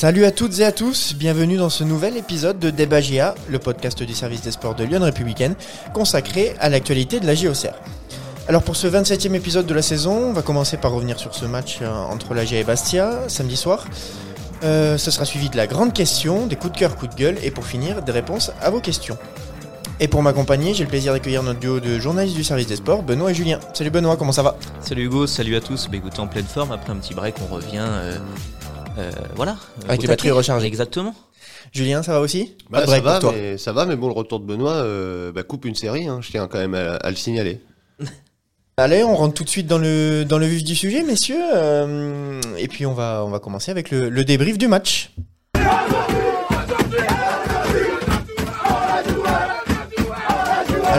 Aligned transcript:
Salut 0.00 0.24
à 0.24 0.30
toutes 0.30 0.60
et 0.60 0.64
à 0.64 0.72
tous, 0.72 1.14
bienvenue 1.14 1.58
dans 1.58 1.68
ce 1.68 1.84
nouvel 1.84 2.16
épisode 2.16 2.58
de 2.58 2.70
Débat 2.70 3.00
le 3.50 3.58
podcast 3.58 4.02
du 4.02 4.14
service 4.14 4.40
des 4.40 4.50
sports 4.50 4.74
de 4.74 4.82
Lyon 4.82 5.02
Républicaine, 5.02 5.54
consacré 5.92 6.54
à 6.58 6.70
l'actualité 6.70 7.20
de 7.20 7.26
la 7.26 7.34
JOCR. 7.34 7.74
Alors 8.48 8.62
pour 8.62 8.76
ce 8.76 8.86
27e 8.86 9.34
épisode 9.34 9.66
de 9.66 9.74
la 9.74 9.82
saison, 9.82 10.30
on 10.30 10.32
va 10.32 10.40
commencer 10.40 10.78
par 10.78 10.92
revenir 10.92 11.18
sur 11.18 11.34
ce 11.34 11.44
match 11.44 11.80
euh, 11.82 11.92
entre 11.92 12.32
la 12.32 12.46
GA 12.46 12.56
et 12.56 12.64
Bastia, 12.64 13.28
samedi 13.28 13.58
soir. 13.58 13.84
Euh, 14.64 14.96
ce 14.96 15.10
sera 15.10 15.26
suivi 15.26 15.50
de 15.50 15.58
la 15.58 15.66
grande 15.66 15.92
question, 15.92 16.46
des 16.46 16.56
coups 16.56 16.72
de 16.72 16.78
cœur, 16.78 16.96
coups 16.96 17.14
de 17.14 17.20
gueule, 17.20 17.36
et 17.42 17.50
pour 17.50 17.66
finir, 17.66 18.00
des 18.00 18.12
réponses 18.12 18.52
à 18.62 18.70
vos 18.70 18.80
questions. 18.80 19.18
Et 20.00 20.08
pour 20.08 20.22
m'accompagner, 20.22 20.72
j'ai 20.72 20.84
le 20.84 20.88
plaisir 20.88 21.12
d'accueillir 21.12 21.42
notre 21.42 21.60
duo 21.60 21.78
de 21.78 21.98
journalistes 21.98 22.36
du 22.36 22.44
service 22.44 22.66
des 22.66 22.76
sports, 22.76 23.02
Benoît 23.02 23.32
et 23.32 23.34
Julien. 23.34 23.60
Salut 23.74 23.90
Benoît, 23.90 24.16
comment 24.16 24.32
ça 24.32 24.42
va? 24.42 24.56
Salut 24.80 25.04
Hugo, 25.04 25.26
salut 25.26 25.56
à 25.56 25.60
tous. 25.60 25.88
Bah 25.88 25.98
écoutez, 25.98 26.20
en 26.20 26.26
pleine 26.26 26.46
forme, 26.46 26.72
après 26.72 26.90
un 26.90 26.96
petit 26.96 27.12
break, 27.12 27.34
on 27.42 27.54
revient. 27.54 27.84
euh, 27.84 28.16
voilà. 29.36 29.56
Avec 29.88 30.02
les 30.02 30.08
batteries 30.08 30.30
rechargées. 30.30 30.66
Exactement. 30.66 31.14
Julien, 31.72 32.02
ça 32.02 32.12
va 32.12 32.20
aussi 32.20 32.56
Bah, 32.68 32.84
ça, 32.86 33.00
va, 33.00 33.20
mais, 33.32 33.56
ça 33.56 33.72
va, 33.72 33.86
mais 33.86 33.94
bon, 33.94 34.08
le 34.08 34.12
retour 34.14 34.40
de 34.40 34.44
Benoît 34.46 34.72
euh, 34.74 35.30
bah, 35.30 35.42
coupe 35.44 35.64
une 35.66 35.74
série, 35.76 36.08
hein, 36.08 36.18
je 36.20 36.30
tiens 36.30 36.48
quand 36.48 36.58
même 36.58 36.74
à, 36.74 36.94
à 36.96 37.10
le 37.10 37.16
signaler. 37.16 37.60
Allez, 38.76 39.04
on 39.04 39.14
rentre 39.14 39.34
tout 39.34 39.44
de 39.44 39.48
suite 39.48 39.66
dans 39.66 39.78
le, 39.78 40.24
dans 40.24 40.38
le 40.38 40.46
vif 40.46 40.64
du 40.64 40.74
sujet, 40.74 41.02
messieurs. 41.02 41.36
euh, 41.54 42.40
et 42.58 42.66
puis 42.66 42.86
on 42.86 42.94
va, 42.94 43.22
on 43.24 43.30
va 43.30 43.38
commencer 43.38 43.70
avec 43.70 43.90
le, 43.90 44.08
le 44.08 44.24
débrief 44.24 44.58
du 44.58 44.68
match. 44.68 45.12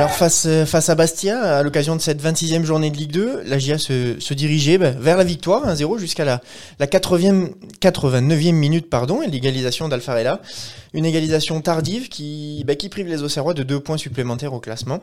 Euh, 0.01 0.65
face 0.65 0.89
à 0.89 0.95
Bastia, 0.95 1.57
à 1.57 1.63
l'occasion 1.63 1.95
de 1.95 2.01
cette 2.01 2.23
26e 2.23 2.63
journée 2.63 2.89
de 2.89 2.97
Ligue 2.97 3.11
2, 3.11 3.43
la 3.45 3.59
GIA 3.59 3.77
se, 3.77 4.33
dirigeait 4.33 4.79
bah, 4.79 4.91
vers 4.91 5.15
la 5.15 5.23
victoire 5.23 5.67
1-0 5.67 5.99
jusqu'à 5.99 6.25
la, 6.25 6.41
la 6.79 6.87
80e, 6.87 7.51
89e 7.79 8.53
minute 8.53 8.89
pardon, 8.89 9.21
et 9.21 9.27
l'égalisation 9.27 9.89
d'Alfarella. 9.89 10.41
Une 10.93 11.05
égalisation 11.05 11.61
tardive 11.61 12.09
qui, 12.09 12.63
bah, 12.65 12.75
qui 12.75 12.89
prive 12.89 13.07
les 13.07 13.21
Auxerrois 13.21 13.53
de 13.53 13.61
deux 13.61 13.79
points 13.79 13.97
supplémentaires 13.97 14.53
au 14.53 14.59
classement. 14.59 15.01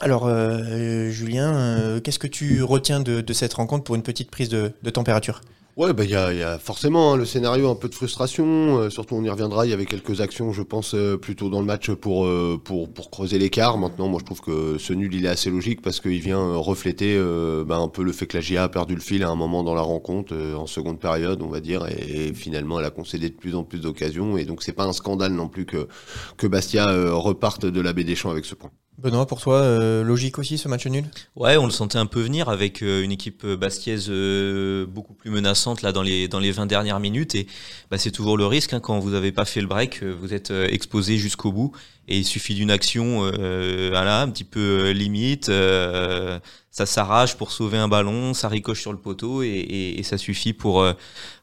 Alors, 0.00 0.26
euh, 0.26 1.10
Julien, 1.10 1.54
euh, 1.54 2.00
qu'est-ce 2.00 2.18
que 2.18 2.26
tu 2.26 2.64
retiens 2.64 2.98
de, 2.98 3.32
cette 3.32 3.54
rencontre 3.54 3.84
pour 3.84 3.94
une 3.94 4.02
petite 4.02 4.30
prise 4.30 4.48
de 4.48 4.90
température? 4.90 5.42
Ouais, 5.76 5.92
bah, 5.92 6.04
il 6.04 6.10
y, 6.10 6.14
a, 6.14 6.32
il 6.32 6.38
y 6.38 6.42
a 6.44 6.56
forcément 6.56 7.12
hein, 7.12 7.16
le 7.16 7.24
scénario 7.24 7.68
un 7.68 7.74
peu 7.74 7.88
de 7.88 7.96
frustration, 7.96 8.78
euh, 8.78 8.90
surtout 8.90 9.16
on 9.16 9.24
y 9.24 9.28
reviendra, 9.28 9.66
il 9.66 9.70
y 9.70 9.72
avait 9.72 9.86
quelques 9.86 10.20
actions, 10.20 10.52
je 10.52 10.62
pense, 10.62 10.94
euh, 10.94 11.16
plutôt 11.16 11.50
dans 11.50 11.58
le 11.58 11.66
match 11.66 11.90
pour, 11.90 12.26
euh, 12.26 12.60
pour, 12.62 12.92
pour 12.92 13.10
creuser 13.10 13.40
l'écart. 13.40 13.76
Maintenant, 13.76 14.06
moi 14.06 14.20
je 14.20 14.24
trouve 14.24 14.40
que 14.40 14.78
ce 14.78 14.92
nul, 14.92 15.12
il 15.12 15.26
est 15.26 15.28
assez 15.28 15.50
logique 15.50 15.82
parce 15.82 15.98
qu'il 15.98 16.20
vient 16.20 16.54
refléter 16.54 17.20
bah, 17.66 17.78
un 17.78 17.88
peu 17.88 18.04
le 18.04 18.12
fait 18.12 18.28
que 18.28 18.36
la 18.36 18.40
GIA 18.40 18.62
a 18.62 18.68
perdu 18.68 18.94
le 18.94 19.00
fil 19.00 19.24
à 19.24 19.30
un 19.30 19.34
moment 19.34 19.64
dans 19.64 19.74
la 19.74 19.82
rencontre, 19.82 20.32
en 20.54 20.66
seconde 20.66 21.00
période, 21.00 21.42
on 21.42 21.48
va 21.48 21.58
dire, 21.58 21.86
et, 21.88 22.32
finalement 22.34 22.78
elle 22.78 22.86
a 22.86 22.90
concédé 22.90 23.28
de 23.28 23.34
plus 23.34 23.56
en 23.56 23.64
plus 23.64 23.80
d'occasions, 23.80 24.36
et 24.36 24.44
donc 24.44 24.62
c'est 24.62 24.72
pas 24.72 24.84
un 24.84 24.92
scandale 24.92 25.32
non 25.32 25.48
plus 25.48 25.66
que, 25.66 25.88
que 26.36 26.46
Bastia 26.46 26.86
reparte 27.10 27.66
de 27.66 27.80
la 27.80 27.92
baie 27.92 28.04
des 28.04 28.14
Champs 28.14 28.30
avec 28.30 28.44
ce 28.44 28.54
point. 28.54 28.70
Benoît, 28.96 29.26
pour 29.26 29.40
toi, 29.40 29.56
euh, 29.56 30.04
logique 30.04 30.38
aussi 30.38 30.56
ce 30.56 30.68
match 30.68 30.86
nul? 30.86 31.04
Ouais, 31.34 31.56
on 31.56 31.64
le 31.66 31.72
sentait 31.72 31.98
un 31.98 32.06
peu 32.06 32.20
venir 32.20 32.48
avec 32.48 32.80
euh, 32.80 33.02
une 33.02 33.10
équipe 33.10 33.42
euh, 33.44 33.56
bastiaise 33.56 34.06
euh, 34.08 34.86
beaucoup 34.86 35.14
plus 35.14 35.30
menaçante 35.30 35.82
là 35.82 35.90
dans 35.90 36.02
les 36.02 36.28
dans 36.28 36.38
les 36.38 36.52
20 36.52 36.66
dernières 36.66 37.00
minutes. 37.00 37.34
Et 37.34 37.48
bah, 37.90 37.98
c'est 37.98 38.12
toujours 38.12 38.36
le 38.36 38.46
risque 38.46 38.72
hein, 38.72 38.78
quand 38.78 39.00
vous 39.00 39.10
n'avez 39.10 39.32
pas 39.32 39.44
fait 39.46 39.60
le 39.60 39.66
break, 39.66 40.04
vous 40.04 40.32
êtes 40.32 40.50
exposé 40.50 41.18
jusqu'au 41.18 41.50
bout. 41.50 41.72
Et 42.06 42.18
il 42.18 42.24
suffit 42.24 42.54
d'une 42.54 42.70
action 42.70 43.20
voilà, 43.32 44.20
un 44.22 44.28
petit 44.30 44.44
peu 44.44 44.90
limite, 44.90 45.46
ça 45.46 46.86
s'arrache 46.86 47.36
pour 47.36 47.50
sauver 47.50 47.78
un 47.78 47.88
ballon, 47.88 48.34
ça 48.34 48.48
ricoche 48.48 48.80
sur 48.80 48.92
le 48.92 48.98
poteau 48.98 49.42
et, 49.42 49.48
et- 49.48 49.98
et 49.98 50.02
ça 50.02 50.18
suffit 50.18 50.52
pour 50.52 50.86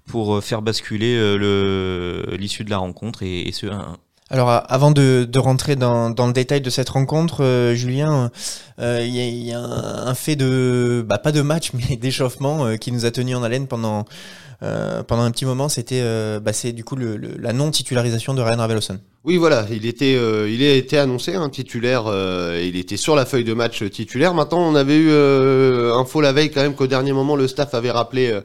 pour 0.06 0.44
faire 0.44 0.62
basculer 0.62 1.16
le 1.38 2.26
l'issue 2.40 2.64
de 2.64 2.70
la 2.70 2.78
rencontre 2.78 3.24
et, 3.24 3.42
et 3.48 3.52
ce 3.52 3.66
1-1. 3.68 3.98
Alors, 4.32 4.64
avant 4.70 4.92
de, 4.92 5.28
rentrer 5.38 5.76
dans, 5.76 6.08
le 6.08 6.32
détail 6.32 6.62
de 6.62 6.70
cette 6.70 6.88
rencontre, 6.88 7.44
euh, 7.44 7.76
Julien, 7.76 8.32
euh, 8.80 9.04
il 9.06 9.14
y, 9.14 9.20
a- 9.20 9.28
il 9.28 9.44
y 9.44 9.52
a 9.52 9.60
un, 9.60 10.14
fait 10.14 10.38
de, 10.38 11.06
bah, 11.06 11.18
pas 11.18 11.34
de 11.34 11.42
match, 11.42 11.72
mais 11.90 11.98
d'échauffement 11.98 12.66
euh, 12.66 12.76
qui 12.78 12.94
nous 12.94 13.04
a 13.06 13.12
tenu 13.12 13.36
en 13.36 13.44
haleine 13.44 13.68
pendant, 13.68 14.06
euh, 14.64 15.04
pendant 15.04 15.24
un 15.24 15.32
petit 15.32 15.44
moment. 15.44 15.68
C'était, 15.68 16.00
euh, 16.02 16.40
bah, 16.40 16.54
du 16.72 16.84
coup 16.86 16.96
le, 16.96 17.18
la 17.18 17.52
non-titularisation 17.52 18.34
de 18.34 18.42
Ryan 18.42 18.58
Raveloson. 18.60 19.00
Oui, 19.24 19.38
voilà, 19.38 19.68
il 19.72 19.86
était, 19.86 20.16
euh, 20.16 20.50
il 20.50 20.64
a 20.64 20.74
été 20.74 20.98
annoncé 20.98 21.36
un 21.36 21.48
titulaire, 21.50 22.06
euh, 22.08 22.60
il 22.68 22.76
était 22.76 22.98
sur 22.98 23.16
la 23.16 23.28
feuille 23.28 23.44
de 23.44 23.54
match 23.54 23.84
euh, 23.84 23.90
titulaire. 23.92 24.34
Maintenant, 24.34 24.68
on 24.68 24.74
avait 24.74 24.98
eu 24.98 25.10
euh, 25.12 25.94
info 25.94 26.22
la 26.22 26.34
veille 26.34 26.50
quand 26.50 26.64
même 26.64 26.74
qu'au 26.74 26.88
dernier 26.88 27.14
moment, 27.14 27.36
le 27.36 27.48
staff 27.48 27.76
avait 27.76 27.92
rappelé, 27.92 28.36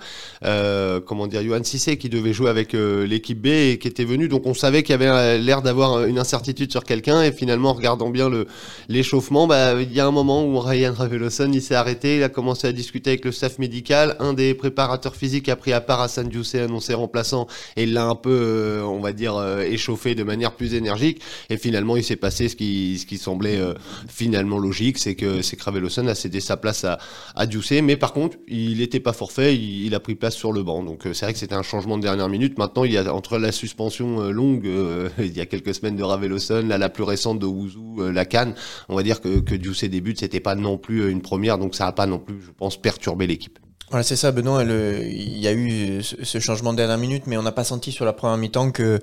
euh, 0.45 1.01
comment 1.01 1.29
dire, 1.29 1.43
Johan 1.43 1.65
Cissé 1.65 1.97
qui 1.97 2.11
devait 2.11 2.35
jouer 2.35 2.51
avec 2.51 2.75
l'équipe 2.75 3.41
B 3.41 3.47
et 3.47 3.79
qui 3.81 3.89
était 3.89 4.05
venu. 4.05 4.29
Donc, 4.29 4.45
on 4.45 4.53
savait 4.53 4.83
qu'il 4.83 5.01
y 5.01 5.03
avait 5.03 5.39
l'air 5.39 5.63
d'avoir 5.63 6.05
une 6.05 6.19
incertitude 6.19 6.71
sur 6.71 6.85
quelqu'un. 6.85 7.23
Et 7.23 7.33
finalement, 7.33 7.71
en 7.71 7.73
regardant 7.73 8.11
bien 8.11 8.29
le 8.29 8.47
l'échauffement, 8.91 9.47
bah, 9.47 9.81
il 9.81 9.95
y 9.95 10.01
a 10.01 10.07
un 10.07 10.11
moment 10.11 10.45
où 10.45 10.59
Ryan 10.61 10.93
Raveloson, 10.95 11.53
il 11.55 11.63
s'est 11.63 11.75
arrêté, 11.75 12.19
il 12.19 12.23
a 12.23 12.29
commencé 12.29 12.67
à 12.69 12.73
discuter 12.73 13.13
avec 13.13 13.25
le 13.25 13.33
staff 13.33 13.59
médical. 13.59 14.15
Un 14.21 14.35
des 14.35 14.53
préparateurs 14.53 15.17
physiques 15.17 15.49
a 15.49 15.57
pris 15.57 15.73
à 15.73 15.81
part 15.81 16.03
Hassan 16.03 16.29
Diousé, 16.29 16.61
annoncé 16.61 16.93
remplaçant, 16.93 17.47
et 17.79 17.85
il 17.85 17.95
l'a 17.95 18.05
un 18.05 18.15
peu, 18.15 18.83
on 18.85 19.01
va 19.01 19.15
dire, 19.15 19.43
échauffé 19.63 20.15
de 20.15 20.23
manière 20.23 20.53
plus 20.53 20.66
énergique. 20.75 21.21
Et 21.51 21.57
finalement, 21.57 21.97
il 21.97 22.05
s'est 22.05 22.17
passé 22.17 22.49
ce 22.49 22.57
qui, 22.57 22.99
ce 22.99 23.07
qui 23.07 23.19
semblait 23.19 23.59
euh, 23.59 23.75
finalement 24.09 24.59
logique, 24.59 24.99
c'est 24.99 25.15
que 25.15 25.43
c'est 25.43 25.57
Craveloson 25.57 26.07
a 26.07 26.15
cédé 26.15 26.41
sa 26.41 26.57
place 26.57 26.85
à, 26.85 26.99
à 27.35 27.47
Diousé. 27.47 27.83
Mais 27.83 27.97
par 27.97 28.13
contre, 28.13 28.37
il 28.49 28.79
n'était 28.79 29.01
pas 29.01 29.13
forfait, 29.13 29.55
il, 29.55 29.87
il 29.87 29.95
a 29.95 30.01
pris 30.01 30.15
place 30.15 30.35
sur 30.35 30.53
le 30.53 30.63
banc. 30.63 30.83
Donc 30.83 31.07
euh, 31.07 31.13
c'est 31.13 31.27
vrai 31.27 31.33
que 31.33 31.39
c'était 31.39 31.55
un 31.55 31.63
changement 31.63 31.97
de 31.99 32.03
dernière 32.03 32.29
minute. 32.29 32.59
Maintenant, 32.59 32.85
il 32.85 32.93
y 32.93 32.99
a 32.99 33.15
entre 33.15 33.39
la 33.39 33.53
suspension 33.53 34.23
euh, 34.23 34.31
longue, 34.31 34.67
euh, 34.67 35.09
il 35.19 35.37
y 35.37 35.41
a 35.41 35.47
quelques 35.47 35.75
semaines 35.75 35.97
de 35.97 36.03
Raveloson, 36.03 36.67
là 36.67 36.79
la 36.79 36.89
plus 36.89 37.05
récente 37.05 37.39
de 37.39 37.47
Ouzou, 37.47 37.97
euh, 38.01 38.13
la 38.13 38.25
Cannes, 38.25 38.55
on 38.89 38.97
va 38.97 39.03
dire 39.03 39.21
que, 39.21 39.41
que 39.41 39.55
Diousé 39.55 39.89
débute, 39.89 40.21
c'était 40.21 40.41
pas 40.41 40.55
non 40.55 40.79
plus 40.79 41.01
euh, 41.01 41.11
une 41.11 41.23
première, 41.23 41.59
donc 41.59 41.75
ça 41.75 41.87
a 41.87 41.93
pas 41.93 42.07
non 42.07 42.19
plus, 42.19 42.41
je 42.43 42.51
pense, 42.51 42.81
perturbé 42.81 43.27
l'équipe. 43.27 43.59
Voilà, 43.91 44.03
c'est 44.03 44.17
ça, 44.17 44.33
Benoît. 44.33 44.65
le- 44.65 45.05
il 45.07 45.39
y 45.39 45.47
a 45.47 45.53
eu 45.53 46.03
ce, 46.03 46.39
changement 46.41 46.73
de 46.73 46.79
dernière 46.79 46.99
minute, 46.99 47.25
mais 47.27 47.37
on 47.37 47.43
n'a 47.43 47.53
pas 47.53 47.63
senti 47.63 47.93
sur 47.93 48.05
la 48.05 48.13
première 48.13 48.37
mi-temps 48.37 48.73
que, 48.73 49.01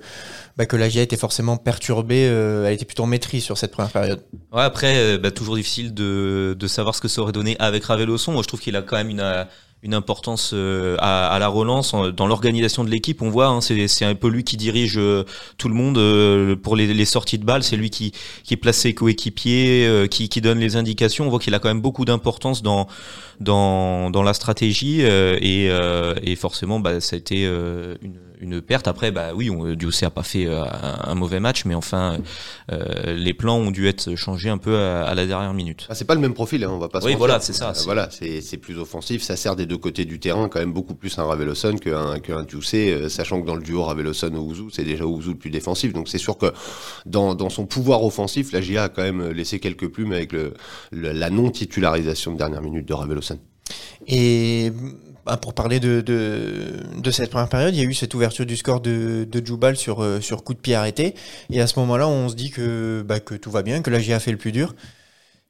bah, 0.58 0.66
que 0.66 0.76
la 0.76 0.88
était 0.88 1.16
forcément 1.16 1.56
perturbée. 1.56 2.28
euh, 2.28 2.66
elle 2.66 2.74
était 2.74 2.84
plutôt 2.84 3.04
en 3.04 3.06
maîtrise 3.06 3.44
sur 3.44 3.56
cette 3.56 3.72
première 3.72 3.90
période. 3.90 4.20
Ouais, 4.52 4.62
après, 4.62 4.94
euh, 4.96 5.18
bah, 5.18 5.30
toujours 5.30 5.56
difficile 5.56 5.94
de, 5.94 6.54
de 6.58 6.66
savoir 6.66 6.94
ce 6.94 7.00
que 7.00 7.08
ça 7.08 7.22
aurait 7.22 7.32
donné 7.32 7.56
avec 7.58 7.84
Raveloson. 7.84 8.32
Moi, 8.32 8.42
je 8.42 8.48
trouve 8.48 8.60
qu'il 8.60 8.76
a 8.76 8.82
quand 8.82 8.96
même 8.96 9.08
une, 9.08 9.20
euh, 9.20 9.44
une 9.84 9.94
importance 9.94 10.52
euh, 10.54 10.96
à, 10.98 11.28
à 11.28 11.38
la 11.38 11.48
relance 11.48 11.94
dans 11.94 12.26
l'organisation 12.26 12.82
de 12.84 12.90
l'équipe. 12.90 13.20
On 13.22 13.28
voit, 13.28 13.48
hein, 13.48 13.60
c'est 13.60 14.04
un 14.04 14.14
peu 14.14 14.28
lui 14.28 14.42
qui 14.42 14.56
dirige 14.56 14.96
euh, 14.96 15.24
tout 15.58 15.68
le 15.68 15.74
monde 15.74 15.98
euh, 15.98 16.56
pour 16.56 16.74
les, 16.74 16.92
les 16.92 17.04
sorties 17.04 17.38
de 17.38 17.44
balles. 17.44 17.62
C'est 17.62 17.76
lui 17.76 17.90
qui, 17.90 18.12
qui 18.42 18.56
place 18.56 18.78
ses 18.78 18.94
coéquipiers, 18.94 19.86
euh, 19.86 20.06
qui, 20.06 20.28
qui 20.30 20.40
donne 20.40 20.58
les 20.58 20.76
indications. 20.76 21.26
On 21.26 21.30
voit 21.30 21.38
qu'il 21.38 21.54
a 21.54 21.58
quand 21.58 21.68
même 21.68 21.82
beaucoup 21.82 22.06
d'importance 22.06 22.62
dans, 22.62 22.88
dans, 23.40 24.10
dans 24.10 24.22
la 24.22 24.32
stratégie 24.32 25.02
euh, 25.02 25.36
et, 25.40 25.68
euh, 25.68 26.14
et 26.22 26.34
forcément, 26.34 26.80
bah, 26.80 27.00
ça 27.00 27.16
a 27.16 27.18
été 27.18 27.44
une, 27.44 28.16
une 28.44 28.60
perte. 28.62 28.86
Après, 28.86 29.10
bah 29.10 29.30
oui, 29.34 29.50
on, 29.50 29.74
Diocé 29.74 30.06
a 30.06 30.10
pas 30.10 30.22
fait 30.22 30.46
euh, 30.46 30.62
un, 31.02 31.14
mauvais 31.14 31.40
match, 31.40 31.64
mais 31.64 31.74
enfin, 31.74 32.18
euh, 32.70 33.14
les 33.16 33.34
plans 33.34 33.56
ont 33.56 33.70
dû 33.70 33.88
être 33.88 34.14
changés 34.14 34.50
un 34.50 34.58
peu 34.58 34.76
à, 34.78 35.04
à 35.06 35.14
la 35.14 35.26
dernière 35.26 35.52
minute. 35.54 35.86
Ah, 35.88 35.94
c'est 35.94 36.04
pas 36.04 36.14
le 36.14 36.20
même 36.20 36.34
profil, 36.34 36.62
hein, 36.64 36.70
on 36.72 36.78
va 36.78 36.88
pas 36.88 37.00
se 37.00 37.06
Oui, 37.06 37.12
mentir. 37.12 37.18
voilà, 37.18 37.40
c'est 37.40 37.52
ça, 37.52 37.70
Euh, 37.70 37.74
c'est- 37.74 37.84
voilà, 37.84 38.08
c'est 38.10 38.40
c'est 38.40 38.58
plus 38.58 38.78
offensif, 38.78 39.22
ça 39.22 39.34
sert 39.36 39.56
des 39.56 39.66
deux 39.66 39.78
côtés 39.78 40.04
du 40.04 40.20
terrain, 40.20 40.48
quand 40.48 40.60
même 40.60 40.72
beaucoup 40.72 40.94
plus 40.94 41.18
un 41.18 41.24
Raveloson 41.24 41.76
qu'un 41.78 42.18
qu'un 42.20 42.44
sachant 43.08 43.40
que 43.40 43.46
dans 43.46 43.56
le 43.56 43.62
duo 43.62 43.82
Raveloson-Ouzou, 43.84 44.68
c'est 44.70 44.84
déjà 44.84 45.04
Ouzou 45.06 45.30
le 45.32 45.36
plus 45.38 45.50
défensif. 45.50 45.92
Donc 45.92 46.08
c'est 46.08 46.18
sûr 46.18 46.38
que 46.38 46.52
dans, 47.06 47.34
dans 47.34 47.48
son 47.50 47.66
pouvoir 47.66 48.04
offensif, 48.04 48.52
la 48.52 48.60
GIA 48.60 48.84
a 48.84 48.88
quand 48.88 49.02
même 49.02 49.30
laissé 49.30 49.58
quelques 49.58 49.88
plumes 49.88 50.12
avec 50.12 50.32
le, 50.32 50.54
le- 50.92 51.12
la 51.12 51.30
non-titularisation 51.30 52.32
de 52.32 52.38
dernière 52.38 52.60
minute 52.62 52.86
de 52.86 52.92
Raveloson. 52.94 53.38
Et 54.06 54.70
bah, 55.26 55.36
pour 55.36 55.54
parler 55.54 55.80
de, 55.80 56.04
cette 57.10 57.30
première 57.30 57.48
période, 57.48 57.74
il 57.74 57.82
y 57.82 57.86
a 57.86 57.88
eu 57.88 57.94
cette 57.94 58.14
ouverture 58.14 58.46
du 58.46 58.56
score 58.56 58.80
de, 58.80 59.26
de 59.30 59.46
Djoubal 59.46 59.76
sur, 59.76 60.02
euh, 60.02 60.20
coup 60.44 60.54
de 60.54 60.58
pied 60.58 60.74
arrêté. 60.74 61.14
Et 61.50 61.60
à 61.60 61.66
ce 61.66 61.78
moment-là, 61.80 62.08
on 62.08 62.28
se 62.28 62.34
dit 62.34 62.50
que, 62.50 63.04
bah, 63.06 63.20
tout 63.20 63.50
va 63.50 63.62
bien, 63.62 63.82
que 63.82 63.90
la 63.90 64.00
GIA 64.00 64.20
fait 64.20 64.32
le 64.32 64.38
plus 64.38 64.52
dur. 64.52 64.74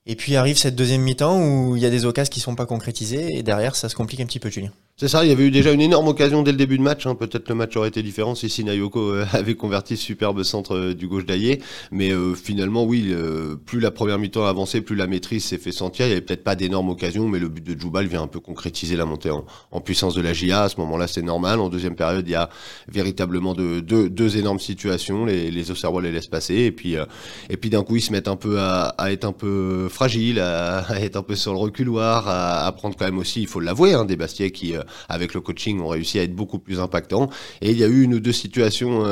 Et 0.06 0.17
puis 0.17 0.37
arrive 0.37 0.59
cette 0.59 0.76
deuxième 0.76 1.00
mi-temps 1.00 1.41
où 1.41 1.76
il 1.76 1.82
y 1.82 1.87
a 1.87 1.91
des 1.91 2.05
occasions 2.05 2.31
qui 2.31 2.41
sont 2.41 2.55
pas 2.55 2.67
concrétisées 2.67 3.38
et 3.38 3.43
derrière 3.43 3.75
ça 3.75 3.88
se 3.88 3.94
complique 3.94 4.21
un 4.21 4.26
petit 4.26 4.38
peu, 4.38 4.50
Julien. 4.50 4.71
C'est 4.96 5.08
ça, 5.08 5.25
il 5.25 5.29
y 5.29 5.32
avait 5.32 5.46
eu 5.49 5.50
déjà 5.50 5.73
une 5.73 5.81
énorme 5.81 6.06
occasion 6.06 6.44
dès 6.44 6.52
le 6.52 6.56
début 6.56 6.79
de 6.79 6.82
match. 6.85 7.05
hein. 7.05 7.17
Peut-être 7.17 7.49
le 7.49 7.56
match 7.56 7.76
aurait 7.76 7.88
été 7.88 8.00
différent 8.00 8.37
si 8.37 8.49
Sinayoko 8.49 9.00
euh, 9.11 9.26
avait 9.32 9.56
converti 9.56 9.96
ce 9.96 10.05
superbe 10.05 10.44
centre 10.44 10.76
euh, 10.76 10.94
du 10.94 11.08
gauche 11.08 11.26
d'Aillé. 11.26 11.61
Mais 11.91 12.12
euh, 12.12 12.35
finalement, 12.37 12.85
oui, 12.85 13.08
euh, 13.11 13.56
plus 13.56 13.81
la 13.81 13.91
première 13.91 14.20
mi-temps 14.20 14.46
avançait, 14.46 14.82
plus 14.82 14.94
la 14.94 15.08
maîtrise 15.08 15.44
s'est 15.46 15.58
fait 15.58 15.73
sentir. 15.73 16.06
Il 16.06 16.11
y 16.11 16.12
avait 16.12 16.20
peut-être 16.20 16.44
pas 16.44 16.55
d'énormes 16.55 16.91
occasions, 16.91 17.26
mais 17.26 17.41
le 17.41 17.49
but 17.49 17.64
de 17.67 17.76
Djoubal 17.79 18.06
vient 18.06 18.23
un 18.23 18.29
peu 18.29 18.38
concrétiser 18.38 18.94
la 18.96 19.05
montée 19.05 19.31
en, 19.32 19.81
puissance 19.81 20.14
de 20.14 20.23
la 20.23 20.32
GIA. 20.32 20.62
À 20.62 20.69
ce 20.69 20.79
moment-là, 20.79 21.08
c'est 21.08 21.23
normal. 21.23 21.58
En 21.58 21.70
deuxième 21.70 21.96
période, 21.96 22.29
il 22.29 22.31
y 22.31 22.37
a 22.37 22.49
véritablement 22.87 23.55
de- 23.55 23.81
deux 23.81 24.37
énormes 24.38 24.61
situations. 24.61 25.25
Les, 25.25 25.50
les 25.50 25.70
Auxerrois 25.73 26.02
les 26.02 26.12
laissent 26.12 26.29
passer. 26.29 26.55
Et 26.55 26.70
puis, 26.70 26.96
euh, 26.96 27.05
et 27.50 27.56
puis 27.56 27.69
d'un 27.69 27.82
coup, 27.82 27.96
ils 27.96 28.00
se 28.00 28.12
mettent 28.12 28.29
un 28.29 28.37
peu 28.37 28.61
à, 28.61 28.91
à 28.96 29.11
être 29.11 29.25
un 29.25 29.32
peu 29.32 29.88
fragiles, 29.88 30.38
à, 30.38 30.82
à 30.82 31.00
être 31.00 31.17
un 31.17 31.25
peu 31.25 31.35
sur 31.35 31.52
le 31.52 31.58
reculoir, 31.58 32.29
à, 32.29 32.64
à 32.64 32.70
prendre 32.70 32.94
quand 32.96 33.06
même 33.06 33.19
aussi, 33.19 33.41
il 33.43 33.49
faut 33.49 33.58
l'avouer, 33.58 33.93
hein, 33.94 34.05
des 34.05 34.14
Bastiais 34.14 34.52
qui, 34.52 34.76
euh, 34.76 34.82
avec 35.08 35.34
le 35.34 35.40
coaching, 35.40 35.81
ont 35.81 35.88
réussi 35.88 36.19
à 36.19 36.22
être 36.22 36.34
beaucoup 36.34 36.58
plus 36.58 36.81
impactants. 36.81 37.31
Et 37.60 37.70
il 37.70 37.78
y 37.78 37.84
a 37.84 37.86
eu 37.86 38.02
une 38.02 38.14
ou 38.14 38.20
deux 38.20 38.32
situations 38.32 39.04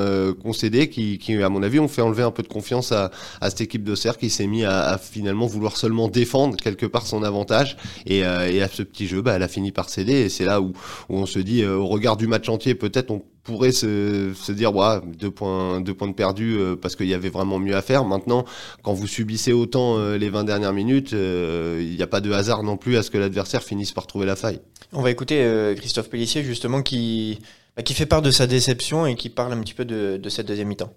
concédées 0.42 0.88
qui, 0.88 1.19
qui, 1.19 1.42
à 1.42 1.48
mon 1.48 1.62
avis, 1.62 1.78
ont 1.78 1.88
fait 1.88 2.02
enlever 2.02 2.22
un 2.22 2.30
peu 2.30 2.42
de 2.42 2.48
confiance 2.48 2.92
à, 2.92 3.10
à 3.40 3.50
cette 3.50 3.62
équipe 3.62 3.84
d'Auxerre 3.84 4.19
qui 4.19 4.30
s'est 4.30 4.46
mis 4.46 4.64
à, 4.64 4.82
à, 4.82 4.98
finalement 4.98 5.46
vouloir 5.46 5.76
seulement 5.76 6.08
défendre 6.08 6.56
quelque 6.56 6.86
part 6.86 7.06
son 7.06 7.22
avantage. 7.22 7.76
Et, 8.06 8.19
et 8.19 8.62
à 8.62 8.69
ce 8.69 8.82
petit 8.82 9.06
jeu, 9.06 9.22
bah, 9.22 9.34
elle 9.34 9.42
a 9.42 9.48
fini 9.48 9.72
par 9.72 9.88
céder. 9.88 10.12
Et 10.12 10.28
c'est 10.28 10.44
là 10.44 10.60
où, 10.60 10.72
où, 11.08 11.16
on 11.16 11.26
se 11.26 11.38
dit, 11.38 11.64
au 11.64 11.86
regard 11.86 12.16
du 12.16 12.26
match 12.26 12.48
entier, 12.48 12.74
peut-être 12.74 13.10
on 13.10 13.22
pourrait 13.43 13.73
se, 13.73 14.33
se 14.35 14.53
dire 14.53 14.75
ouais, 14.75 15.00
deux 15.19 15.31
points 15.31 15.81
deux 15.81 15.94
points 15.94 16.09
de 16.09 16.15
perdus 16.15 16.56
euh, 16.56 16.77
parce 16.77 16.97
qu'il 16.97 17.09
y 17.09 17.15
avait 17.15 17.29
vraiment 17.29 17.59
mieux 17.59 17.75
à 17.75 17.83
faire. 17.83 18.05
Maintenant, 18.05 18.44
quand 18.83 18.93
vous 18.93 19.06
subissez 19.06 19.53
autant 19.53 19.99
euh, 19.99 20.17
les 20.17 20.31
20 20.31 20.44
dernières 20.44 20.73
minutes, 20.73 21.12
euh, 21.12 21.81
il 21.81 21.97
n'y 21.97 22.03
a 22.03 22.06
pas 22.06 22.21
de 22.21 22.33
hasard 22.33 22.62
non 22.62 22.77
plus 22.77 22.97
à 22.97 23.03
ce 23.03 23.11
que 23.11 23.19
l'adversaire 23.19 23.62
finisse 23.62 23.93
par 23.93 24.06
trouver 24.06 24.27
la 24.27 24.37
faille. 24.37 24.61
On 24.93 25.03
va 25.03 25.11
écouter 25.11 25.75
Christophe 25.77 26.11
Pellissier 26.11 26.44
justement 26.44 26.83
qui 26.83 27.39
bah, 27.77 27.83
qui 27.83 27.94
fait 27.94 28.06
part 28.06 28.23
de 28.23 28.31
sa 28.31 28.47
déception 28.47 29.06
et 29.06 29.17
qui 29.17 29.31
parle 29.31 29.53
un 29.55 29.61
petit 29.61 29.75
peu 29.75 29.85
de, 29.85 30.19
de 30.19 30.29
cette 30.29 30.47
deuxième 30.47 30.69
mi-temps. 30.69 30.93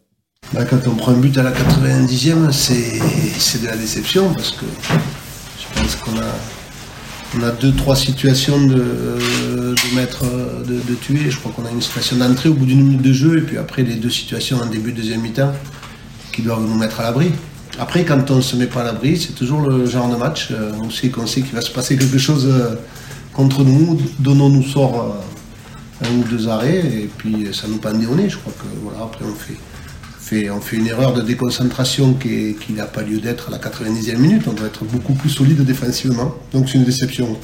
Bah, 0.53 0.65
quand 0.65 0.85
on 0.87 0.95
prend 0.95 1.13
un 1.13 1.19
but 1.19 1.37
à 1.37 1.43
la 1.43 1.51
90e, 1.51 2.51
c'est 2.51 3.61
de 3.61 3.67
la 3.67 3.77
déception 3.77 4.33
parce 4.33 4.51
que 4.51 4.65
je 5.57 5.79
pense 5.79 5.95
qu'on 5.95 6.19
a 6.19 6.64
on 7.37 7.43
a 7.43 7.51
deux, 7.51 7.73
trois 7.73 7.95
situations 7.95 8.65
de, 8.65 8.75
de 8.75 9.95
mettre, 9.95 10.23
de, 10.23 10.75
de, 10.75 10.95
tuer. 10.95 11.29
Je 11.29 11.37
crois 11.37 11.51
qu'on 11.51 11.65
a 11.65 11.71
une 11.71 11.81
situation 11.81 12.17
d'entrée 12.17 12.49
au 12.49 12.53
bout 12.53 12.65
d'une 12.65 12.83
minute 12.83 13.01
de 13.01 13.13
jeu, 13.13 13.39
et 13.39 13.41
puis 13.41 13.57
après 13.57 13.83
les 13.83 13.95
deux 13.95 14.09
situations 14.09 14.57
en 14.61 14.67
début 14.67 14.91
de 14.91 14.97
deuxième 14.97 15.21
mi-temps 15.21 15.53
qui 16.31 16.41
doivent 16.41 16.61
nous 16.61 16.77
mettre 16.77 16.99
à 16.99 17.03
l'abri. 17.03 17.31
Après, 17.77 18.05
quand 18.05 18.31
on 18.31 18.37
ne 18.37 18.41
se 18.41 18.55
met 18.55 18.67
pas 18.67 18.81
à 18.81 18.83
l'abri, 18.85 19.17
c'est 19.17 19.33
toujours 19.33 19.61
le 19.61 19.85
genre 19.85 20.09
de 20.09 20.15
match. 20.15 20.49
Euh, 20.51 20.71
on 20.81 20.89
sait 20.89 21.09
qu'on 21.09 21.27
sait 21.27 21.41
qu'il 21.41 21.53
va 21.53 21.61
se 21.61 21.71
passer 21.71 21.97
quelque 21.97 22.17
chose 22.17 22.47
euh, 22.49 22.75
contre 23.33 23.63
nous, 23.63 23.99
donnons-nous 24.19 24.63
sort 24.63 25.01
euh, 25.01 26.07
un 26.07 26.13
ou 26.15 26.23
deux 26.23 26.47
arrêts, 26.47 26.79
et 26.79 27.09
puis 27.17 27.47
ça 27.53 27.67
nous 27.67 27.77
pendait 27.77 28.05
au 28.05 28.15
nez. 28.15 28.29
Je 28.29 28.37
crois 28.37 28.53
que 28.53 28.67
voilà, 28.81 28.99
après 29.03 29.25
on 29.25 29.35
fait 29.35 29.57
on 30.33 30.61
fait 30.61 30.77
une 30.77 30.87
erreur 30.87 31.13
de 31.13 31.21
déconcentration 31.21 32.13
qui, 32.13 32.55
n'a 32.69 32.85
pas 32.85 33.01
lieu 33.01 33.19
d'être 33.19 33.49
à 33.49 33.51
la 33.51 33.57
90e 33.57 34.17
minute. 34.17 34.47
On 34.47 34.53
doit 34.53 34.67
être 34.67 34.83
beaucoup 34.83 35.13
plus 35.13 35.29
solide 35.29 35.61
défensivement. 35.61 36.35
Donc 36.51 36.69
c'est 36.69 36.77
une 36.77 36.83
déception. 36.83 37.37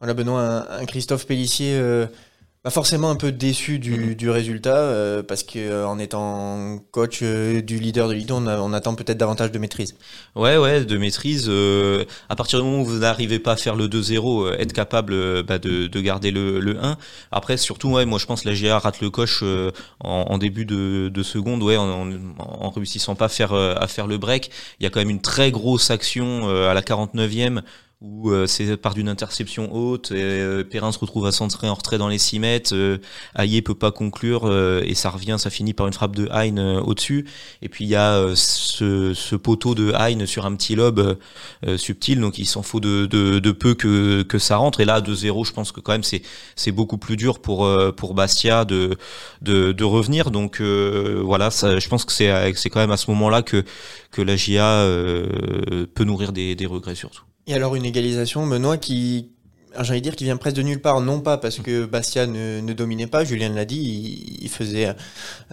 Voilà 0.00 0.14
Benoît, 0.14 0.66
un, 0.70 0.84
Christophe 0.84 1.26
Pellissier 1.26 1.74
euh, 1.74 2.06
pas 2.64 2.70
forcément 2.70 3.10
un 3.10 3.16
peu 3.16 3.30
déçu 3.30 3.78
du, 3.78 3.92
mhm. 3.92 4.14
du 4.14 4.30
résultat 4.30 4.78
euh, 4.78 5.22
parce 5.22 5.42
que 5.42 5.58
euh, 5.58 5.86
en 5.86 5.98
étant 5.98 6.78
coach 6.92 7.20
euh, 7.20 7.60
du 7.60 7.78
leader 7.78 8.08
de 8.08 8.14
Ligue 8.14 8.32
on, 8.32 8.46
on, 8.46 8.72
attend 8.72 8.94
peut-être 8.94 9.18
davantage 9.18 9.52
de 9.52 9.58
maîtrise. 9.58 9.94
Ouais, 10.34 10.56
ouais, 10.56 10.82
de 10.86 10.96
maîtrise. 10.96 11.50
à 12.30 12.36
partir 12.36 12.60
du 12.60 12.64
moment 12.64 12.80
où 12.80 12.86
vous 12.86 13.00
n'arrivez 13.00 13.38
pas 13.38 13.52
à 13.52 13.56
faire 13.56 13.76
le 13.76 13.86
2-0, 13.86 14.54
être 14.58 14.72
capable 14.72 15.42
bah, 15.42 15.58
de, 15.58 15.88
de, 15.88 16.00
garder 16.00 16.30
le, 16.30 16.58
le 16.58 16.82
1. 16.82 16.96
Après, 17.32 17.58
surtout, 17.58 17.90
ouais, 17.90 18.06
moi 18.06 18.18
je 18.18 18.24
pense 18.24 18.40
que 18.40 18.48
la 18.48 18.54
GA 18.54 18.78
rate 18.78 19.02
le 19.02 19.10
coche 19.10 19.44
en, 20.00 20.22
en, 20.22 20.38
début 20.38 20.64
de, 20.64 21.10
de 21.12 21.22
seconde, 21.22 21.62
ouais, 21.62 21.76
en, 21.76 22.10
en, 22.38 22.70
réussissant 22.70 23.14
pas 23.14 23.26
à 23.26 23.28
faire, 23.28 23.52
à 23.52 23.86
faire 23.88 24.06
le 24.06 24.16
break. 24.16 24.50
Il 24.80 24.84
y 24.84 24.86
a 24.86 24.90
quand 24.90 25.00
même 25.00 25.10
une 25.10 25.20
très 25.20 25.50
grosse 25.50 25.90
action 25.90 26.48
à 26.48 26.72
la 26.72 26.80
49e 26.80 27.60
où 28.00 28.30
euh, 28.30 28.46
c'est 28.46 28.76
par 28.76 28.94
d'une 28.94 29.08
interception 29.08 29.74
haute, 29.74 30.12
euh, 30.12 30.62
Perrin 30.62 30.92
se 30.92 30.98
retrouve 30.98 31.26
à 31.26 31.32
centrer 31.32 31.68
en 31.68 31.74
retrait 31.74 31.96
dans 31.96 32.08
les 32.08 32.18
6 32.18 32.38
mètres, 32.38 32.74
euh, 32.74 32.98
peut 33.64 33.74
pas 33.74 33.92
conclure 33.92 34.42
euh, 34.44 34.82
et 34.84 34.94
ça 34.94 35.08
revient, 35.08 35.36
ça 35.38 35.48
finit 35.48 35.72
par 35.72 35.86
une 35.86 35.92
frappe 35.92 36.14
de 36.14 36.28
Hein 36.30 36.82
au-dessus. 36.84 37.26
Et 37.62 37.68
puis 37.68 37.84
il 37.84 37.88
y 37.88 37.96
a 37.96 38.34
ce, 38.34 39.36
poteau 39.36 39.74
de 39.74 39.92
Hein 39.94 40.26
sur 40.26 40.44
un 40.44 40.54
petit 40.54 40.74
lobe 40.74 41.18
subtil, 41.76 42.20
donc 42.20 42.38
il 42.38 42.46
s'en 42.46 42.62
faut 42.62 42.80
de, 42.80 43.52
peu 43.52 43.74
que, 43.74 44.22
que 44.22 44.38
ça 44.38 44.56
rentre. 44.56 44.80
Et 44.80 44.84
là, 44.84 45.00
2-0, 45.00 45.46
je 45.46 45.52
pense 45.52 45.72
que 45.72 45.80
quand 45.80 45.92
même 45.92 46.02
c'est 46.02 46.22
c'est 46.56 46.72
beaucoup 46.72 46.98
plus 46.98 47.16
dur 47.16 47.40
pour 47.40 47.68
pour 47.96 48.14
Bastia 48.14 48.64
de 48.64 48.96
de, 49.42 49.84
revenir. 49.84 50.30
Donc 50.30 50.60
voilà, 50.60 51.50
je 51.50 51.88
pense 51.88 52.04
que 52.04 52.12
c'est 52.12 52.52
c'est 52.54 52.70
quand 52.70 52.80
même 52.80 52.90
à 52.90 52.96
ce 52.96 53.10
moment-là 53.10 53.42
que 53.42 53.64
que 54.10 54.22
la 54.22 54.36
GIA 54.36 54.84
peut 55.94 56.04
nourrir 56.04 56.32
des, 56.32 56.54
des 56.54 56.66
regrets 56.66 56.94
surtout. 56.94 57.22
Et 57.46 57.54
alors 57.54 57.74
une 57.76 57.84
égalisation, 57.84 58.46
Benoît, 58.46 58.78
qui, 58.78 59.30
j'allais 59.80 60.00
dire, 60.00 60.16
qui 60.16 60.24
vient 60.24 60.36
presque 60.36 60.56
de 60.56 60.62
nulle 60.62 60.80
part, 60.80 61.00
non 61.00 61.20
pas 61.20 61.36
parce 61.36 61.58
que 61.58 61.84
Bastia 61.84 62.26
ne, 62.26 62.72
dominait 62.72 63.06
pas, 63.06 63.24
Julien 63.24 63.50
l'a 63.50 63.64
dit, 63.64 64.38
il, 64.40 64.48
faisait 64.48 64.94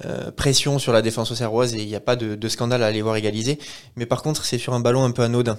euh, 0.06 0.32
pression 0.32 0.80
sur 0.80 0.94
la 0.94 1.02
défense 1.02 1.32
auxerroise 1.32 1.76
et 1.76 1.82
il 1.82 1.88
n'y 1.88 1.96
a 1.96 2.00
pas 2.00 2.16
de, 2.16 2.48
scandale 2.48 2.84
à 2.84 2.88
aller 2.88 3.02
voir 3.02 3.16
égaliser, 3.16 3.60
mais 3.96 4.06
par 4.06 4.22
contre 4.22 4.46
c'est 4.46 4.58
sur 4.58 4.74
un 4.74 4.80
ballon 4.80 5.04
un 5.04 5.12
peu 5.12 5.24
anodin. 5.24 5.58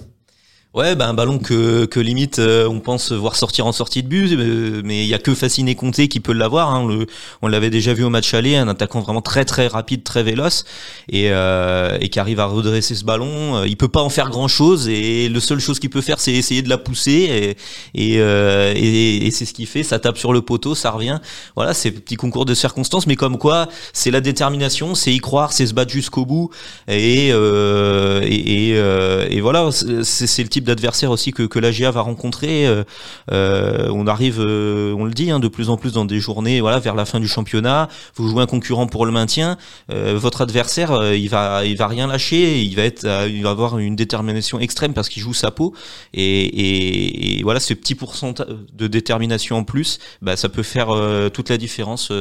Ouais, 0.73 0.95
bah 0.95 1.07
un 1.07 1.13
ballon 1.13 1.37
que, 1.37 1.85
que 1.85 1.99
limite 1.99 2.39
euh, 2.39 2.67
on 2.67 2.79
pense 2.79 3.11
voir 3.11 3.35
sortir 3.35 3.67
en 3.67 3.71
sortie 3.71 4.01
de 4.01 4.07
but, 4.07 4.33
euh, 4.33 4.81
mais 4.83 5.03
il 5.03 5.07
y 5.07 5.13
a 5.13 5.19
que 5.19 5.35
Fasciné 5.35 5.75
Comté 5.75 6.07
qui 6.07 6.19
peut 6.19 6.33
l'avoir. 6.33 6.73
Hein. 6.73 6.87
Le, 6.87 7.05
on 7.43 7.47
l'avait 7.47 7.69
déjà 7.69 7.93
vu 7.93 8.03
au 8.03 8.09
match 8.09 8.33
aller, 8.33 8.55
un 8.55 8.67
attaquant 8.67 8.99
vraiment 8.99 9.21
très 9.21 9.45
très 9.45 9.67
rapide, 9.67 10.03
très 10.03 10.23
véloce, 10.23 10.65
et, 11.09 11.29
euh, 11.29 11.99
et 12.01 12.09
qui 12.09 12.19
arrive 12.19 12.39
à 12.39 12.47
redresser 12.47 12.95
ce 12.95 13.05
ballon. 13.05 13.63
Il 13.65 13.77
peut 13.77 13.87
pas 13.87 14.01
en 14.01 14.09
faire 14.09 14.31
grand 14.31 14.47
chose, 14.47 14.89
et 14.89 15.29
le 15.29 15.39
seul 15.39 15.59
chose 15.59 15.77
qu'il 15.77 15.91
peut 15.91 16.01
faire, 16.01 16.19
c'est 16.19 16.33
essayer 16.33 16.63
de 16.63 16.69
la 16.69 16.79
pousser, 16.79 17.55
et, 17.93 18.15
et, 18.15 18.15
et, 18.15 19.27
et 19.27 19.29
c'est 19.29 19.45
ce 19.45 19.53
qu'il 19.53 19.67
fait. 19.67 19.83
Ça 19.83 19.99
tape 19.99 20.17
sur 20.17 20.33
le 20.33 20.41
poteau, 20.41 20.73
ça 20.73 20.89
revient. 20.89 21.19
Voilà, 21.55 21.75
c'est 21.75 21.91
petit 21.91 22.15
concours 22.15 22.45
de 22.45 22.55
circonstances, 22.55 23.05
mais 23.05 23.15
comme 23.15 23.37
quoi, 23.37 23.67
c'est 23.93 24.09
la 24.09 24.21
détermination, 24.21 24.95
c'est 24.95 25.13
y 25.13 25.19
croire, 25.19 25.53
c'est 25.53 25.67
se 25.67 25.75
battre 25.75 25.91
jusqu'au 25.91 26.25
bout, 26.25 26.49
et, 26.87 27.27
et, 27.27 28.69
et, 28.69 29.41
voilà, 29.41 29.69
c'est 29.71 30.41
le 30.41 30.49
type 30.49 30.62
d'adversaire 30.63 31.11
aussi 31.11 31.31
que, 31.31 31.43
que 31.43 31.59
la 31.59 31.71
GA 31.71 31.91
va 31.91 32.01
rencontrer. 32.01 32.65
Euh, 32.65 32.83
euh, 33.31 33.89
on 33.91 34.07
arrive, 34.07 34.39
euh, 34.39 34.93
on 34.97 35.05
le 35.05 35.13
dit, 35.13 35.31
hein, 35.31 35.39
de 35.39 35.47
plus 35.47 35.69
en 35.69 35.77
plus 35.77 35.93
dans 35.93 36.05
des 36.05 36.19
journées, 36.19 36.61
voilà, 36.61 36.79
vers 36.79 36.95
la 36.95 37.05
fin 37.05 37.19
du 37.19 37.27
championnat. 37.27 37.89
Vous 38.15 38.27
jouez 38.27 38.43
un 38.43 38.45
concurrent 38.45 38.87
pour 38.87 39.05
le 39.05 39.11
maintien. 39.11 39.57
votre 39.89 40.41
adversaire, 40.41 41.13
il 41.13 41.29
va, 41.29 41.65
il 41.65 41.77
va 41.77 41.87
rien 41.87 42.07
lâcher. 42.07 42.61
Il 42.61 42.75
va 42.75 42.83
être, 42.83 43.05
il 43.29 43.43
va 43.43 43.51
avoir 43.51 43.77
une 43.77 43.95
détermination 43.95 44.59
extrême 44.59 44.93
parce 44.93 45.09
qu'il 45.09 45.21
joue 45.21 45.33
sa 45.33 45.51
peau. 45.51 45.73
Et, 46.13 47.39
et, 47.39 47.43
voilà, 47.43 47.59
ce 47.59 47.73
petit 47.73 47.95
pourcentage 47.95 48.47
de 48.73 48.87
détermination 48.87 49.57
en 49.57 49.63
plus, 49.63 49.99
bah, 50.21 50.35
ça 50.35 50.49
peut 50.49 50.63
faire 50.63 50.89
toute 51.33 51.49
la 51.49 51.57
différence 51.57 52.11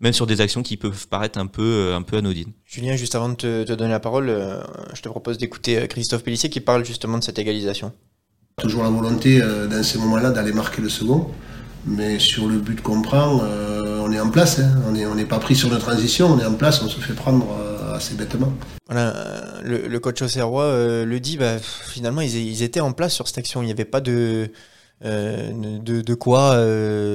même 0.00 0.12
sur 0.12 0.26
des 0.26 0.40
actions 0.40 0.62
qui 0.62 0.76
peuvent 0.76 1.06
paraître 1.08 1.38
un 1.38 1.46
peu, 1.46 1.92
un 1.94 2.02
peu 2.02 2.16
anodines. 2.16 2.52
Julien, 2.64 2.96
juste 2.96 3.14
avant 3.14 3.28
de 3.28 3.34
te, 3.34 3.64
te 3.64 3.72
donner 3.72 3.90
la 3.90 4.00
parole, 4.00 4.34
je 4.94 5.00
te 5.02 5.08
propose 5.08 5.38
d'écouter 5.38 5.86
Christophe 5.88 6.24
Pellissier 6.24 6.50
qui 6.50 6.60
parle 6.60 6.84
justement 6.84 7.18
de 7.18 7.24
cette 7.24 7.38
égalisation. 7.38 7.92
Toujours 8.60 8.82
la 8.82 8.90
volonté 8.90 9.40
euh, 9.40 9.66
dans 9.66 9.82
ces 9.82 9.98
moments-là 9.98 10.30
d'aller 10.30 10.52
marquer 10.52 10.82
le 10.82 10.90
second, 10.90 11.28
mais 11.86 12.18
sur 12.18 12.46
le 12.46 12.58
but 12.58 12.82
qu'on 12.82 13.00
prend, 13.00 13.40
euh, 13.42 14.00
on 14.02 14.12
est 14.12 14.20
en 14.20 14.28
place. 14.28 14.58
Hein. 14.58 14.82
On 14.86 14.92
n'est 14.92 15.06
on 15.06 15.16
pas 15.26 15.38
pris 15.38 15.56
sur 15.56 15.70
notre 15.70 15.86
transition, 15.86 16.26
on 16.26 16.38
est 16.38 16.44
en 16.44 16.54
place, 16.54 16.82
on 16.82 16.88
se 16.88 17.00
fait 17.00 17.14
prendre 17.14 17.46
euh, 17.58 17.94
assez 17.96 18.14
bêtement. 18.14 18.52
Voilà, 18.86 19.14
le, 19.62 19.88
le 19.88 20.00
coach 20.00 20.20
Auxerrois 20.20 20.74
le 21.04 21.18
dit, 21.20 21.38
bah, 21.38 21.58
finalement 21.58 22.20
ils, 22.20 22.36
ils, 22.36 22.62
étaient 22.62 22.80
en 22.80 22.92
place 22.92 23.14
sur 23.14 23.28
cette 23.28 23.38
action, 23.38 23.62
il 23.62 23.66
n'y 23.66 23.72
avait 23.72 23.84
pas 23.84 24.00
de, 24.00 24.50
de, 25.02 26.02
de, 26.02 26.14
quoi 26.14 26.58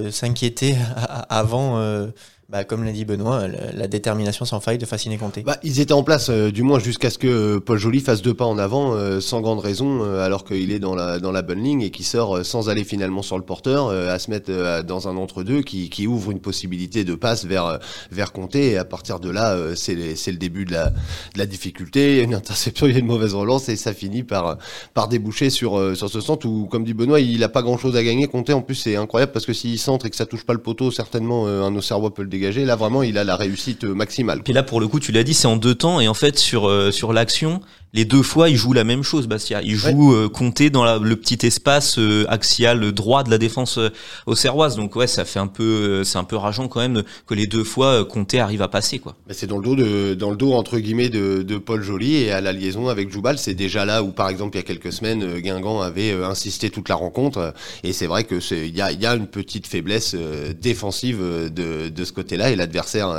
s'inquiéter 0.09 0.77
avant 1.29 2.07
bah, 2.47 2.63
comme 2.63 2.83
l'a 2.83 2.91
dit 2.91 3.05
Benoît, 3.05 3.47
la, 3.47 3.87
détermination 3.87 4.45
sans 4.45 4.59
faille 4.59 4.77
de 4.77 4.85
Fasciné 4.85 5.17
Comté. 5.17 5.41
Bah, 5.41 5.57
ils 5.63 5.79
étaient 5.79 5.93
en 5.93 6.03
place, 6.03 6.29
euh, 6.29 6.51
du 6.51 6.61
moins 6.61 6.77
jusqu'à 6.77 7.09
ce 7.09 7.17
que 7.17 7.27
euh, 7.27 7.59
Paul 7.59 7.79
Joly 7.79 8.01
fasse 8.01 8.21
deux 8.21 8.35
pas 8.35 8.45
en 8.45 8.59
avant, 8.59 8.93
euh, 8.93 9.19
sans 9.19 9.41
grande 9.41 9.59
raison, 9.59 10.03
alors 10.19 10.45
qu'il 10.45 10.71
est 10.71 10.77
dans 10.77 10.93
la, 10.93 11.19
dans 11.19 11.31
la 11.31 11.41
bonne 11.41 11.63
ligne 11.63 11.81
et 11.81 11.89
qui 11.89 12.03
sort 12.03 12.45
sans 12.45 12.69
aller 12.69 12.83
finalement 12.83 13.23
sur 13.23 13.37
le 13.37 13.43
porteur, 13.43 13.89
à 13.89 14.19
se 14.19 14.29
mettre 14.29 14.83
dans 14.83 15.07
un 15.07 15.17
entre-deux 15.17 15.61
qui, 15.61 15.89
qui 15.89 16.05
ouvre 16.05 16.31
une 16.31 16.39
possibilité 16.39 17.03
de 17.03 17.15
passe 17.15 17.45
vers, 17.45 17.79
vers 18.11 18.31
Comté. 18.31 18.71
Et 18.71 18.77
à 18.77 18.85
partir 18.85 19.19
de 19.19 19.29
là, 19.29 19.57
c'est 19.75 19.95
le 19.95 20.37
début 20.37 20.65
de 20.65 20.73
la, 20.73 20.89
de 20.89 21.37
la 21.37 21.45
difficulté. 21.45 22.11
Il 22.11 22.17
y 22.17 22.19
a 22.19 22.23
une 22.23 22.35
interception, 22.35 22.85
il 22.87 22.93
y 22.93 22.95
a 22.95 22.99
une 22.99 23.05
mauvaise 23.07 23.33
relance 23.33 23.69
et 23.69 23.75
ça 23.75 23.93
finit 23.93 24.23
par, 24.23 24.57
par 24.93 25.07
déboucher 25.07 25.49
sur, 25.49 25.95
sur 25.95 26.09
ce 26.09 26.21
centre 26.21 26.47
où, 26.47 26.67
comme 26.67 26.83
dit 26.83 26.93
Benoît, 26.93 27.19
il 27.19 27.39
n'a 27.39 27.49
pas 27.49 27.63
grand-chose 27.63 27.95
à 27.95 28.03
gagner. 28.03 28.27
Comté, 28.27 28.53
en 28.53 28.61
plus, 28.61 28.75
c'est 28.75 28.95
incroyable 28.95 29.31
parce 29.31 29.45
que 29.45 29.53
s'il 29.53 29.79
centre 29.79 30.05
et 30.05 30.09
que 30.09 30.15
ça 30.15 30.25
touche 30.25 30.45
pas 30.45 30.53
le 30.53 30.61
poteau, 30.61 30.91
certainement 30.91 31.47
un 31.47 31.75
Auxerrois 31.75 32.13
peut 32.13 32.21
le 32.21 32.29
Là, 32.39 32.75
vraiment, 32.75 33.03
il 33.03 33.17
a 33.17 33.23
la 33.23 33.35
réussite 33.35 33.83
maximale. 33.83 34.43
Puis 34.43 34.53
là, 34.53 34.63
pour 34.63 34.79
le 34.79 34.87
coup, 34.87 34.99
tu 34.99 35.11
l'as 35.11 35.23
dit, 35.23 35.33
c'est 35.33 35.47
en 35.47 35.57
deux 35.57 35.75
temps. 35.75 35.99
Et 35.99 36.07
en 36.07 36.13
fait, 36.13 36.37
sur, 36.37 36.67
euh, 36.67 36.91
sur 36.91 37.13
l'action, 37.13 37.61
les 37.95 38.03
deux 38.03 38.23
fois, 38.23 38.49
il 38.49 38.57
joue 38.57 38.73
la 38.73 38.83
même 38.83 39.03
chose, 39.03 39.25
Bastia. 39.25 39.61
Il 39.63 39.75
joue 39.75 40.11
ouais. 40.11 40.25
Euh, 40.25 40.29
compter 40.29 40.69
dans 40.69 40.99
le 40.99 41.15
petit 41.15 41.45
espace 41.45 41.97
euh, 41.97 42.25
axial 42.27 42.91
droit 42.91 43.23
de 43.23 43.31
la 43.31 43.37
défense 43.37 43.77
euh, 43.77 43.89
au 44.25 44.35
Serroise. 44.35 44.75
Donc 44.75 44.97
ouais, 44.97 45.07
ça 45.07 45.23
fait 45.23 45.39
un 45.39 45.47
peu, 45.47 46.03
c'est 46.03 46.17
un 46.17 46.25
peu 46.25 46.35
rageant 46.35 46.67
quand 46.67 46.81
même 46.81 47.03
que 47.25 47.33
les 47.33 47.47
deux 47.47 47.63
fois 47.63 48.03
Comté 48.03 48.41
arrive 48.41 48.61
à 48.61 48.67
passer 48.67 48.99
quoi. 48.99 49.15
Mais 49.27 49.33
c'est 49.33 49.47
dans 49.47 49.59
le 49.59 49.63
dos 49.63 49.75
de, 49.77 50.13
dans 50.13 50.29
le 50.29 50.35
dos 50.35 50.51
entre 50.53 50.77
guillemets 50.77 51.07
de, 51.07 51.41
de 51.41 51.57
Paul 51.57 51.81
Joly 51.81 52.15
et 52.15 52.31
à 52.31 52.41
la 52.41 52.51
liaison 52.51 52.89
avec 52.89 53.09
Joubal, 53.09 53.37
c'est 53.37 53.53
déjà 53.53 53.85
là 53.85 54.03
où 54.03 54.09
par 54.09 54.27
exemple 54.27 54.57
il 54.57 54.59
y 54.59 54.63
a 54.63 54.63
quelques 54.63 54.91
semaines 54.91 55.39
Guingamp 55.39 55.79
avait 55.79 56.11
insisté 56.11 56.69
toute 56.69 56.89
la 56.89 56.95
rencontre 56.95 57.53
et 57.83 57.93
c'est 57.93 58.07
vrai 58.07 58.25
que 58.25 58.41
c'est 58.41 58.67
il 58.67 58.75
y 58.75 58.81
a, 58.81 58.91
y 58.91 59.05
a 59.05 59.15
une 59.15 59.27
petite 59.27 59.67
faiblesse 59.67 60.15
défensive 60.59 61.19
de, 61.21 61.87
de 61.87 62.03
ce 62.03 62.11
côté-là 62.11 62.51
et 62.51 62.57
l'adversaire 62.57 63.15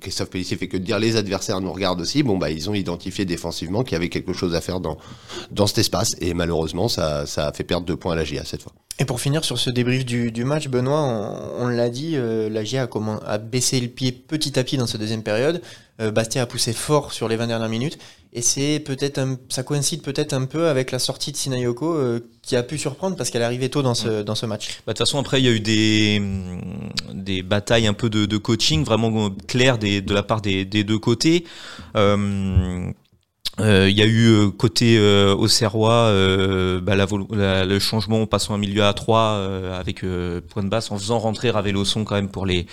Christophe 0.00 0.30
Pellissier 0.30 0.56
fait 0.56 0.68
que 0.68 0.78
de 0.78 0.84
dire 0.84 0.98
les 0.98 1.16
adversaires 1.16 1.60
nous 1.60 1.72
regardent 1.72 2.00
aussi. 2.00 2.22
Bon 2.22 2.38
bah 2.38 2.50
ils 2.50 2.70
ont 2.70 2.74
identifié 2.74 3.26
défensivement 3.26 3.82
qu'il 3.84 3.92
y 3.92 3.96
avait 3.96 4.08
quelque 4.14 4.32
chose 4.32 4.54
à 4.54 4.60
faire 4.60 4.80
dans, 4.80 4.96
dans 5.50 5.66
cet 5.66 5.78
espace. 5.78 6.16
Et 6.20 6.32
malheureusement, 6.32 6.88
ça, 6.88 7.26
ça 7.26 7.48
a 7.48 7.52
fait 7.52 7.64
perdre 7.64 7.86
deux 7.86 7.96
points 7.96 8.12
à 8.12 8.16
la 8.16 8.24
GIA 8.24 8.44
cette 8.44 8.62
fois. 8.62 8.72
Et 9.00 9.04
pour 9.04 9.20
finir 9.20 9.44
sur 9.44 9.58
ce 9.58 9.70
débrief 9.70 10.04
du, 10.04 10.30
du 10.30 10.44
match, 10.44 10.68
Benoît, 10.68 11.00
on, 11.00 11.64
on 11.64 11.68
l'a 11.68 11.90
dit, 11.90 12.12
euh, 12.14 12.48
la 12.48 12.62
GIA 12.62 12.82
a, 12.82 12.86
comment, 12.86 13.18
a 13.26 13.38
baissé 13.38 13.80
le 13.80 13.88
pied 13.88 14.12
petit 14.12 14.56
à 14.58 14.62
petit 14.62 14.76
dans 14.76 14.86
cette 14.86 15.00
deuxième 15.00 15.24
période. 15.24 15.60
Euh, 16.00 16.10
Bastia 16.10 16.42
a 16.42 16.46
poussé 16.46 16.72
fort 16.72 17.12
sur 17.12 17.28
les 17.28 17.36
20 17.36 17.48
dernières 17.48 17.68
minutes. 17.68 17.98
Et 18.32 18.42
c'est 18.42 18.80
peut-être 18.80 19.20
ça 19.48 19.62
coïncide 19.62 20.02
peut-être 20.02 20.32
un 20.32 20.46
peu 20.46 20.66
avec 20.66 20.90
la 20.90 20.98
sortie 20.98 21.30
de 21.30 21.36
Sinayoko 21.36 21.94
euh, 21.94 22.28
qui 22.42 22.56
a 22.56 22.64
pu 22.64 22.78
surprendre 22.78 23.14
parce 23.16 23.30
qu'elle 23.30 23.44
arrivait 23.44 23.68
tôt 23.68 23.82
dans 23.82 23.94
ce, 23.94 24.22
dans 24.22 24.34
ce 24.34 24.44
match. 24.44 24.80
Bah, 24.86 24.92
de 24.92 24.98
toute 24.98 25.06
façon, 25.06 25.20
après, 25.20 25.40
il 25.40 25.44
y 25.44 25.48
a 25.48 25.52
eu 25.52 25.60
des, 25.60 26.20
des 27.12 27.44
batailles 27.44 27.86
un 27.86 27.94
peu 27.94 28.10
de, 28.10 28.26
de 28.26 28.36
coaching 28.36 28.84
vraiment 28.84 29.30
claires 29.46 29.78
des, 29.78 30.02
de 30.02 30.12
la 30.12 30.24
part 30.24 30.40
des, 30.40 30.64
des 30.64 30.82
deux 30.82 30.98
côtés. 30.98 31.44
Euh, 31.94 32.90
euh, 33.60 33.88
Il 33.90 33.96
y 33.96 34.02
a 34.02 34.06
eu 34.06 34.28
euh, 34.28 34.50
côté 34.50 34.96
euh, 34.98 35.34
Auxerrois 35.34 35.92
euh, 35.92 36.80
bah, 36.80 36.96
la 36.96 37.64
le 37.64 37.78
changement 37.78 38.22
en 38.22 38.26
passant 38.26 38.54
un 38.54 38.58
milieu 38.58 38.84
à 38.84 38.92
3 38.92 39.76
avec 39.78 40.04
euh, 40.04 40.40
point 40.40 40.62
de 40.62 40.68
basse 40.68 40.90
en 40.90 40.98
faisant 40.98 41.18
rentrer 41.18 41.50
Raveloson 41.50 42.04
quand 42.04 42.14
même 42.14 42.28
pour 42.28 42.46
les 42.46 42.66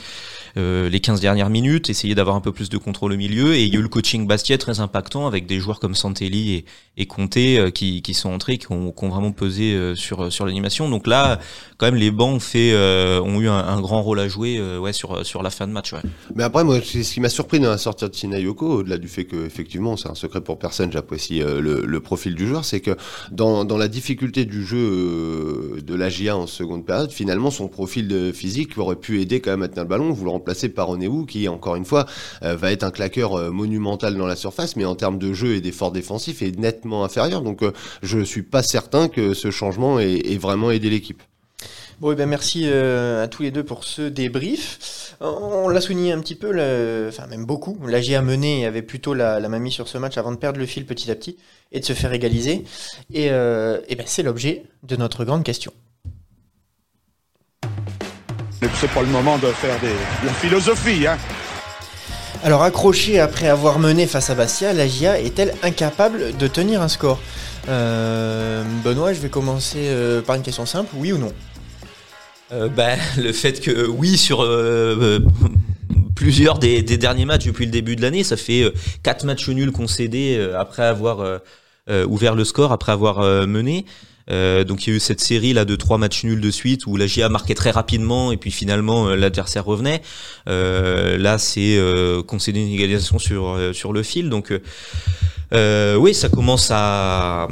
les 0.58 1.00
15 1.00 1.22
dernières 1.22 1.50
minutes, 1.50 1.90
essayer 1.90 2.14
d'avoir 2.14 2.36
un 2.36 2.42
peu 2.42 2.52
plus 2.52 2.68
de 2.68 2.78
contrôle 2.78 3.14
au 3.14 3.16
milieu 3.16 3.56
et 3.56 3.64
il 3.64 3.74
y 3.74 3.78
a 3.78 3.80
eu 3.80 3.82
le 3.82 3.88
coaching 3.88 4.28
Bastia 4.28 4.58
très 4.58 4.82
impactant 4.82 5.26
avec 5.26 5.46
des 5.46 5.62
joueurs 5.62 5.80
comme 5.80 5.96
Santelli 5.96 6.56
et, 6.56 6.66
et 6.98 7.06
Conté 7.06 7.72
qui, 7.74 8.02
qui 8.02 8.14
sont 8.14 8.34
entrés 8.34 8.58
qui 8.58 8.70
ont, 8.70 8.92
qui 8.92 9.06
ont 9.06 9.08
vraiment 9.08 9.32
pesé 9.32 9.96
sur 9.96 10.30
sur 10.30 10.46
l'animation. 10.46 10.90
Donc 10.90 11.08
là 11.08 11.40
quand 11.78 11.86
même 11.86 11.96
les 11.96 12.12
bancs 12.12 12.36
ont 12.36 12.40
fait 12.42 12.76
ont 12.76 13.40
eu 13.40 13.48
un, 13.48 13.80
grand 13.80 14.02
rôle 14.02 14.20
à 14.20 14.28
jouer 14.28 14.60
ouais 14.78 14.92
sur 14.92 15.26
sur 15.26 15.42
la 15.42 15.52
fin 15.52 15.68
de 15.68 15.72
match 15.72 15.94
ouais. 15.94 16.02
Mais 16.36 16.44
après, 16.44 16.64
moi, 16.64 16.80
ce 16.82 17.00
qui 17.00 17.20
m'a 17.20 17.30
surpris 17.30 17.60
dans 17.60 17.70
la 17.70 17.78
sortie 17.78 18.08
de 18.08 18.16
Sinayoko, 18.16 18.80
au-delà 18.80 18.98
du 18.98 19.08
fait 19.08 19.26
que, 19.26 19.46
effectivement, 19.46 19.98
c'est 19.98 20.10
un 20.10 20.16
secret 20.16 20.42
pour 20.42 20.58
personne, 20.58 20.71
j'apprécie 20.92 21.42
euh, 21.42 21.62
le, 21.62 22.00
profil 22.00 22.36
du 22.36 22.48
joueur, 22.48 22.66
c'est 22.66 22.82
que 22.82 22.92
dans, 23.32 23.64
la 23.78 23.88
difficulté 23.88 24.46
du 24.46 24.66
jeu 24.66 24.78
euh, 24.78 25.82
de 25.82 25.96
la 25.96 26.10
GIA 26.10 26.36
en 26.36 26.48
seconde 26.48 26.86
période, 26.86 27.12
finalement, 27.12 27.52
son 27.52 27.68
profil 27.68 28.08
de 28.08 28.32
physique 28.32 28.78
aurait 28.78 28.96
pu 28.96 29.22
aider 29.22 29.40
quand 29.40 29.52
même 29.52 29.64
à 29.64 29.68
tenir 29.68 29.84
le 29.84 29.90
ballon. 29.90 30.12
Vous 30.12 30.26
le 30.26 30.32
remplacez 30.32 30.70
par 30.70 30.90
Oneou, 30.90 31.26
qui, 31.26 31.48
encore 31.48 31.76
une 31.76 31.86
fois, 31.86 32.06
euh, 32.44 32.56
va 32.56 32.72
être 32.72 32.84
un 32.84 32.92
claqueur 32.92 33.52
monumental 33.52 34.16
dans 34.16 34.28
la 34.28 34.36
surface, 34.36 34.76
mais 34.76 34.86
en 34.86 34.96
termes 34.96 35.20
de 35.20 35.34
jeu 35.34 35.56
et 35.56 35.62
d'effort 35.62 35.92
défensif, 35.92 36.42
est 36.42 36.58
nettement 36.58 37.04
inférieur. 37.04 37.42
Donc, 37.42 37.62
je 38.02 38.20
suis 38.20 38.44
pas 38.44 38.64
certain 38.64 39.08
que 39.08 39.34
ce 39.34 39.52
changement 39.52 40.00
ait 40.00 40.38
vraiment 40.38 40.72
aidé 40.72 40.90
l'équipe. 40.90 41.22
Bon, 42.02 42.12
et 42.12 42.16
ben 42.16 42.28
merci 42.28 42.64
euh, 42.66 43.24
à 43.24 43.28
tous 43.28 43.44
les 43.44 43.52
deux 43.52 43.64
pour 43.64 43.84
ce 43.84 44.02
débrief. 44.02 45.14
On 45.22 45.70
l'a 45.70 45.80
souligné 45.82 46.12
un 46.14 46.20
petit 46.20 46.34
peu, 46.34 46.52
le- 46.52 47.06
enfin 47.10 47.28
même 47.28 47.46
beaucoup. 47.46 47.78
La 47.86 48.02
GIA 48.02 48.24
mené 48.24 48.62
et 48.62 48.66
avait 48.66 48.82
plutôt 48.82 49.14
la, 49.14 49.40
mise 49.60 49.74
sur 49.74 49.88
ce 49.88 50.00
match 50.00 50.18
avant 50.18 50.32
de 50.32 50.38
perdre 50.38 50.58
le 50.58 50.66
fil 50.66 50.88
petit 50.88 51.12
à 51.12 51.16
petit 51.16 51.38
et 51.72 51.80
de 51.80 51.86
se 51.86 51.94
faire 51.94 52.12
égaliser. 52.12 52.64
Et, 53.14 53.30
euh, 53.30 53.82
et 53.88 53.96
ben 53.96 54.06
c'est 54.08 54.24
l'objet 54.24 54.64
de 54.82 54.96
notre 54.96 55.26
grande 55.26 55.44
question. 55.44 55.72
C'est 58.80 58.90
pas 58.90 59.02
le 59.02 59.08
moment 59.10 59.38
de 59.38 59.52
faire 59.52 59.80
des, 59.80 59.90
de 59.90 60.26
la 60.26 60.34
philosophie, 60.34 61.06
hein. 61.06 61.20
Alors 62.44 62.64
accrochée 62.64 63.20
après 63.20 63.48
avoir 63.48 63.78
mené 63.78 64.08
face 64.08 64.32
à 64.32 64.34
Bastia, 64.34 64.74
la 64.74 64.88
GIA 64.88 65.20
est-elle 65.20 65.54
incapable 65.62 66.36
de 66.36 66.48
tenir 66.48 66.82
un 66.82 66.88
score? 66.88 67.20
Euh, 67.70 68.64
Benoît, 68.84 69.14
je 69.14 69.20
vais 69.20 69.30
commencer 69.30 69.86
euh, 69.90 70.24
par 70.24 70.36
une 70.36 70.42
question 70.42 70.66
simple, 70.66 70.90
oui 70.96 71.12
ou 71.14 71.20
non? 71.20 71.32
Bah, 72.52 72.96
le 73.18 73.32
fait 73.32 73.60
que 73.62 73.88
oui 73.88 74.18
sur 74.18 74.42
euh, 74.42 74.96
euh, 75.00 75.20
plusieurs 76.16 76.60
des, 76.60 76.82
des 76.82 76.98
derniers 76.98 77.26
matchs 77.26 77.46
depuis 77.46 77.66
le 77.66 77.72
début 77.72 77.96
de 77.96 78.02
l'année, 78.02 78.24
ça 78.24 78.38
fait 78.38 78.64
euh, 78.64 78.72
quatre 79.04 79.26
matchs 79.26 79.50
nuls 79.50 79.72
concédés 79.72 80.36
euh, 80.38 80.60
après 80.60 80.84
avoir 80.84 81.22
euh, 81.22 81.40
euh, 81.90 82.06
ouvert 82.06 82.36
le 82.36 82.44
score, 82.44 82.72
après 82.72 82.92
avoir 82.92 83.20
euh, 83.20 83.46
mené. 83.46 83.86
Euh, 84.30 84.64
donc 84.64 84.86
il 84.86 84.92
y 84.92 84.94
a 84.94 84.96
eu 84.98 85.00
cette 85.00 85.20
série 85.20 85.52
là 85.54 85.66
de 85.66 85.76
trois 85.76 85.98
matchs 85.98 86.24
nuls 86.24 86.40
de 86.40 86.52
suite 86.52 86.86
où 86.86 86.96
la 86.96 87.08
GIA 87.08 87.28
marquait 87.28 87.56
très 87.56 87.72
rapidement 87.72 88.32
et 88.32 88.38
puis 88.38 88.52
finalement 88.52 89.08
euh, 89.08 89.16
l'adversaire 89.16 89.66
revenait. 89.66 90.02
Euh, 90.48 91.18
là 91.18 91.38
c'est 91.38 91.76
euh, 91.78 92.22
concéder 92.22 92.60
une 92.62 92.72
égalisation 92.72 93.18
sur 93.18 93.50
euh, 93.50 93.74
sur 93.74 93.94
le 93.94 94.04
fil 94.04 94.30
donc 94.30 94.54
euh, 95.54 95.96
oui, 95.96 96.14
ça 96.14 96.30
commence 96.30 96.70
à 96.72 97.48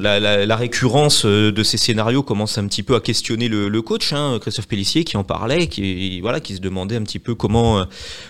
la, 0.00 0.18
la, 0.18 0.46
la 0.46 0.56
récurrence 0.56 1.24
euh, 1.26 1.52
de 1.52 1.62
ces 1.62 1.76
scénarios 1.76 2.22
commence 2.22 2.56
un 2.58 2.66
petit 2.66 2.82
peu 2.82 2.94
à 2.94 3.00
questionner 3.00 3.48
le, 3.48 3.68
le 3.68 3.82
coach, 3.82 4.12
hein, 4.12 4.38
Christophe 4.40 4.68
Pellissier, 4.68 5.04
qui 5.04 5.16
en 5.16 5.24
parlait, 5.24 5.66
qui 5.66 6.20
voilà, 6.20 6.40
qui 6.40 6.54
se 6.54 6.60
demandait 6.60 6.96
un 6.96 7.02
petit 7.02 7.18
peu 7.18 7.34
comment 7.34 7.80
euh, 7.80 7.84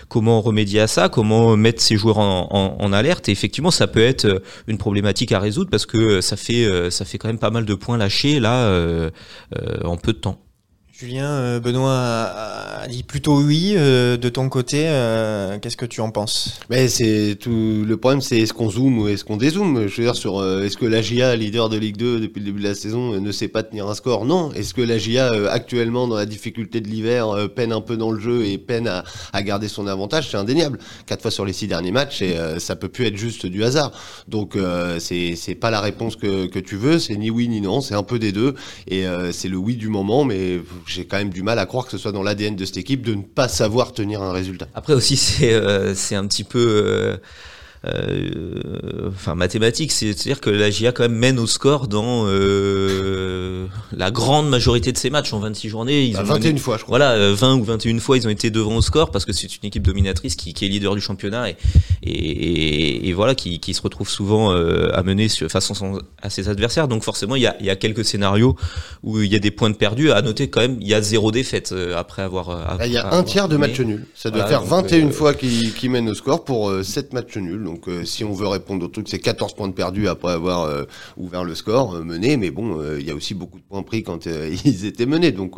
comment 0.09 0.41
remédier 0.41 0.81
à 0.81 0.87
ça, 0.87 1.09
comment 1.09 1.55
mettre 1.55 1.81
ses 1.81 1.95
joueurs 1.95 2.19
en, 2.19 2.47
en, 2.51 2.83
en 2.83 2.93
alerte. 2.93 3.29
Et 3.29 3.31
effectivement, 3.31 3.71
ça 3.71 3.87
peut 3.87 4.03
être 4.03 4.25
euh, 4.25 4.39
une 4.67 4.77
problématique 4.77 5.31
à 5.31 5.39
résoudre 5.39 5.69
parce 5.69 5.85
que 5.85 6.21
ça 6.21 6.35
fait 6.35 6.91
ça 6.91 7.05
fait 7.05 7.17
quand 7.17 7.27
même 7.27 7.39
pas 7.39 7.51
mal 7.51 7.65
de 7.65 7.75
points 7.75 7.97
lâchés 7.97 8.39
là 8.39 8.65
euh, 8.65 9.09
euh, 9.57 9.83
en 9.83 9.97
peu 9.97 10.13
de 10.13 10.17
temps. 10.17 10.39
Julien, 10.95 11.25
euh, 11.25 11.59
Benoît 11.59 11.91
a, 11.91 12.87
dit 12.87 13.01
plutôt 13.01 13.41
oui. 13.41 13.73
euh, 13.75 14.15
de 14.15 14.29
ton 14.29 14.47
côté, 14.47 14.83
euh, 14.85 15.57
qu'est-ce 15.57 15.75
que 15.75 15.87
tu 15.87 16.01
en 16.01 16.11
penses? 16.11 16.59
Mais 16.69 16.87
c'est 16.87 17.35
tout 17.39 17.83
le 17.83 17.97
problème, 17.97 18.21
c'est 18.21 18.37
est-ce 18.37 18.53
qu'on 18.53 18.69
zoome 18.69 18.99
ou 18.99 19.07
est-ce 19.07 19.25
qu'on 19.25 19.37
dézoome? 19.37 19.87
Je 19.87 19.97
veux 19.97 20.03
dire 20.03 20.15
sur 20.15 20.45
est-ce 20.61 20.77
que 20.77 20.85
la 20.85 21.01
GIA, 21.01 21.35
leader 21.35 21.69
de 21.69 21.77
Ligue 21.77 21.97
2 21.97 22.19
depuis 22.19 22.41
le 22.41 22.45
début 22.45 22.61
de 22.61 22.67
la 22.67 22.75
saison, 22.75 23.19
ne 23.19 23.31
sait 23.31 23.47
pas 23.47 23.63
tenir 23.63 23.87
un 23.87 23.95
score? 23.95 24.25
Non. 24.25 24.51
Est-ce 24.51 24.75
que 24.75 24.83
la 24.83 24.99
GIA 24.99 25.49
actuellement 25.49 26.07
dans 26.07 26.15
la 26.15 26.27
difficulté 26.27 26.79
de 26.79 26.87
l'hiver 26.87 27.49
peine 27.55 27.71
un 27.71 27.81
peu 27.81 27.97
dans 27.97 28.11
le 28.11 28.19
jeu 28.19 28.45
et 28.45 28.59
peine 28.59 28.87
à, 28.87 29.03
à 29.33 29.41
garder 29.41 29.69
son 29.69 29.87
avantage? 29.87 30.29
C'est 30.29 30.37
indéniable. 30.37 30.77
Quatre 31.07 31.23
fois 31.23 31.31
sur 31.31 31.43
les 31.43 31.53
six 31.53 31.65
derniers 31.67 31.91
matchs 31.91 32.21
et 32.21 32.37
ça 32.59 32.75
peut 32.75 32.89
plus 32.89 33.07
être 33.07 33.17
juste 33.17 33.47
du 33.47 33.63
hasard. 33.63 33.93
Donc 34.27 34.55
c'est 34.99 35.35
c'est 35.35 35.55
pas 35.55 35.71
la 35.71 35.81
réponse 35.81 36.17
que 36.17 36.45
que 36.45 36.59
tu 36.59 36.75
veux. 36.75 36.99
C'est 36.99 37.15
ni 37.15 37.31
oui 37.31 37.47
ni 37.47 37.61
non. 37.61 37.81
C'est 37.81 37.95
un 37.95 38.03
peu 38.03 38.19
des 38.19 38.31
deux 38.31 38.53
et 38.87 39.05
c'est 39.31 39.49
le 39.49 39.57
oui 39.57 39.75
du 39.75 39.89
moment. 39.89 40.23
Mais 40.23 40.61
j'ai 40.87 41.05
quand 41.05 41.17
même 41.17 41.29
du 41.29 41.43
mal 41.43 41.59
à 41.59 41.65
croire 41.65 41.85
que 41.85 41.91
ce 41.91 41.97
soit 41.97 42.11
dans 42.11 42.23
l'ADN 42.23 42.55
de 42.55 42.65
cette 42.65 42.77
équipe 42.77 43.03
de 43.05 43.13
ne 43.13 43.21
pas 43.21 43.47
savoir 43.47 43.93
tenir 43.93 44.21
un 44.21 44.31
résultat. 44.31 44.67
Après 44.73 44.93
aussi, 44.93 45.17
c'est 45.17 45.53
euh, 45.53 45.93
un 46.11 46.27
petit 46.27 46.43
peu 46.43 47.17
euh, 47.85 48.29
euh, 48.35 49.09
enfin 49.09 49.35
mathématique, 49.35 49.91
c'est-à-dire 49.91 50.39
que 50.41 50.49
la 50.49 50.69
GIA 50.69 50.91
quand 50.91 51.03
même 51.03 51.15
mène 51.15 51.39
au 51.39 51.47
score 51.47 51.87
dans 51.87 52.25
euh, 52.27 53.65
la 53.95 54.11
grande 54.11 54.49
majorité 54.49 54.91
de 54.91 54.97
ses 54.97 55.09
matchs 55.09 55.33
en 55.33 55.39
26 55.39 55.69
journées. 55.69 56.03
Ils 56.05 56.13
Bah, 56.13 56.21
ont 56.21 56.25
21 56.25 56.51
mené- 56.53 56.59
fois, 56.59 56.77
je 56.77 56.83
crois. 56.83 56.97
Voilà, 56.97 57.11
euh, 57.13 57.33
20 57.35 57.55
ou 57.55 57.63
21 57.63 57.99
fois, 57.99 58.17
ils 58.17 58.25
ont 58.27 58.29
été 58.29 58.49
devant 58.51 58.75
au 58.77 58.81
score 58.81 59.11
parce 59.11 59.25
que 59.25 59.33
c'est 59.33 59.47
une 59.47 59.65
équipe 59.67 59.83
dominatrice 59.83 60.35
qui, 60.35 60.53
qui 60.53 60.65
est 60.65 60.69
leader 60.69 60.95
du 60.95 61.01
championnat 61.01 61.49
et, 61.49 61.55
et, 62.03 63.09
et 63.09 63.13
voilà, 63.13 63.35
qui, 63.35 63.59
qui 63.59 63.73
se 63.73 63.81
retrouve 63.81 64.09
souvent 64.09 64.51
euh, 64.53 64.89
à 64.93 65.03
mener 65.03 65.27
sur- 65.27 65.49
face 65.49 65.71
à 66.21 66.29
ses 66.29 66.49
adversaires. 66.49 66.87
Donc 66.87 67.03
forcément, 67.03 67.35
il 67.35 67.41
y 67.41 67.47
a, 67.47 67.55
il 67.59 67.65
y 67.65 67.69
a 67.69 67.75
quelques 67.75 68.05
scénarios 68.05 68.55
où 69.03 69.19
il 69.21 69.31
y 69.31 69.35
a 69.35 69.39
des 69.39 69.51
points 69.51 69.69
de 69.69 69.75
perdus. 69.75 70.11
À 70.11 70.21
noter 70.21 70.49
quand 70.49 70.61
même, 70.61 70.77
il 70.81 70.87
y 70.87 70.93
a 70.93 71.01
zéro 71.01 71.31
défaite 71.31 71.71
euh, 71.73 71.97
après 71.97 72.21
avoir. 72.21 72.49
euh, 72.49 72.63
Ah, 72.79 72.85
Il 72.87 72.93
y 72.93 72.97
a 72.97 73.13
un 73.13 73.23
tiers 73.23 73.47
de 73.47 73.57
mené. 73.57 73.67
matchs 73.67 73.79
nuls. 73.81 74.05
Ça 74.15 74.29
doit 74.29 74.43
Voilà, 74.43 74.59
faire 74.59 74.61
donc, 74.61 74.69
21 74.89 75.07
euh, 75.07 75.11
fois 75.11 75.33
qu'ils 75.33 75.73
qu'ils 75.73 75.89
mènent 75.91 76.09
au 76.09 76.13
score 76.13 76.43
pour 76.43 76.69
euh, 76.69 76.83
7 76.83 77.13
matchs 77.13 77.37
nuls. 77.37 77.67
Donc 77.73 77.87
euh, 77.87 78.05
si 78.05 78.23
on 78.23 78.33
veut 78.33 78.47
répondre 78.47 78.85
au 78.85 78.87
truc, 78.87 79.07
c'est 79.09 79.17
14 79.17 79.55
points 79.55 79.67
de 79.67 79.73
perdus 79.73 80.07
après 80.07 80.31
avoir 80.31 80.61
euh, 80.65 80.83
ouvert 81.17 81.43
le 81.43 81.55
score, 81.55 81.95
euh, 81.95 82.03
mené. 82.03 82.37
Mais 82.37 82.51
bon, 82.51 82.79
euh, 82.79 82.99
il 82.99 83.07
y 83.07 83.09
a 83.09 83.15
aussi 83.15 83.33
beaucoup 83.33 83.57
de 83.57 83.63
points 83.63 83.81
pris 83.81 84.03
quand 84.03 84.25
ils 84.65 84.85
étaient 84.85 85.07
menés. 85.07 85.31
Donc 85.31 85.55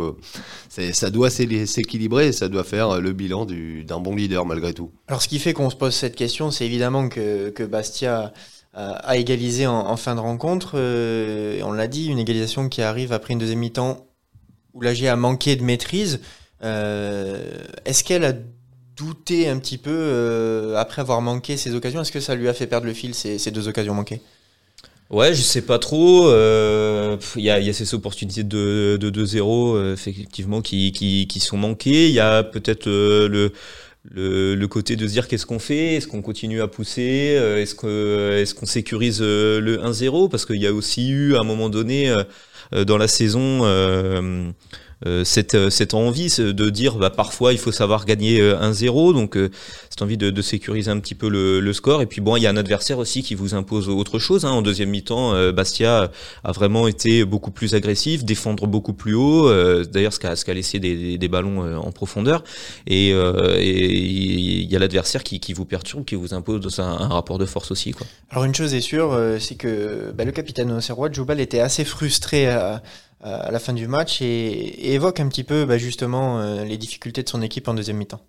ça 0.69 1.09
doit 1.09 1.29
s'é- 1.29 1.65
s'équilibrer 1.65 2.31
ça 2.31 2.47
doit 2.47 2.63
faire 2.63 3.01
le 3.01 3.11
bilan 3.11 3.45
du- 3.45 3.83
d'un 3.83 3.99
bon 3.99 4.15
leader 4.15 4.45
malgré 4.45 4.73
tout. 4.73 4.91
Alors, 5.07 5.21
ce 5.21 5.27
qui 5.27 5.39
fait 5.39 5.51
qu'on 5.53 5.69
se 5.69 5.75
pose 5.75 5.93
cette 5.93 6.15
question, 6.15 6.51
c'est 6.51 6.65
évidemment 6.65 7.09
que, 7.09 7.65
Bastia 7.65 8.31
a, 8.73 9.17
égalisé 9.17 9.67
en, 9.67 9.73
en 9.89 9.97
fin 9.97 10.15
de 10.15 10.21
rencontre. 10.21 10.75
on 11.63 11.71
l'a 11.73 11.87
dit, 11.87 12.05
une 12.07 12.19
égalisation 12.19 12.69
qui 12.69 12.81
arrive 12.81 13.11
après 13.11 13.33
une 13.33 13.39
deuxième 13.39 13.59
mi-temps 13.59 14.07
où 14.73 14.81
la 14.81 14.93
GIA 14.93 15.13
a 15.13 15.15
manqué 15.17 15.55
de 15.57 15.63
maîtrise. 15.63 16.21
Est-ce 16.61 18.03
qu'elle 18.03 18.23
a 18.25 18.33
douté 18.95 19.47
un 19.49 19.59
petit 19.59 19.77
peu 19.77 19.91
euh, 19.91 20.75
après 20.75 21.01
avoir 21.01 21.21
manqué 21.21 21.57
ces 21.57 21.75
occasions 21.75 22.01
Est-ce 22.01 22.11
que 22.11 22.19
ça 22.19 22.35
lui 22.35 22.47
a 22.47 22.53
fait 22.53 22.67
perdre 22.67 22.87
le 22.87 22.93
fil, 22.93 23.13
ces, 23.13 23.51
deux 23.51 23.67
occasions 23.67 23.93
manquées? 23.93 24.21
Ouais, 25.09 25.33
je 25.33 25.41
sais 25.41 25.61
pas 25.61 25.77
trop. 25.77 26.27
euh, 26.29 27.17
Il 27.35 27.43
y, 27.43 27.49
a, 27.49 27.73
ces 27.73 27.93
opportunités 27.93 28.43
de, 28.43 28.97
de 28.99 29.25
2-0 29.25 29.75
euh, 29.75 29.93
effectivement 29.93 30.61
qui, 30.61 31.27
sont 31.39 31.57
manquées. 31.57 32.07
Il 32.07 32.13
y 32.13 32.19
a 32.19 32.43
peut-être 32.43 32.87
le, 32.87 34.65
côté 34.67 34.95
de 34.95 35.07
se 35.07 35.11
dire 35.11 35.27
qu'est-ce 35.27 35.45
qu'on 35.45 35.59
fait? 35.59 35.95
Est-ce 35.95 36.07
qu'on 36.07 36.21
continue 36.21 36.61
à 36.61 36.67
pousser? 36.67 37.01
Est-ce 37.03 37.75
est-ce 38.41 38.55
qu'on 38.55 38.65
sécurise 38.65 39.21
le 39.21 39.77
1-0 39.77 40.29
Parce 40.29 40.45
qu'il 40.45 40.61
y 40.61 40.67
a 40.67 40.73
aussi 40.73 41.09
eu 41.09 41.35
à 41.35 41.41
un 41.41 41.43
moment 41.43 41.69
donné 41.69 42.13
dans 42.71 42.97
la 42.97 43.07
saison. 43.07 43.63
Euh, 45.05 45.23
cette, 45.23 45.69
cette 45.69 45.93
envie 45.93 46.33
de 46.37 46.69
dire 46.69 46.95
bah, 46.95 47.09
parfois 47.09 47.53
il 47.53 47.59
faut 47.59 47.71
savoir 47.71 48.05
gagner 48.05 48.41
1-0, 48.41 49.13
donc 49.13 49.37
cette 49.89 50.01
envie 50.01 50.17
de, 50.17 50.29
de, 50.29 50.41
sécuriser 50.41 50.91
un 50.91 50.99
petit 50.99 51.15
peu 51.15 51.29
le, 51.29 51.59
le, 51.59 51.73
score. 51.73 52.01
Et 52.01 52.05
puis 52.05 52.21
bon, 52.21 52.35
il 52.35 52.43
y 52.43 52.47
a 52.47 52.49
un 52.49 52.57
adversaire 52.57 52.97
aussi 52.99 53.23
qui 53.23 53.35
vous 53.35 53.55
impose 53.55 53.89
autre 53.89 54.19
chose. 54.19 54.45
Hein. 54.45 54.51
En 54.51 54.61
deuxième 54.61 54.89
mi-temps, 54.89 55.51
Bastia 55.51 56.11
a 56.43 56.51
vraiment 56.51 56.87
été 56.87 57.25
beaucoup 57.25 57.51
plus 57.51 57.75
agressif, 57.75 58.23
défendre 58.23 58.67
beaucoup 58.67 58.93
plus 58.93 59.13
haut. 59.13 59.49
D'ailleurs, 59.85 60.13
ce 60.13 60.19
qu'a 60.19 60.35
ce 60.35 60.49
laissé 60.51 60.79
des, 60.79 61.17
des, 61.17 61.27
ballons 61.27 61.77
en 61.77 61.91
profondeur. 61.91 62.43
Et 62.87 63.09
il 63.09 64.71
y 64.71 64.75
a 64.75 64.79
l'adversaire 64.79 65.23
qui, 65.23 65.39
qui, 65.39 65.53
vous 65.53 65.65
perturbe, 65.65 66.05
qui 66.05 66.15
vous 66.15 66.33
impose 66.33 66.79
un, 66.79 66.83
un, 66.83 67.07
rapport 67.07 67.37
de 67.37 67.45
force 67.45 67.71
aussi. 67.71 67.91
Quoi. 67.91 68.07
Alors 68.29 68.43
une 68.45 68.55
chose 68.55 68.73
est 68.73 68.81
sûre, 68.81 69.17
c'est 69.39 69.55
que 69.55 70.11
bah, 70.15 70.25
le 70.25 70.31
capitaine 70.31 70.71
Auxerrois, 70.71 71.11
Joubal, 71.11 71.39
était 71.39 71.59
assez 71.59 71.85
frustré 71.85 72.47
à, 72.47 72.81
à, 73.23 73.51
la 73.51 73.59
fin 73.59 73.73
du 73.73 73.87
match 73.87 74.21
et, 74.21 74.93
évoque 74.93 75.19
un 75.19 75.27
petit 75.27 75.43
peu 75.43 75.65
bah, 75.65 75.77
justement 75.77 76.39
euh, 76.39 76.63
les 76.63 76.77
difficultés 76.77 77.23
de 77.23 77.29
son 77.29 77.41
équipe 77.41 77.67
en 77.67 77.73
deuxième 77.73 77.97
mi-temps. 77.97 78.21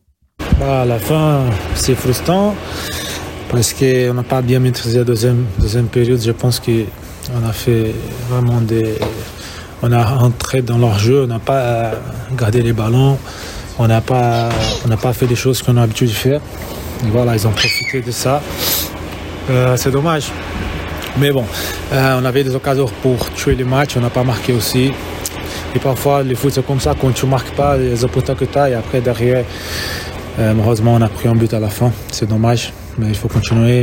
Bah, 0.58 0.82
à 0.82 0.84
la 0.84 0.98
fin, 0.98 1.44
c'est 1.74 1.94
frustrant 1.94 2.54
parce 3.50 3.74
qu'on 3.74 4.14
n'a 4.14 4.22
pas 4.22 4.42
bien 4.42 4.58
maîtrisé 4.58 4.98
la 4.98 5.04
deuxième, 5.04 5.46
deuxième 5.58 5.86
période. 5.86 6.20
Je 6.20 6.32
pense 6.32 6.60
qu'on 6.60 7.46
a 7.48 7.52
fait 7.52 7.94
vraiment 8.28 8.60
des. 8.60 8.94
On 9.82 9.92
a 9.92 10.22
entré 10.22 10.62
dans 10.62 10.78
leur 10.78 10.98
jeu, 10.98 11.24
on 11.24 11.26
n'a 11.26 11.38
pas 11.38 11.92
gardé 12.36 12.62
les 12.62 12.72
ballons, 12.72 13.18
on 13.78 13.86
n'a 13.86 14.00
pas, 14.00 14.48
pas 15.02 15.12
fait 15.12 15.26
des 15.26 15.36
choses 15.36 15.62
qu'on 15.62 15.76
a 15.76 15.80
l'habitude 15.80 16.08
de 16.08 16.14
faire. 16.14 16.40
Et 17.04 17.10
voilà, 17.10 17.34
ils 17.34 17.46
ont 17.46 17.50
profité 17.50 18.00
de 18.00 18.10
ça. 18.10 18.42
Euh, 19.50 19.76
c'est 19.76 19.90
dommage. 19.90 20.32
Mais 21.18 21.30
bon, 21.30 21.44
euh, 21.92 22.18
on 22.20 22.24
avait 22.24 22.44
des 22.44 22.54
occasions 22.54 22.90
pour 23.02 23.30
tuer 23.32 23.54
le 23.54 23.64
match, 23.64 23.96
on 23.96 24.00
n'a 24.00 24.10
pas 24.10 24.24
marqué 24.24 24.52
aussi. 24.52 24.92
Et 25.74 25.78
parfois, 25.78 26.22
le 26.22 26.34
foot, 26.34 26.52
c'est 26.52 26.64
comme 26.64 26.80
ça, 26.80 26.94
quand 26.98 27.12
tu 27.12 27.24
ne 27.24 27.30
marques 27.30 27.54
pas, 27.54 27.76
les 27.76 28.04
opportunités 28.04 28.46
que 28.46 28.50
tu 28.52 28.58
as, 28.58 28.70
et 28.70 28.74
après, 28.74 29.00
derrière, 29.00 29.44
euh, 30.38 30.52
malheureusement, 30.52 30.94
on 30.94 31.00
a 31.00 31.08
pris 31.08 31.28
un 31.28 31.34
but 31.34 31.52
à 31.54 31.60
la 31.60 31.70
fin. 31.70 31.90
C'est 32.12 32.28
dommage, 32.28 32.72
mais 32.98 33.08
il 33.08 33.14
faut 33.14 33.28
continuer. 33.28 33.82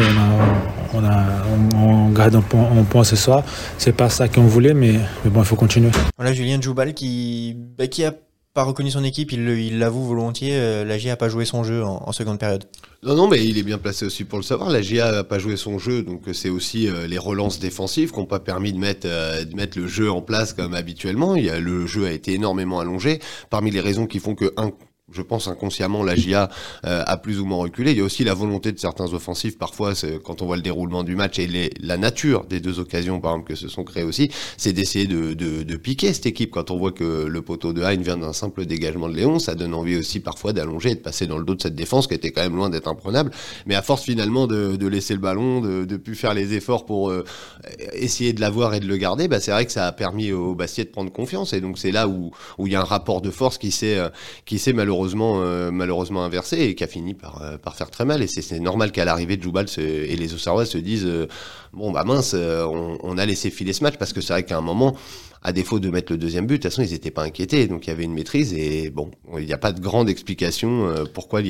On, 0.93 0.99
a, 0.99 1.01
on, 1.01 1.05
a, 1.05 1.77
on 1.77 2.09
garde 2.09 2.35
un 2.35 2.41
point, 2.41 2.67
un 2.79 2.83
point 2.83 3.03
ce 3.03 3.15
soir. 3.15 3.43
C'est 3.79 3.93
pas 3.93 4.09
ça 4.09 4.27
qu'on 4.27 4.43
voulait, 4.43 4.75
mais, 4.75 4.93
mais, 5.23 5.31
bon, 5.31 5.41
il 5.41 5.45
faut 5.45 5.55
continuer. 5.55 5.89
Voilà, 6.17 6.33
Julien 6.33 6.61
Djoubal 6.61 6.93
qui, 6.93 7.55
bah, 7.77 7.87
qui 7.87 8.05
a 8.05 8.13
pas 8.53 8.63
reconnu 8.63 8.91
son 8.91 9.03
équipe, 9.03 9.31
il 9.31 9.79
l'avoue 9.79 10.05
volontiers, 10.05 10.53
euh, 10.53 10.85
la 10.85 10.99
GIA 10.99 11.13
n'a 11.13 11.17
pas 11.17 11.27
joué 11.27 11.43
son 11.43 11.63
jeu 11.63 11.83
en, 11.83 12.11
seconde 12.11 12.37
période. 12.37 12.65
Non, 13.01 13.15
non, 13.15 13.27
mais 13.27 13.43
il 13.43 13.57
est 13.57 13.63
bien 13.63 13.79
placé 13.79 14.05
aussi 14.05 14.25
pour 14.25 14.37
le 14.37 14.43
savoir. 14.43 14.69
La 14.69 14.83
GIA 14.83 15.11
n'a 15.11 15.23
pas 15.23 15.39
joué 15.39 15.57
son 15.57 15.79
jeu, 15.79 16.03
donc 16.03 16.21
c'est 16.33 16.49
aussi 16.49 16.87
euh, 16.87 17.07
les 17.07 17.17
relances 17.17 17.59
défensives 17.59 18.11
qui 18.11 18.19
n'ont 18.19 18.27
pas 18.27 18.39
permis 18.39 18.71
de 18.71 18.77
mettre, 18.77 19.07
euh, 19.09 19.43
le 19.75 19.87
jeu 19.87 20.11
en 20.11 20.21
place 20.21 20.53
comme 20.53 20.75
habituellement. 20.75 21.35
Le 21.35 21.87
jeu 21.87 22.05
a 22.05 22.11
été 22.11 22.33
énormément 22.33 22.79
allongé. 22.79 23.19
Parmi 23.49 23.71
les 23.71 23.81
raisons 23.81 24.05
qui 24.05 24.19
font 24.19 24.35
que 24.35 24.53
un 24.55 24.71
je 25.11 25.21
pense 25.21 25.47
inconsciemment 25.47 26.01
la 26.01 26.15
GIA 26.15 26.49
euh, 26.85 27.03
a 27.05 27.17
plus 27.17 27.39
ou 27.39 27.45
moins 27.45 27.57
reculé. 27.57 27.91
Il 27.91 27.97
y 27.97 28.01
a 28.01 28.03
aussi 28.05 28.23
la 28.23 28.33
volonté 28.33 28.71
de 28.71 28.79
certains 28.79 29.13
offensifs, 29.13 29.57
parfois 29.57 29.93
quand 30.23 30.41
on 30.41 30.45
voit 30.45 30.55
le 30.55 30.61
déroulement 30.61 31.03
du 31.03 31.15
match 31.15 31.39
et 31.39 31.71
la 31.81 31.97
nature 31.97 32.45
des 32.45 32.61
deux 32.61 32.79
occasions 32.79 33.19
par 33.19 33.31
exemple 33.33 33.49
que 33.49 33.55
se 33.55 33.67
sont 33.67 33.83
créées 33.83 34.05
aussi, 34.05 34.31
c'est 34.57 34.71
d'essayer 34.71 35.05
de, 35.05 35.33
de, 35.33 35.63
de, 35.63 35.75
piquer 35.75 36.13
cette 36.13 36.25
équipe. 36.25 36.51
Quand 36.51 36.71
on 36.71 36.77
voit 36.77 36.93
que 36.93 37.25
le 37.25 37.41
poteau 37.41 37.73
de 37.73 37.83
Hein 37.83 37.97
vient 37.97 38.17
d'un 38.17 38.31
simple 38.31 38.65
dégagement 38.65 39.09
de 39.09 39.15
Léon, 39.15 39.39
ça 39.39 39.55
donne 39.55 39.73
envie 39.73 39.97
aussi 39.97 40.21
parfois 40.21 40.53
d'allonger 40.53 40.91
et 40.91 40.95
de 40.95 41.01
passer 41.01 41.27
dans 41.27 41.37
le 41.37 41.43
dos 41.43 41.55
de 41.55 41.61
cette 41.61 41.75
défense 41.75 42.07
qui 42.07 42.13
était 42.13 42.31
quand 42.31 42.41
même 42.41 42.55
loin 42.55 42.69
d'être 42.69 42.87
imprenable. 42.87 43.31
Mais 43.65 43.75
à 43.75 43.81
force 43.81 44.03
finalement 44.03 44.47
de, 44.47 44.77
de 44.77 44.87
laisser 44.87 45.13
le 45.13 45.19
ballon, 45.19 45.59
de, 45.59 45.83
de 45.83 45.97
plus 45.97 46.15
faire 46.15 46.33
les 46.33 46.53
efforts 46.53 46.85
pour 46.85 47.09
euh, 47.09 47.25
essayer 47.91 48.31
de 48.31 48.39
l'avoir 48.39 48.73
et 48.73 48.79
de 48.79 48.87
le 48.87 48.95
garder, 48.95 49.27
bah, 49.27 49.41
c'est 49.41 49.51
vrai 49.51 49.65
que 49.65 49.71
ça 49.73 49.85
a 49.85 49.91
permis 49.91 50.31
au 50.31 50.55
Bastier 50.55 50.85
de 50.85 50.89
prendre 50.89 51.11
confiance 51.11 51.51
et 51.51 51.59
donc 51.59 51.77
c'est 51.77 51.91
là 51.91 52.07
où 52.07 52.31
il 52.59 52.71
y 52.71 52.75
a 52.75 52.81
un 52.81 52.85
rapport 52.85 53.21
de 53.21 53.31
force 53.31 53.57
qui 53.57 53.71
s'est 53.71 53.97
euh, 53.97 54.09
qui 54.45 54.59
s'est 54.59 54.71
malheureusement 54.71 55.02
malheureusement, 55.03 55.41
euh, 55.41 55.71
malheureusement 55.71 56.23
inversé 56.23 56.61
et 56.61 56.75
qui 56.75 56.83
a 56.83 56.87
fini 56.87 57.13
par, 57.13 57.41
euh, 57.41 57.57
par 57.57 57.75
faire 57.75 57.91
très 57.91 58.05
mal. 58.05 58.21
Et 58.21 58.27
c'est 58.27 58.59
normal 58.59 58.91
qu'à 58.91 59.05
l'arrivée 59.05 59.37
de 59.37 59.43
Joubal 59.43 59.65
et 59.77 60.15
les 60.15 60.33
Auxerrois 60.33 60.65
se 60.65 60.77
disent 60.77 61.05
euh, 61.05 61.27
bon 61.73 61.91
bah 61.91 62.03
mince, 62.05 62.33
on, 62.33 62.97
on, 63.01 63.17
a 63.17 63.25
laissé 63.25 63.49
filer 63.49 63.73
ce 63.73 63.83
match 63.83 63.95
parce 63.97 64.13
que 64.13 64.21
c'est 64.21 64.33
vrai 64.33 64.43
qu'à 64.43 64.57
un 64.57 64.61
moment, 64.61 64.95
à 65.41 65.51
défaut 65.51 65.79
de 65.79 65.89
mettre 65.89 66.11
le 66.11 66.17
deuxième 66.17 66.45
but, 66.45 66.57
de 66.57 66.61
toute 66.61 66.71
façon 66.71 66.81
ils 66.83 66.91
n'étaient 66.91 67.11
pas 67.11 67.23
inquiétés, 67.23 67.67
donc 67.67 67.85
il 67.85 67.89
y 67.89 67.93
avait 67.93 68.03
une 68.03 68.13
maîtrise 68.13 68.53
et 68.53 68.89
bon, 68.89 69.11
il 69.37 69.45
n'y 69.45 69.53
a 69.53 69.57
pas 69.57 69.73
de 69.73 69.81
grande 69.81 70.09
explication 70.09 70.93
pourquoi 71.13 71.41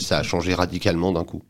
ça 0.00 0.18
a 0.18 0.22
changé 0.22 0.54
radicalement 0.54 1.12
d'un 1.12 1.24
coup. 1.24 1.42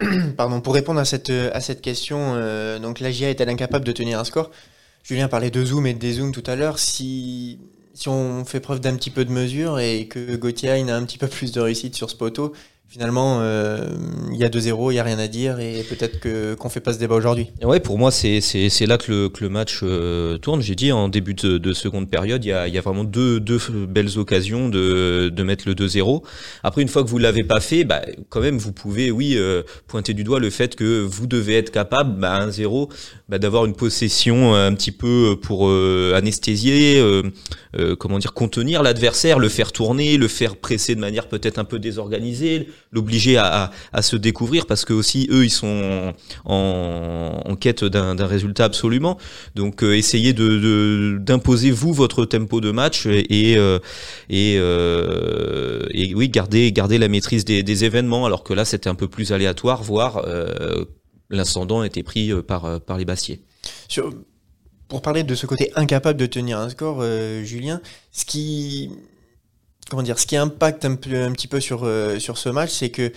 Pardon, 0.36 0.60
pour 0.60 0.74
répondre 0.74 1.00
à 1.00 1.04
cette, 1.04 1.30
à 1.30 1.60
cette 1.60 1.80
question, 1.80 2.36
donc 2.80 3.00
la 3.00 3.10
GIA 3.10 3.30
est-elle 3.30 3.48
incapable 3.48 3.84
de 3.84 3.92
tenir 3.92 4.18
un 4.18 4.24
score? 4.24 4.50
Julien 5.02 5.28
parlait 5.28 5.50
de 5.50 5.64
zoom 5.64 5.86
et 5.86 5.94
de 5.94 5.98
dézoom 5.98 6.30
tout 6.30 6.44
à 6.46 6.54
l'heure. 6.54 6.78
Si 6.78 7.58
si 7.94 8.08
on 8.08 8.44
fait 8.44 8.60
preuve 8.60 8.80
d'un 8.80 8.96
petit 8.96 9.10
peu 9.10 9.24
de 9.24 9.30
mesure 9.30 9.78
et 9.78 10.08
que 10.08 10.36
Gauthier 10.36 10.70
a 10.70 10.96
un 10.96 11.04
petit 11.04 11.18
peu 11.18 11.28
plus 11.28 11.52
de 11.52 11.60
réussite 11.60 11.94
sur 11.94 12.10
ce 12.10 12.16
poteau, 12.16 12.52
finalement, 12.92 13.38
euh, 13.40 13.88
il 14.32 14.36
y 14.38 14.44
a 14.44 14.50
2-0, 14.50 14.90
il 14.90 14.94
n'y 14.94 15.00
a 15.00 15.02
rien 15.02 15.18
à 15.18 15.26
dire 15.26 15.60
et 15.60 15.82
peut-être 15.88 16.20
que 16.20 16.52
qu'on 16.54 16.68
fait 16.68 16.80
pas 16.80 16.92
ce 16.92 16.98
débat 16.98 17.14
aujourd'hui. 17.14 17.50
Ouais, 17.62 17.80
pour 17.80 17.96
moi, 17.98 18.10
c'est 18.10 18.42
c'est 18.42 18.86
là 18.86 18.98
que 18.98 19.10
le, 19.10 19.28
que 19.30 19.42
le 19.42 19.48
match 19.48 19.80
euh, 19.82 20.36
tourne. 20.36 20.60
J'ai 20.60 20.74
dit 20.74 20.92
en 20.92 21.08
début 21.08 21.32
de, 21.32 21.56
de 21.56 21.72
seconde 21.72 22.10
période, 22.10 22.44
il 22.44 22.48
y 22.48 22.52
a, 22.52 22.68
y 22.68 22.76
a 22.76 22.82
vraiment 22.82 23.04
deux, 23.04 23.40
deux 23.40 23.58
belles 23.88 24.18
occasions 24.18 24.68
de, 24.68 25.30
de 25.30 25.42
mettre 25.42 25.66
le 25.66 25.74
2-0. 25.74 26.22
Après, 26.62 26.82
une 26.82 26.88
fois 26.88 27.02
que 27.02 27.08
vous 27.08 27.16
l'avez 27.16 27.44
pas 27.44 27.60
fait, 27.60 27.84
bah, 27.84 28.02
quand 28.28 28.40
même, 28.40 28.58
vous 28.58 28.72
pouvez, 28.72 29.10
oui, 29.10 29.36
euh, 29.36 29.62
pointer 29.86 30.12
du 30.12 30.22
doigt 30.22 30.38
le 30.38 30.50
fait 30.50 30.76
que 30.76 31.00
vous 31.00 31.26
devez 31.26 31.56
être 31.56 31.70
capable, 31.70 32.20
bah, 32.20 32.46
1-0, 32.46 32.90
bah, 33.30 33.38
d'avoir 33.38 33.64
une 33.64 33.74
possession 33.74 34.54
un 34.54 34.74
petit 34.74 34.92
peu 34.92 35.38
pour 35.40 35.68
euh, 35.68 36.12
anesthésier, 36.14 36.98
euh, 37.00 37.22
euh, 37.78 37.96
comment 37.96 38.18
dire, 38.18 38.34
contenir 38.34 38.82
l'adversaire, 38.82 39.38
le 39.38 39.48
faire 39.48 39.72
tourner, 39.72 40.16
le 40.16 40.28
faire 40.28 40.56
presser 40.56 40.94
de 40.94 41.00
manière 41.00 41.28
peut-être 41.28 41.58
un 41.58 41.64
peu 41.64 41.78
désorganisée 41.78 42.68
l'obliger 42.90 43.36
à, 43.36 43.70
à, 43.92 44.02
se 44.02 44.16
découvrir 44.16 44.66
parce 44.66 44.84
que 44.84 44.92
aussi 44.92 45.28
eux 45.30 45.44
ils 45.44 45.50
sont 45.50 46.12
en, 46.44 47.42
en 47.44 47.56
quête 47.56 47.84
d'un 47.84 48.26
résultat 48.26 48.64
absolument. 48.64 49.18
Donc 49.54 49.82
euh, 49.82 49.96
essayez 49.96 50.32
de 50.32 51.18
d'imposer 51.18 51.70
vous 51.70 51.92
votre 51.92 52.24
tempo 52.24 52.60
de 52.60 52.70
match 52.70 53.06
et 53.06 53.56
euh, 53.56 53.78
et, 54.28 54.56
euh, 54.58 55.86
et 55.90 56.14
oui 56.14 56.28
garder 56.28 56.72
garder 56.72 56.98
la 56.98 57.08
maîtrise 57.08 57.44
des, 57.44 57.62
des 57.62 57.84
événements 57.84 58.26
alors 58.26 58.44
que 58.44 58.52
là 58.54 58.64
c'était 58.64 58.88
un 58.88 58.94
peu 58.94 59.08
plus 59.08 59.32
aléatoire 59.32 59.82
voire 59.82 60.22
euh, 60.26 60.84
l'incendant 61.30 61.82
était 61.82 62.02
pris 62.02 62.32
par 62.46 62.80
par 62.80 62.98
les 62.98 63.04
Bastiers. 63.04 63.40
Sur, 63.88 64.12
pour 64.92 65.00
parler 65.00 65.24
de 65.24 65.34
ce 65.34 65.46
côté 65.46 65.72
incapable 65.74 66.18
de 66.20 66.26
tenir 66.26 66.58
un 66.58 66.68
score, 66.68 66.98
euh, 67.00 67.42
Julien, 67.44 67.80
ce 68.10 68.26
qui 68.26 68.90
comment 69.90 70.02
dire, 70.02 70.18
ce 70.18 70.26
qui 70.26 70.36
impacte 70.36 70.84
un, 70.84 70.94
peu, 70.94 71.22
un 71.22 71.32
petit 71.32 71.48
peu 71.48 71.60
sur, 71.60 71.84
euh, 71.84 72.18
sur 72.18 72.38
ce 72.38 72.48
match, 72.48 72.70
c'est 72.70 72.90
que 72.90 73.12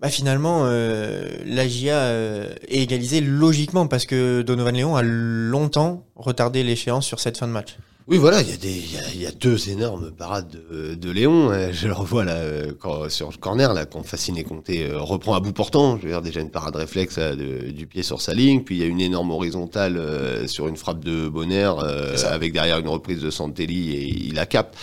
bah, 0.00 0.08
finalement, 0.08 0.62
euh, 0.64 1.26
la 1.46 1.66
GIA 1.66 1.96
euh, 1.96 2.54
est 2.68 2.82
égalisée 2.82 3.20
logiquement 3.20 3.86
parce 3.86 4.04
que 4.04 4.42
Donovan 4.42 4.74
Léon 4.74 4.96
a 4.96 5.02
longtemps 5.02 6.04
retardé 6.14 6.62
l'échéance 6.62 7.06
sur 7.06 7.18
cette 7.18 7.38
fin 7.38 7.46
de 7.46 7.52
match. 7.52 7.76
Oui, 8.08 8.18
voilà, 8.18 8.40
il 8.40 8.48
y, 8.48 8.52
a 8.52 8.56
des, 8.56 8.70
il, 8.70 8.92
y 8.92 8.98
a, 8.98 9.02
il 9.14 9.22
y 9.22 9.26
a 9.26 9.32
deux 9.32 9.68
énormes 9.68 10.12
parades 10.12 10.48
de, 10.70 10.94
de 10.94 11.10
Léon. 11.10 11.50
Je 11.72 11.88
le 11.88 11.92
revois 11.92 12.24
là, 12.24 12.40
quand, 12.78 13.08
sur 13.10 13.32
le 13.32 13.36
corner, 13.36 13.74
là, 13.74 13.84
quand 13.84 14.04
Fasciné 14.04 14.44
Comté 14.44 14.88
reprend 14.94 15.34
à 15.34 15.40
bout 15.40 15.52
portant. 15.52 15.96
Je 15.96 16.02
veux 16.02 16.10
dire, 16.10 16.22
déjà 16.22 16.40
une 16.40 16.50
parade 16.50 16.76
réflexe 16.76 17.18
de, 17.18 17.70
du 17.72 17.88
pied 17.88 18.04
sur 18.04 18.20
sa 18.20 18.32
ligne. 18.32 18.62
Puis 18.62 18.76
il 18.76 18.80
y 18.80 18.84
a 18.84 18.86
une 18.86 19.00
énorme 19.00 19.32
horizontale 19.32 19.96
euh, 19.96 20.46
sur 20.46 20.68
une 20.68 20.76
frappe 20.76 21.04
de 21.04 21.28
Bonner, 21.28 21.72
euh, 21.82 22.14
avec 22.28 22.52
derrière 22.52 22.78
une 22.78 22.86
reprise 22.86 23.20
de 23.20 23.30
Santelli 23.30 23.96
et 23.96 24.04
il 24.04 24.34
la 24.34 24.46
capte. 24.46 24.76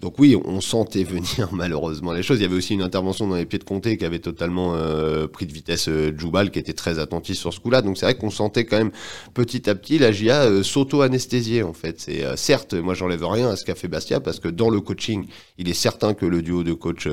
Donc 0.00 0.18
oui, 0.18 0.36
on 0.44 0.60
sentait 0.60 1.02
venir 1.08 1.48
malheureusement 1.52 2.12
les 2.12 2.22
choses. 2.22 2.38
Il 2.38 2.42
y 2.42 2.44
avait 2.44 2.56
aussi 2.56 2.74
une 2.74 2.82
intervention 2.82 3.26
dans 3.26 3.34
les 3.34 3.46
pieds 3.46 3.58
de 3.58 3.64
Comté 3.64 3.96
qui 3.96 4.04
avait 4.04 4.20
totalement 4.20 4.74
euh, 4.74 5.26
pris 5.26 5.46
de 5.46 5.52
vitesse 5.52 5.88
euh, 5.88 6.12
qui 6.52 6.58
était 6.58 6.72
très 6.72 6.98
attentif 6.98 7.36
sur 7.36 7.52
ce 7.52 7.60
coup-là. 7.60 7.82
Donc 7.82 7.98
c'est 7.98 8.06
vrai 8.06 8.14
qu'on 8.14 8.30
sentait 8.30 8.64
quand 8.64 8.78
même 8.78 8.92
petit 9.34 9.68
à 9.68 9.74
petit 9.74 9.98
la 9.98 10.12
GIA 10.12 10.42
euh, 10.42 10.62
s'auto-anesthésier 10.62 11.62
en 11.62 11.72
fait. 11.72 12.00
C'est 12.00 12.24
euh, 12.24 12.36
certes, 12.36 12.74
moi 12.74 12.94
j'enlève 12.94 13.24
rien 13.24 13.50
à 13.50 13.56
ce 13.56 13.64
qu'a 13.64 13.74
fait 13.74 13.88
Bastia 13.88 14.20
parce 14.20 14.38
que 14.40 14.48
dans 14.48 14.70
le 14.70 14.80
coaching, 14.80 15.26
il 15.58 15.68
est 15.68 15.74
certain 15.74 16.14
que 16.14 16.26
le 16.26 16.42
duo 16.42 16.62
de 16.62 16.72
coach 16.72 17.08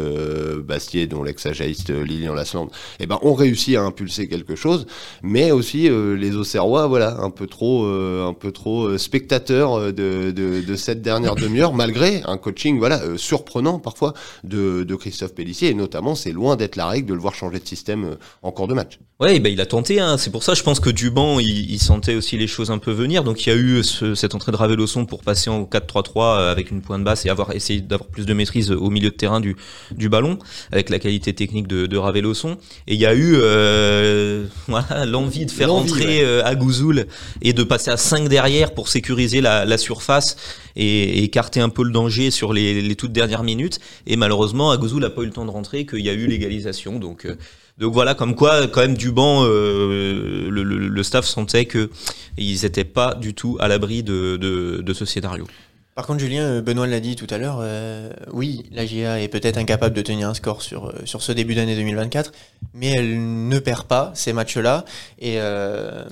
Bastier, 0.64 1.08
dont 1.08 1.24
l'ex-ajaïste 1.24 1.90
Lilian 1.90 2.34
Lasland, 2.34 2.70
eh 3.00 3.08
ben 3.08 3.18
on 3.22 3.34
réussit 3.34 3.76
à 3.76 3.82
impulser 3.82 4.28
quelque 4.28 4.56
chose, 4.56 4.86
mais 5.24 5.52
aussi 5.52 5.90
les 5.90 6.36
Auxerrois, 6.36 6.88
voilà, 6.88 7.18
un 7.20 7.30
peu 7.30 7.48
trop, 7.48 7.86
un 7.86 8.34
peu 8.34 8.52
trop 8.52 8.98
spectateurs 8.98 9.94
de, 9.94 10.32
de, 10.32 10.62
de 10.62 10.76
cette 10.76 11.02
dernière 11.02 11.36
demi-heure, 11.36 11.74
malgré 11.74 12.22
un 12.26 12.38
coaching 12.38 12.75
coaching 12.76 12.80
voilà 12.80 13.02
surprenant 13.18 13.80
parfois 13.80 14.14
de, 14.44 14.84
de 14.84 14.96
Christophe 14.96 15.34
Pellissier 15.34 15.70
et 15.70 15.74
notamment 15.74 16.16
c'est 16.16 16.32
loin 16.32 16.56
d'être 16.56 16.76
la 16.76 16.88
règle 16.88 17.08
de 17.08 17.14
le 17.14 17.20
voir 17.20 17.34
changer 17.34 17.60
de 17.60 17.68
système 17.68 18.18
en 18.42 18.52
cours 18.52 18.68
de 18.68 18.74
match. 18.74 19.00
Ouais, 19.22 19.40
bah, 19.40 19.48
il 19.48 19.62
a 19.62 19.66
tenté. 19.66 20.02
Hein. 20.02 20.18
C'est 20.18 20.30
pour 20.30 20.44
ça, 20.44 20.56
je 20.56 20.62
pense 20.62 20.82
que 20.82 20.90
Duban, 20.90 21.40
il, 21.40 21.72
il, 21.72 21.80
sentait 21.80 22.16
aussi 22.16 22.36
les 22.36 22.48
choses 22.48 22.70
un 22.70 22.80
peu 22.80 22.92
venir. 22.92 23.24
Donc 23.24 23.46
il 23.46 23.50
y 23.50 23.52
a 23.54 23.56
eu 23.56 23.82
ce, 23.82 24.14
cette 24.14 24.36
entrée 24.36 24.52
de 24.52 24.58
Ravelosson 24.58 25.06
pour 25.06 25.22
passer 25.24 25.50
en 25.50 25.64
4-3-3 25.64 26.50
avec 26.50 26.70
une 26.70 26.82
pointe 26.82 27.02
basse 27.02 27.26
et 27.26 27.30
avoir 27.30 27.56
essayé 27.56 27.80
d'avoir 27.80 28.10
plus 28.10 28.26
de 28.26 28.34
maîtrise 28.34 28.72
au 28.72 28.90
milieu 28.90 29.10
de 29.10 29.16
terrain 29.16 29.40
du, 29.40 29.56
du 29.92 30.10
ballon 30.10 30.38
avec 30.74 30.90
la 30.90 31.00
qualité 31.00 31.32
technique 31.32 31.68
de, 31.68 31.86
de 31.86 31.98
Ravelosson. 31.98 32.58
Et 32.88 32.96
il 32.96 33.00
y 33.00 33.06
a 33.06 33.14
eu 33.16 33.36
euh, 33.36 34.48
voilà 34.68 35.06
l'envie 35.06 35.46
de 35.46 35.52
faire 35.52 35.74
entrer 35.74 36.26
ouais. 36.26 36.42
Agouzoul 36.44 37.06
et 37.42 37.54
de 37.54 37.64
passer 37.64 37.92
à 37.92 37.98
5 37.98 38.28
derrière 38.28 38.74
pour 38.74 38.90
sécuriser 38.90 39.40
la, 39.40 39.64
la 39.64 39.78
surface 39.78 40.36
et, 40.76 41.20
et, 41.20 41.24
écarter 41.24 41.62
un 41.62 41.70
peu 41.70 41.84
le 41.84 41.92
danger 41.92 42.32
sur 42.32 42.52
les, 42.52 42.65
les 42.74 42.96
toutes 42.96 43.14
dernières 43.14 43.44
minutes. 43.44 43.80
Et 44.08 44.16
malheureusement, 44.16 44.72
Agouzoul 44.72 45.02
n'a 45.02 45.10
pas 45.10 45.22
eu 45.22 45.26
le 45.26 45.32
temps 45.32 45.46
de 45.46 45.52
rentrer, 45.52 45.86
qu'il 45.86 46.02
y 46.02 46.10
a 46.10 46.14
eu 46.14 46.28
l'égalisation. 46.28 47.00
Donc 47.00 47.26
euh, 47.26 47.36
donc 47.78 47.94
voilà, 47.94 48.16
comme 48.16 48.36
quoi, 48.36 48.68
quand 48.68 48.82
même, 48.82 48.96
du 48.96 49.12
banc, 49.12 49.44
euh, 49.44 50.48
le, 50.50 51.04
staff 51.04 51.26
sentait 51.26 51.66
que 51.66 51.90
ils 52.38 52.62
n'étaient 52.64 52.86
pas 52.86 53.16
du 53.16 53.34
tout 53.34 53.58
à 53.60 53.68
l'abri 53.68 54.02
de, 54.02 54.94
ce 54.94 55.06
scénario. 55.06 55.46
Par 55.94 56.08
contre, 56.08 56.20
Julien, 56.20 56.62
Benoît 56.62 56.88
l'a 56.88 57.00
dit 57.00 57.16
tout 57.16 57.28
à 57.30 57.38
l'heure, 57.38 57.60
euh, 57.62 58.10
oui, 58.34 58.64
la 58.72 58.86
GIA 58.86 59.22
est 59.22 59.30
peut-être 59.30 59.58
incapable 59.58 59.96
de 59.96 60.02
tenir 60.02 60.28
un 60.28 60.34
score 60.34 60.62
sur, 60.62 60.94
sur 61.06 61.22
ce 61.22 61.32
début 61.32 61.56
d'année 61.56 61.76
2024, 61.76 62.34
mais 62.74 62.92
elle 62.92 63.48
ne 63.48 63.60
perd 63.60 63.88
pas 63.88 64.12
ces 64.14 64.34
matchs-là. 64.34 64.84
Et, 65.20 65.36
euh, 65.38 66.04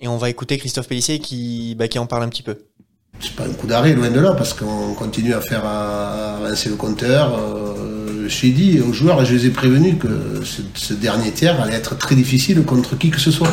et 0.00 0.08
on 0.08 0.18
va 0.18 0.28
écouter 0.28 0.58
Christophe 0.58 0.88
Pellissier 0.88 1.18
qui, 1.20 1.74
bah, 1.78 1.88
qui 1.88 1.98
en 1.98 2.06
parle 2.06 2.22
un 2.22 2.28
petit 2.28 2.42
peu. 2.42 2.58
C'est 3.20 3.34
pas 3.36 3.44
un 3.44 3.52
coup 3.52 3.66
d'arrêt, 3.66 3.94
loin 3.94 4.10
de 4.10 4.20
là, 4.20 4.32
parce 4.32 4.52
qu'on 4.52 4.94
continue 4.94 5.34
à 5.34 5.40
faire 5.40 5.64
avancer 5.64 6.68
le 6.68 6.76
compteur. 6.76 7.38
Euh, 7.38 8.28
suis 8.34 8.52
dit 8.52 8.80
aux 8.80 8.92
joueurs, 8.92 9.24
je 9.24 9.34
les 9.34 9.46
ai 9.46 9.50
prévenus 9.50 9.96
que 9.98 10.42
ce, 10.44 10.92
dernier 10.92 11.30
tiers 11.30 11.60
allait 11.60 11.74
être 11.74 11.96
très 11.96 12.14
difficile 12.14 12.62
contre 12.64 12.98
qui 12.98 13.10
que 13.10 13.20
ce 13.20 13.30
soit. 13.30 13.52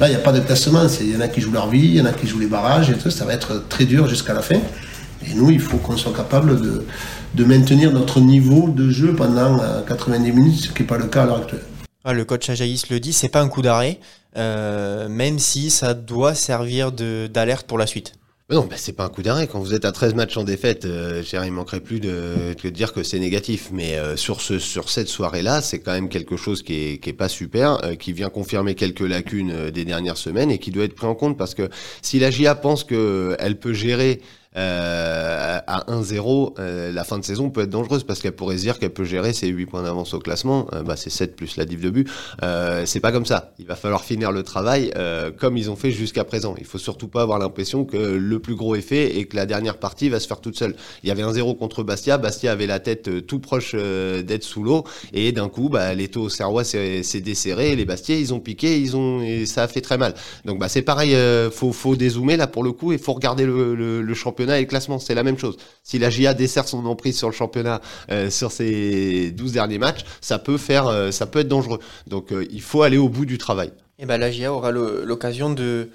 Là, 0.00 0.08
il 0.08 0.10
n'y 0.10 0.16
a 0.16 0.20
pas 0.20 0.32
de 0.32 0.40
classement. 0.40 0.86
Il 1.00 1.12
y 1.12 1.16
en 1.16 1.20
a 1.20 1.28
qui 1.28 1.40
jouent 1.40 1.52
leur 1.52 1.68
vie, 1.68 1.80
il 1.80 1.94
y 1.94 2.00
en 2.00 2.06
a 2.06 2.12
qui 2.12 2.26
jouent 2.26 2.38
les 2.38 2.46
barrages, 2.46 2.90
et 2.90 2.94
tout. 2.94 3.10
Ça 3.10 3.24
va 3.24 3.34
être 3.34 3.68
très 3.68 3.84
dur 3.84 4.08
jusqu'à 4.08 4.34
la 4.34 4.42
fin. 4.42 4.56
Et 4.56 5.34
nous, 5.34 5.50
il 5.50 5.60
faut 5.60 5.76
qu'on 5.76 5.96
soit 5.96 6.12
capable 6.12 6.60
de, 6.60 7.44
maintenir 7.44 7.92
notre 7.92 8.20
niveau 8.20 8.68
de 8.68 8.90
jeu 8.90 9.14
pendant 9.14 9.60
90 9.86 10.32
minutes, 10.32 10.60
ce 10.60 10.68
qui 10.68 10.82
n'est 10.82 10.88
pas 10.88 10.98
le 10.98 11.06
cas 11.06 11.22
à 11.22 11.26
l'heure 11.26 11.38
actuelle. 11.38 11.62
Ah, 12.04 12.12
le 12.12 12.24
coach 12.24 12.48
Ajaïs 12.50 12.88
le 12.90 12.98
dit, 12.98 13.12
c'est 13.12 13.28
pas 13.28 13.40
un 13.40 13.48
coup 13.48 13.62
d'arrêt, 13.62 14.00
euh, 14.36 15.08
même 15.08 15.38
si 15.38 15.70
ça 15.70 15.94
doit 15.94 16.34
servir 16.34 16.90
d'alerte 16.90 17.66
pour 17.66 17.78
la 17.78 17.86
suite. 17.86 18.14
Non, 18.50 18.66
bah 18.66 18.76
c'est 18.76 18.92
pas 18.92 19.04
un 19.04 19.08
coup 19.08 19.22
d'arrêt. 19.22 19.46
Quand 19.46 19.60
vous 19.60 19.72
êtes 19.72 19.84
à 19.84 19.92
13 19.92 20.14
matchs 20.14 20.36
en 20.36 20.44
défaite, 20.44 20.84
euh, 20.84 21.22
il 21.32 21.52
manquerait 21.52 21.80
plus 21.80 22.00
de, 22.00 22.54
de 22.62 22.68
dire 22.70 22.92
que 22.92 23.02
c'est 23.02 23.18
négatif. 23.18 23.70
Mais 23.72 23.96
euh, 23.96 24.16
sur 24.16 24.40
ce, 24.40 24.58
sur 24.58 24.90
cette 24.90 25.08
soirée-là, 25.08 25.62
c'est 25.62 25.78
quand 25.78 25.92
même 25.92 26.08
quelque 26.08 26.36
chose 26.36 26.62
qui 26.62 26.74
est, 26.74 26.98
qui 26.98 27.08
est 27.10 27.14
pas 27.14 27.28
super, 27.28 27.82
euh, 27.84 27.94
qui 27.94 28.12
vient 28.12 28.28
confirmer 28.28 28.74
quelques 28.74 29.00
lacunes 29.00 29.52
euh, 29.52 29.70
des 29.70 29.84
dernières 29.84 30.18
semaines 30.18 30.50
et 30.50 30.58
qui 30.58 30.70
doit 30.70 30.84
être 30.84 30.94
pris 30.94 31.06
en 31.06 31.14
compte 31.14 31.38
parce 31.38 31.54
que 31.54 31.70
si 32.02 32.18
la 32.18 32.30
GIA 32.30 32.54
pense 32.54 32.84
que 32.84 33.36
elle 33.38 33.58
peut 33.58 33.72
gérer 33.72 34.20
euh, 34.56 35.58
à 35.66 35.84
1-0, 35.90 36.54
euh, 36.58 36.92
la 36.92 37.04
fin 37.04 37.18
de 37.18 37.24
saison 37.24 37.50
peut 37.50 37.62
être 37.62 37.70
dangereuse 37.70 38.04
parce 38.04 38.20
qu'elle 38.20 38.32
pourrait 38.32 38.58
se 38.58 38.62
dire 38.62 38.78
qu'elle 38.78 38.92
peut 38.92 39.04
gérer 39.04 39.32
ses 39.32 39.48
8 39.48 39.66
points 39.66 39.82
d'avance 39.82 40.12
au 40.14 40.18
classement. 40.18 40.66
Euh, 40.74 40.82
bah, 40.82 40.96
c'est 40.96 41.10
7 41.10 41.36
plus 41.36 41.56
la 41.56 41.64
div 41.64 41.80
de 41.80 41.90
but. 41.90 42.08
Euh, 42.42 42.82
c'est 42.84 43.00
pas 43.00 43.12
comme 43.12 43.26
ça. 43.26 43.52
Il 43.58 43.66
va 43.66 43.76
falloir 43.76 44.04
finir 44.04 44.32
le 44.32 44.42
travail 44.42 44.92
euh, 44.96 45.30
comme 45.30 45.56
ils 45.56 45.70
ont 45.70 45.76
fait 45.76 45.90
jusqu'à 45.90 46.24
présent. 46.24 46.54
Il 46.58 46.66
faut 46.66 46.78
surtout 46.78 47.08
pas 47.08 47.22
avoir 47.22 47.38
l'impression 47.38 47.84
que 47.84 47.96
le 47.96 48.38
plus 48.38 48.54
gros 48.54 48.74
est 48.74 48.82
fait 48.82 49.16
et 49.16 49.24
que 49.24 49.36
la 49.36 49.46
dernière 49.46 49.78
partie 49.78 50.08
va 50.08 50.20
se 50.20 50.26
faire 50.26 50.40
toute 50.40 50.56
seule. 50.56 50.74
Il 51.02 51.08
y 51.08 51.12
avait 51.12 51.22
un 51.22 51.32
0 51.32 51.54
contre 51.54 51.82
Bastia. 51.82 52.18
Bastia 52.18 52.52
avait 52.52 52.66
la 52.66 52.80
tête 52.80 53.08
euh, 53.08 53.20
tout 53.20 53.40
proche 53.40 53.74
d'être 53.74 54.44
sous 54.44 54.62
l'eau 54.62 54.84
et 55.12 55.32
d'un 55.32 55.48
coup, 55.48 55.68
bah, 55.68 55.94
les 55.94 56.08
taux 56.08 56.28
serrois 56.28 56.64
s'est 56.64 57.02
desserré. 57.24 57.74
Les 57.76 57.84
Bastiais, 57.84 58.20
ils 58.20 58.34
ont 58.34 58.40
piqué, 58.40 58.78
ils 58.78 58.96
ont 58.96 59.22
et 59.22 59.46
ça 59.46 59.62
a 59.62 59.68
fait 59.68 59.80
très 59.80 59.96
mal. 59.98 60.14
Donc 60.44 60.58
bah, 60.58 60.68
c'est 60.68 60.82
pareil. 60.82 61.16
faut 61.52 61.72
faut 61.72 61.96
dézoomer 61.96 62.36
là 62.36 62.46
pour 62.46 62.62
le 62.62 62.72
coup 62.72 62.92
et 62.92 62.98
faut 62.98 63.12
regarder 63.12 63.46
le, 63.46 63.74
le, 63.74 64.02
le 64.02 64.14
championnat 64.14 64.41
et 64.50 64.60
le 64.60 64.66
classement, 64.66 64.98
c'est 64.98 65.14
la 65.14 65.22
même 65.22 65.38
chose. 65.38 65.56
Si 65.82 65.98
la 65.98 66.10
GIA 66.10 66.34
dessert 66.34 66.68
son 66.68 66.84
emprise 66.86 67.16
sur 67.16 67.28
le 67.28 67.34
championnat 67.34 67.80
euh, 68.10 68.30
sur 68.30 68.52
ses 68.52 69.30
12 69.32 69.52
derniers 69.52 69.78
matchs, 69.78 70.04
ça 70.20 70.38
peut 70.38 70.58
faire, 70.58 70.86
euh, 70.86 71.10
ça 71.10 71.26
peut 71.26 71.40
être 71.40 71.48
dangereux. 71.48 71.80
Donc 72.06 72.32
euh, 72.32 72.46
il 72.50 72.62
faut 72.62 72.82
aller 72.82 72.98
au 72.98 73.08
bout 73.08 73.26
du 73.26 73.38
travail. 73.38 73.72
Et 73.98 74.06
ben 74.06 74.18
la 74.18 74.30
GIA 74.30 74.52
aura 74.52 74.70
l'occasion 74.70 75.50
de 75.50 75.90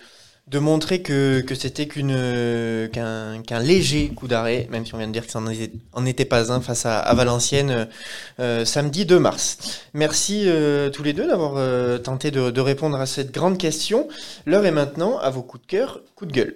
de 0.47 0.60
montrer 0.60 1.01
que, 1.01 1.41
que 1.41 1.55
c'était 1.55 1.88
qu'un 1.88 3.60
léger 3.60 4.07
coup 4.15 4.29
d'arrêt, 4.29 4.69
même 4.71 4.86
si 4.86 4.95
on 4.95 4.97
vient 4.97 5.07
de 5.07 5.12
dire 5.12 5.25
que 5.25 5.31
ça 5.33 5.41
n'en 5.41 6.05
était 6.05 6.23
pas 6.23 6.53
un 6.53 6.62
face 6.62 6.86
à, 6.86 7.13
Valenciennes 7.13 7.89
samedi 8.63 9.05
2 9.05 9.19
mars. 9.19 9.81
Merci 9.93 10.47
tous 10.93 11.03
les 11.03 11.12
deux 11.12 11.27
d'avoir 11.27 12.01
tenté 12.01 12.31
de 12.31 12.62
répondre 12.62 12.97
à 12.97 13.05
cette 13.05 13.33
grande 13.33 13.57
question. 13.57 14.07
L'heure 14.45 14.65
est 14.65 14.71
maintenant 14.71 15.17
à 15.17 15.29
vos 15.31 15.41
coups 15.41 15.63
de 15.63 15.67
cœur, 15.67 15.99
coups 16.15 16.31
de 16.31 16.36
gueule. 16.38 16.55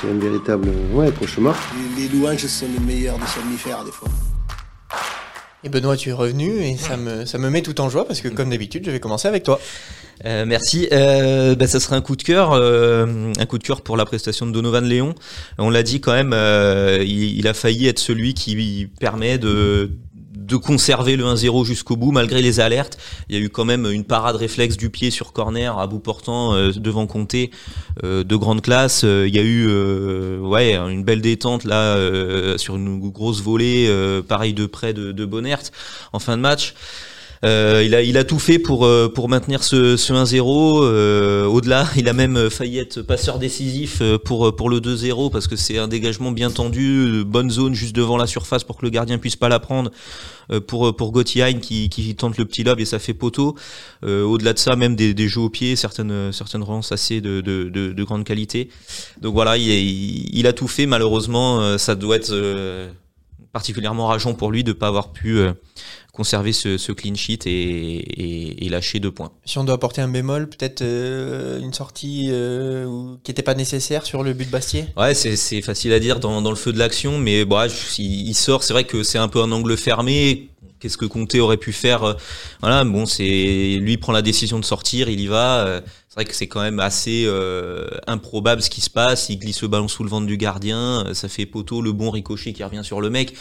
C'est 0.00 0.08
un 0.08 0.18
véritable 0.18 0.68
ouais, 0.92 1.10
cauchemar. 1.12 1.56
Les, 1.96 2.02
les 2.02 2.08
louanges 2.08 2.46
sont 2.46 2.66
les 2.72 2.80
meilleurs 2.80 3.18
des 3.18 3.26
somnifères, 3.26 3.84
des 3.84 3.92
fois. 3.92 4.08
Et 5.64 5.68
Benoît, 5.68 5.96
tu 5.96 6.08
es 6.08 6.12
revenu 6.12 6.60
et 6.64 6.76
ça 6.76 6.96
me, 6.96 7.24
ça 7.24 7.38
me 7.38 7.48
met 7.48 7.62
tout 7.62 7.80
en 7.80 7.88
joie 7.88 8.04
parce 8.04 8.20
que, 8.20 8.28
comme 8.28 8.50
d'habitude, 8.50 8.84
je 8.84 8.90
vais 8.90 8.98
commencer 8.98 9.28
avec 9.28 9.44
toi. 9.44 9.60
Euh, 10.24 10.44
merci. 10.44 10.88
Euh, 10.92 11.54
bah, 11.54 11.68
ça 11.68 11.78
serait 11.78 11.96
un 11.96 12.00
coup 12.00 12.16
de 12.16 12.22
cœur, 12.22 12.52
euh, 12.52 13.32
un 13.38 13.46
coup 13.46 13.58
de 13.58 13.62
cœur 13.62 13.82
pour 13.82 13.96
la 13.96 14.04
prestation 14.04 14.46
de 14.46 14.52
Donovan 14.52 14.84
Léon. 14.84 15.14
On 15.58 15.70
l'a 15.70 15.84
dit 15.84 16.00
quand 16.00 16.12
même, 16.12 16.32
euh, 16.32 16.98
il, 17.02 17.38
il, 17.38 17.46
a 17.46 17.54
failli 17.54 17.86
être 17.86 18.00
celui 18.00 18.34
qui 18.34 18.88
permet 18.98 19.38
de 19.38 19.92
de 20.46 20.56
conserver 20.56 21.16
le 21.16 21.24
1-0 21.24 21.64
jusqu'au 21.64 21.96
bout 21.96 22.10
malgré 22.10 22.42
les 22.42 22.60
alertes. 22.60 22.98
Il 23.28 23.36
y 23.36 23.38
a 23.38 23.42
eu 23.42 23.48
quand 23.48 23.64
même 23.64 23.86
une 23.86 24.04
parade 24.04 24.36
réflexe 24.36 24.76
du 24.76 24.90
pied 24.90 25.10
sur 25.10 25.32
corner 25.32 25.78
à 25.78 25.86
bout 25.86 26.00
portant 26.00 26.54
euh, 26.54 26.72
devant 26.72 27.06
Comté 27.06 27.50
euh, 28.04 28.24
de 28.24 28.36
grande 28.36 28.62
classe. 28.62 29.02
Euh, 29.04 29.26
il 29.28 29.34
y 29.34 29.38
a 29.38 29.42
eu 29.42 29.62
ouais 30.40 30.76
une 30.76 31.04
belle 31.04 31.20
détente 31.20 31.64
là 31.64 31.96
sur 32.58 32.76
une 32.76 33.10
grosse 33.10 33.42
volée 33.42 33.90
pareil 34.26 34.54
de 34.54 34.66
près 34.66 34.92
de, 34.92 35.12
de 35.12 35.28
en 36.12 36.18
fin 36.18 36.36
de 36.36 36.42
match. 36.42 36.74
Euh, 37.44 37.82
il, 37.84 37.94
a, 37.96 38.02
il 38.02 38.16
a 38.18 38.24
tout 38.24 38.38
fait 38.38 38.60
pour, 38.60 38.86
euh, 38.86 39.08
pour 39.12 39.28
maintenir 39.28 39.64
ce, 39.64 39.96
ce 39.96 40.12
1-0. 40.12 40.82
Euh, 40.84 41.44
Au-delà, 41.46 41.88
il 41.96 42.08
a 42.08 42.12
même 42.12 42.50
failli 42.50 42.78
être 42.78 43.02
passeur 43.02 43.38
décisif 43.38 43.98
euh, 44.00 44.16
pour, 44.16 44.54
pour 44.54 44.70
le 44.70 44.78
2-0 44.78 45.30
parce 45.30 45.48
que 45.48 45.56
c'est 45.56 45.78
un 45.78 45.88
dégagement 45.88 46.30
bien 46.30 46.50
tendu, 46.50 47.24
bonne 47.26 47.50
zone 47.50 47.74
juste 47.74 47.96
devant 47.96 48.16
la 48.16 48.26
surface 48.26 48.62
pour 48.62 48.76
que 48.76 48.84
le 48.84 48.90
gardien 48.90 49.18
puisse 49.18 49.36
pas 49.36 49.48
la 49.48 49.58
prendre. 49.58 49.90
Pour, 50.66 50.94
pour 50.96 51.14
qui, 51.24 51.88
qui 51.88 52.14
tente 52.14 52.36
le 52.36 52.44
petit 52.44 52.62
lob 52.62 52.78
et 52.78 52.84
ça 52.84 52.98
fait 52.98 53.14
poteau. 53.14 53.56
Au-delà 54.02 54.52
de 54.52 54.58
ça, 54.58 54.76
même 54.76 54.96
des, 54.96 55.14
des 55.14 55.26
jeux 55.26 55.40
au 55.40 55.48
pied, 55.48 55.76
certaines, 55.76 56.30
certaines 56.30 56.62
relances 56.62 56.92
assez 56.92 57.22
de, 57.22 57.40
de, 57.40 57.70
de, 57.70 57.92
de 57.92 58.04
grande 58.04 58.24
qualité. 58.24 58.68
Donc 59.22 59.32
voilà, 59.32 59.56
il, 59.56 59.66
il, 59.68 60.38
il, 60.38 60.46
a 60.46 60.52
tout 60.52 60.68
fait. 60.68 60.84
Malheureusement, 60.84 61.78
ça 61.78 61.94
doit 61.94 62.16
être 62.16 62.34
particulièrement 63.52 64.08
rageant 64.08 64.34
pour 64.34 64.50
lui 64.50 64.62
de 64.62 64.70
ne 64.70 64.74
pas 64.74 64.88
avoir 64.88 65.12
pu 65.12 65.40
conserver 66.12 66.52
ce, 66.52 66.76
ce 66.76 66.92
clean 66.92 67.14
sheet 67.14 67.46
et, 67.46 67.50
et, 67.50 68.66
et, 68.66 68.68
lâcher 68.68 69.00
deux 69.00 69.10
points. 69.10 69.32
Si 69.46 69.58
on 69.58 69.64
doit 69.64 69.74
apporter 69.74 70.02
un 70.02 70.08
bémol, 70.08 70.48
peut-être 70.48 70.82
euh, 70.82 71.58
une 71.60 71.72
sortie 71.72 72.28
euh, 72.30 73.14
qui 73.24 73.30
n'était 73.30 73.42
pas 73.42 73.54
nécessaire 73.54 74.04
sur 74.04 74.22
le 74.22 74.34
but 74.34 74.44
de 74.44 74.50
Bastier? 74.50 74.84
Ouais, 74.96 75.14
c'est 75.14 75.62
facile 75.62 75.92
à 75.94 76.00
dire 76.00 76.20
dans, 76.20 76.42
dans 76.42 76.50
le 76.50 76.56
feu 76.56 76.72
de 76.72 76.78
l'action, 76.78 77.18
mais 77.18 77.46
bon, 77.46 77.66
il, 77.98 78.28
il 78.28 78.34
sort, 78.34 78.62
c'est 78.62 78.74
vrai 78.74 78.84
que 78.84 79.02
c'est 79.02 79.18
un 79.18 79.28
peu 79.28 79.40
un 79.40 79.50
angle 79.52 79.76
fermé. 79.76 80.50
Qu'est-ce 80.82 80.98
que 80.98 81.04
Comté 81.04 81.38
aurait 81.38 81.58
pu 81.58 81.72
faire 81.72 82.02
euh, 82.02 82.14
Voilà, 82.60 82.82
bon, 82.82 83.06
c'est 83.06 83.76
lui 83.80 83.98
prend 83.98 84.10
la 84.10 84.20
décision 84.20 84.58
de 84.58 84.64
sortir, 84.64 85.08
il 85.08 85.20
y 85.20 85.28
va. 85.28 85.64
Euh, 85.64 85.80
c'est 86.08 86.14
vrai 86.16 86.24
que 86.24 86.34
c'est 86.34 86.48
quand 86.48 86.60
même 86.60 86.80
assez 86.80 87.22
euh, 87.24 87.86
improbable 88.08 88.60
ce 88.62 88.68
qui 88.68 88.80
se 88.80 88.90
passe. 88.90 89.28
Il 89.28 89.38
glisse 89.38 89.62
le 89.62 89.68
ballon 89.68 89.86
sous 89.86 90.02
le 90.02 90.10
ventre 90.10 90.26
du 90.26 90.36
gardien, 90.36 91.04
ça 91.14 91.28
fait 91.28 91.46
poteau, 91.46 91.82
le 91.82 91.92
bon 91.92 92.10
ricochet 92.10 92.52
qui 92.52 92.64
revient 92.64 92.82
sur 92.82 93.00
le 93.00 93.10
mec. 93.10 93.32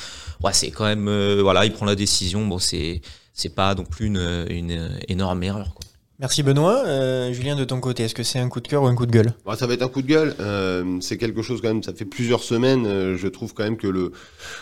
Ouais, 0.44 0.54
c'est 0.54 0.70
quand 0.70 0.86
même 0.86 1.10
voilà, 1.40 1.66
il 1.66 1.74
prend 1.74 1.88
la 1.88 1.96
décision. 1.96 2.46
Bon, 2.46 2.60
c'est 2.60 3.02
c'est 3.34 3.56
pas 3.56 3.74
non 3.74 3.86
plus 3.86 4.06
une, 4.06 4.46
une 4.50 5.00
énorme 5.08 5.42
erreur. 5.42 5.74
Merci 6.22 6.44
Benoît. 6.44 6.84
Euh, 6.86 7.34
Julien, 7.34 7.56
de 7.56 7.64
ton 7.64 7.80
côté, 7.80 8.04
est-ce 8.04 8.14
que 8.14 8.22
c'est 8.22 8.38
un 8.38 8.48
coup 8.48 8.60
de 8.60 8.68
cœur 8.68 8.84
ou 8.84 8.86
un 8.86 8.94
coup 8.94 9.08
de 9.08 9.12
gueule? 9.12 9.34
Bon, 9.44 9.56
Ça 9.56 9.66
va 9.66 9.74
être 9.74 9.82
un 9.82 9.88
coup 9.88 10.04
de 10.04 10.08
gueule. 10.08 10.36
Euh, 10.40 11.00
c'est 11.02 11.18
quelque 11.18 11.42
chose 11.42 11.62
quand 11.62 11.70
même, 11.70 11.82
ça 11.82 11.94
fait 11.94 12.06
plusieurs 12.06 12.44
semaines, 12.44 12.86
euh, 12.86 13.18
je 13.18 13.28
trouve 13.28 13.56
quand 13.56 13.64
même 13.64 13.76
que 13.76 13.88
le 13.88 14.12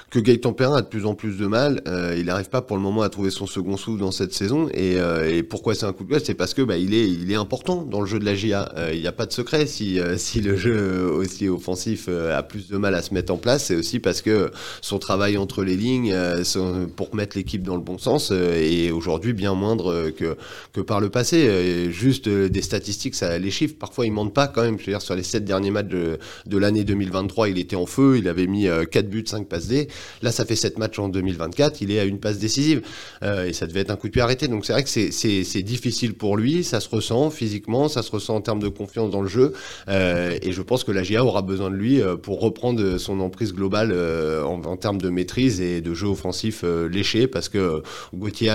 que 0.10 0.19
Gaëtan 0.19 0.54
Perrin 0.54 0.78
a 0.78 0.82
de 0.82 0.88
plus 0.88 1.06
en 1.06 1.15
plus 1.15 1.38
de 1.38 1.48
mal. 1.48 1.82
Euh, 1.86 2.15
il 2.17 2.28
n'arrive 2.28 2.48
pas 2.48 2.62
pour 2.62 2.78
le 2.78 2.82
moment 2.82 3.02
à 3.02 3.10
trouver 3.10 3.30
son 3.30 3.45
second 3.45 3.76
souffle 3.76 4.00
dans 4.00 4.12
cette 4.12 4.34
saison. 4.34 4.69
Et, 4.74 4.95
euh, 5.00 5.30
et 5.30 5.43
pourquoi 5.43 5.76
c'est 5.76 5.86
un 5.86 5.91
coup 5.91 6.06
de 6.06 6.12
gueule? 6.12 6.22
C'est 6.24 6.34
parce 6.34 6.54
que 6.54 6.62
bah, 6.62 6.78
il, 6.78 6.93
est, 6.93 7.10
il 7.10 7.30
est 7.30 7.36
important 7.36 7.84
dans 7.84 8.00
le 8.00 8.08
jeu 8.08 8.19
de 8.19 8.26
la 8.26 8.36
GIA. 8.36 8.72
Euh, 8.78 8.91
il 8.93 9.02
n'y 9.02 9.08
a 9.08 9.12
pas 9.12 9.26
de 9.26 9.34
secret. 9.34 9.65
Si, 9.65 10.00
si 10.15 10.39
le 10.39 10.56
jeu 10.56 11.12
aussi 11.12 11.50
offensif 11.50 12.08
a 12.08 12.41
plus 12.41 12.69
de 12.69 12.78
mal 12.78 12.95
à 12.95 13.02
se 13.02 13.13
mettre 13.13 13.34
en 13.34 13.38
place, 13.38 13.65
c'est 13.65 13.76
aussi 13.76 14.00
parce 14.00 14.22
que 14.22 14.50
son 14.80 14.98
travail 14.98 15.38
entre 15.38 15.65
les 15.65 15.76
lignes 15.76 16.15
pour 16.95 17.13
mettre 17.13 17.36
l'équipe 17.36 17.63
dans 17.63 17.76
le 17.76 17.82
bon 17.82 17.98
sens 17.98 18.32
est 18.32 18.91
aujourd'hui 18.91 19.34
bien 19.34 19.54
moindre 19.56 20.10
que, 20.12 20.38
que 20.72 20.80
par 20.80 21.02
le 21.02 21.10
passé 21.10 21.48
euh, 21.49 21.89
juste 21.89 22.27
euh, 22.27 22.49
des 22.49 22.62
statistiques, 22.62 23.15
ça, 23.15 23.38
les 23.38 23.51
chiffres, 23.51 23.75
parfois 23.77 24.05
ils 24.05 24.12
mentent 24.12 24.33
pas 24.33 24.47
quand 24.47 24.62
même. 24.62 24.79
Je 24.79 24.85
veux 24.85 24.91
dire, 24.91 25.01
sur 25.01 25.15
les 25.15 25.23
sept 25.23 25.43
derniers 25.43 25.71
matchs 25.71 25.88
de, 25.88 26.19
de 26.45 26.57
l'année 26.57 26.83
2023, 26.83 27.49
il 27.49 27.57
était 27.57 27.75
en 27.75 27.85
feu, 27.85 28.17
il 28.17 28.27
avait 28.27 28.47
mis 28.47 28.67
4 28.91 29.09
buts, 29.09 29.23
5 29.25 29.47
passes 29.47 29.67
D. 29.67 29.88
Là, 30.21 30.31
ça 30.31 30.45
fait 30.45 30.55
7 30.55 30.77
matchs 30.77 30.99
en 30.99 31.09
2024, 31.09 31.81
il 31.81 31.91
est 31.91 31.99
à 31.99 32.05
une 32.05 32.19
passe 32.19 32.39
décisive. 32.39 32.81
et 33.23 33.53
ça 33.53 33.67
devait 33.67 33.81
être 33.81 33.91
un 33.91 33.95
coup 33.95 34.07
de 34.07 34.13
pied 34.13 34.21
arrêté. 34.21 34.47
Donc 34.47 34.65
c'est 34.65 34.73
vrai 34.73 34.83
que 34.83 34.89
c'est 34.89 35.63
difficile 35.63 36.13
pour 36.13 36.38
lui, 36.38 36.63
ça 36.63 36.79
se 36.79 36.89
ressent 36.89 37.29
physiquement, 37.29 37.88
ça 37.88 38.01
se 38.01 38.12
ressent 38.12 38.35
en 38.35 38.41
termes 38.41 38.59
de 38.59 38.67
confiance 38.69 39.12
dans 39.12 39.21
le 39.21 39.27
jeu. 39.27 39.53
et 39.88 40.51
je 40.51 40.62
pense 40.62 40.83
que 40.83 40.91
la 40.91 41.03
GIA 41.03 41.23
aura 41.23 41.41
besoin 41.41 41.69
de 41.69 41.75
lui 41.75 42.01
pour 42.21 42.39
reprendre 42.41 42.97
son 42.97 43.19
emprise 43.19 43.53
globale 43.53 43.93
en, 43.93 44.62
en, 44.63 44.77
termes 44.77 44.99
de 44.99 45.09
maîtrise 45.09 45.62
et 45.62 45.81
de 45.81 45.93
jeu 45.93 46.07
offensif 46.07 46.63
léché, 46.63 47.27
parce 47.27 47.49
que 47.49 47.81
Gauthier 48.13 48.49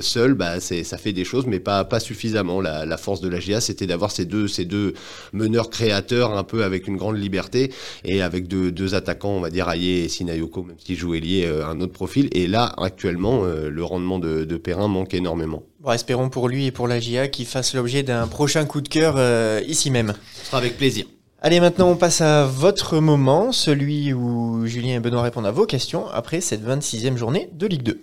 seul, 0.00 0.34
bah, 0.34 0.60
ça 0.60 0.98
fait 0.98 1.12
des 1.12 1.24
choses, 1.24 1.46
mais 1.46 1.60
pas, 1.60 1.84
pas 1.86 2.00
suffisamment. 2.00 2.60
La, 2.60 2.96
force 2.96 3.20
de 3.20 3.28
la 3.28 3.40
GIA, 3.40 3.60
c'était 3.60 3.86
d'avoir 3.86 4.10
ces 4.10 4.24
deux, 4.24 4.48
ces 4.48 4.64
deux 4.64 4.94
meneurs 5.32 5.70
créateurs, 5.70 6.36
un 6.36 6.44
peu 6.44 6.64
avec 6.64 6.86
une 6.86 6.96
grande 6.96 7.18
liberté, 7.18 7.72
et 8.04 8.22
avec 8.22 8.48
deux, 8.48 8.70
deux 8.70 8.94
attaquants, 8.94 9.30
on 9.30 9.40
va 9.40 9.50
dire, 9.50 9.68
Aye 9.68 10.04
et 10.04 10.08
Sinayoko, 10.08 10.62
même 10.62 10.76
s'il 10.78 10.96
joue 10.96 11.14
ailier, 11.14 11.46
euh, 11.46 11.66
un 11.66 11.80
autre 11.80 11.92
profil. 11.92 12.28
Et 12.32 12.46
là, 12.46 12.74
actuellement, 12.78 13.44
euh, 13.44 13.70
le 13.70 13.84
rendement 13.84 14.18
de, 14.18 14.44
de 14.44 14.56
Perrin 14.56 14.88
manque 14.88 15.14
énormément. 15.14 15.62
Bon, 15.80 15.92
espérons 15.92 16.30
pour 16.30 16.48
lui 16.48 16.66
et 16.66 16.70
pour 16.70 16.88
la 16.88 16.98
GIA 16.98 17.28
qu'il 17.28 17.46
fasse 17.46 17.74
l'objet 17.74 18.02
d'un 18.02 18.26
prochain 18.26 18.64
coup 18.64 18.80
de 18.80 18.88
cœur 18.88 19.14
euh, 19.16 19.62
ici 19.66 19.90
même. 19.90 20.14
Ce 20.34 20.46
sera 20.46 20.58
avec 20.58 20.76
plaisir. 20.76 21.06
Allez, 21.42 21.60
maintenant 21.60 21.90
on 21.90 21.96
passe 21.96 22.22
à 22.22 22.44
votre 22.44 22.98
moment, 22.98 23.52
celui 23.52 24.12
où 24.12 24.66
Julien 24.66 24.96
et 24.96 25.00
Benoît 25.00 25.22
répondent 25.22 25.46
à 25.46 25.52
vos 25.52 25.66
questions 25.66 26.08
après 26.08 26.40
cette 26.40 26.66
26e 26.66 27.16
journée 27.16 27.50
de 27.52 27.66
Ligue 27.66 27.82
2. 27.82 28.00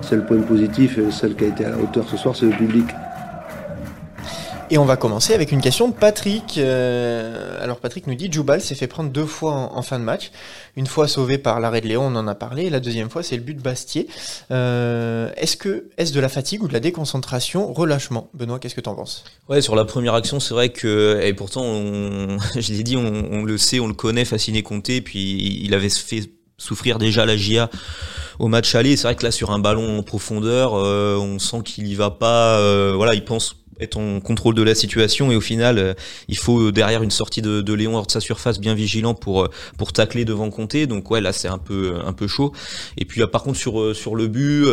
Seul 0.00 0.26
point 0.26 0.40
positif, 0.40 0.98
et 0.98 1.10
celle 1.10 1.34
qui 1.34 1.44
a 1.44 1.48
été 1.48 1.64
à 1.64 1.70
la 1.70 1.78
hauteur 1.78 2.08
ce 2.08 2.16
soir, 2.16 2.34
c'est 2.36 2.46
le 2.46 2.52
public. 2.52 2.86
Et 4.70 4.78
on 4.78 4.84
va 4.84 4.96
commencer 4.96 5.34
avec 5.34 5.52
une 5.52 5.60
question 5.60 5.88
de 5.88 5.94
Patrick. 5.94 6.56
Euh, 6.56 7.62
alors 7.62 7.78
Patrick 7.78 8.06
nous 8.06 8.14
dit 8.14 8.32
Djoubal 8.32 8.60
s'est 8.60 8.74
fait 8.74 8.86
prendre 8.86 9.10
deux 9.10 9.26
fois 9.26 9.52
en, 9.52 9.82
fin 9.82 9.98
de 9.98 10.04
match. 10.04 10.30
Une 10.76 10.86
fois 10.86 11.06
sauvé 11.06 11.36
par 11.38 11.60
l'arrêt 11.60 11.80
de 11.80 11.86
Léon, 11.86 12.06
on 12.06 12.16
en 12.16 12.26
a 12.26 12.34
parlé. 12.34 12.64
Et 12.64 12.70
la 12.70 12.80
deuxième 12.80 13.10
fois, 13.10 13.22
c'est 13.22 13.36
le 13.36 13.42
but 13.42 13.54
de 13.54 13.60
Bastier. 13.60 14.08
Euh, 14.50 15.30
est-ce 15.36 15.56
que 15.56 15.90
est-ce 15.98 16.12
de 16.12 16.20
la 16.20 16.30
fatigue 16.30 16.62
ou 16.62 16.68
de 16.68 16.72
la 16.72 16.80
déconcentration, 16.80 17.72
relâchement? 17.72 18.30
Benoît, 18.32 18.58
qu'est-ce 18.58 18.74
que 18.74 18.80
tu 18.80 18.88
en 18.88 18.94
penses? 18.94 19.24
Ouais, 19.48 19.60
sur 19.60 19.76
la 19.76 19.84
première 19.84 20.14
action, 20.14 20.40
c'est 20.40 20.54
vrai 20.54 20.70
que 20.70 21.20
et 21.22 21.34
pourtant, 21.34 21.62
je 22.56 22.72
l'ai 22.72 22.82
dit, 22.82 22.96
on, 22.96 23.26
on, 23.30 23.44
le 23.44 23.58
sait, 23.58 23.80
on 23.80 23.86
le 23.86 23.94
connaît, 23.94 24.24
Fasciné 24.24 24.62
Comté, 24.62 25.02
puis 25.02 25.60
il 25.62 25.74
avait 25.74 25.90
fait 25.90 26.30
souffrir 26.56 26.98
déjà 26.98 27.26
la 27.26 27.36
GIA 27.36 27.68
au 28.38 28.48
match 28.48 28.74
aller. 28.74 28.96
C'est 28.96 29.06
vrai 29.06 29.16
que 29.16 29.24
là, 29.24 29.30
sur 29.30 29.50
un 29.50 29.58
ballon 29.58 29.98
en 29.98 30.02
profondeur, 30.02 30.74
euh, 30.74 31.16
on 31.16 31.38
sent 31.38 31.58
qu'il 31.64 31.86
y 31.86 31.94
va 31.94 32.10
pas. 32.10 32.58
Euh, 32.58 32.92
voilà, 32.96 33.14
il 33.14 33.24
pense 33.24 33.56
être 33.80 33.96
en 33.96 34.20
contrôle 34.20 34.54
de 34.54 34.62
la 34.62 34.76
situation 34.76 35.32
et 35.32 35.36
au 35.36 35.40
final 35.40 35.78
euh, 35.78 35.94
il 36.28 36.38
faut 36.38 36.70
derrière 36.70 37.02
une 37.02 37.10
sortie 37.10 37.42
de, 37.42 37.60
de, 37.60 37.72
Léon 37.72 37.96
hors 37.96 38.06
de 38.06 38.12
sa 38.12 38.20
surface 38.20 38.60
bien 38.60 38.72
vigilant 38.72 39.14
pour 39.14 39.48
pour 39.78 39.92
tacler 39.92 40.24
devant 40.24 40.48
Comté 40.48 40.86
donc 40.86 41.10
ouais 41.10 41.20
là 41.20 41.32
c'est 41.32 41.48
un 41.48 41.58
peu 41.58 41.96
un 42.06 42.12
peu 42.12 42.28
chaud 42.28 42.52
et 42.96 43.04
puis 43.04 43.20
là, 43.20 43.26
par 43.26 43.42
contre 43.42 43.58
sur 43.58 43.96
sur 43.96 44.14
le 44.14 44.28
but 44.28 44.64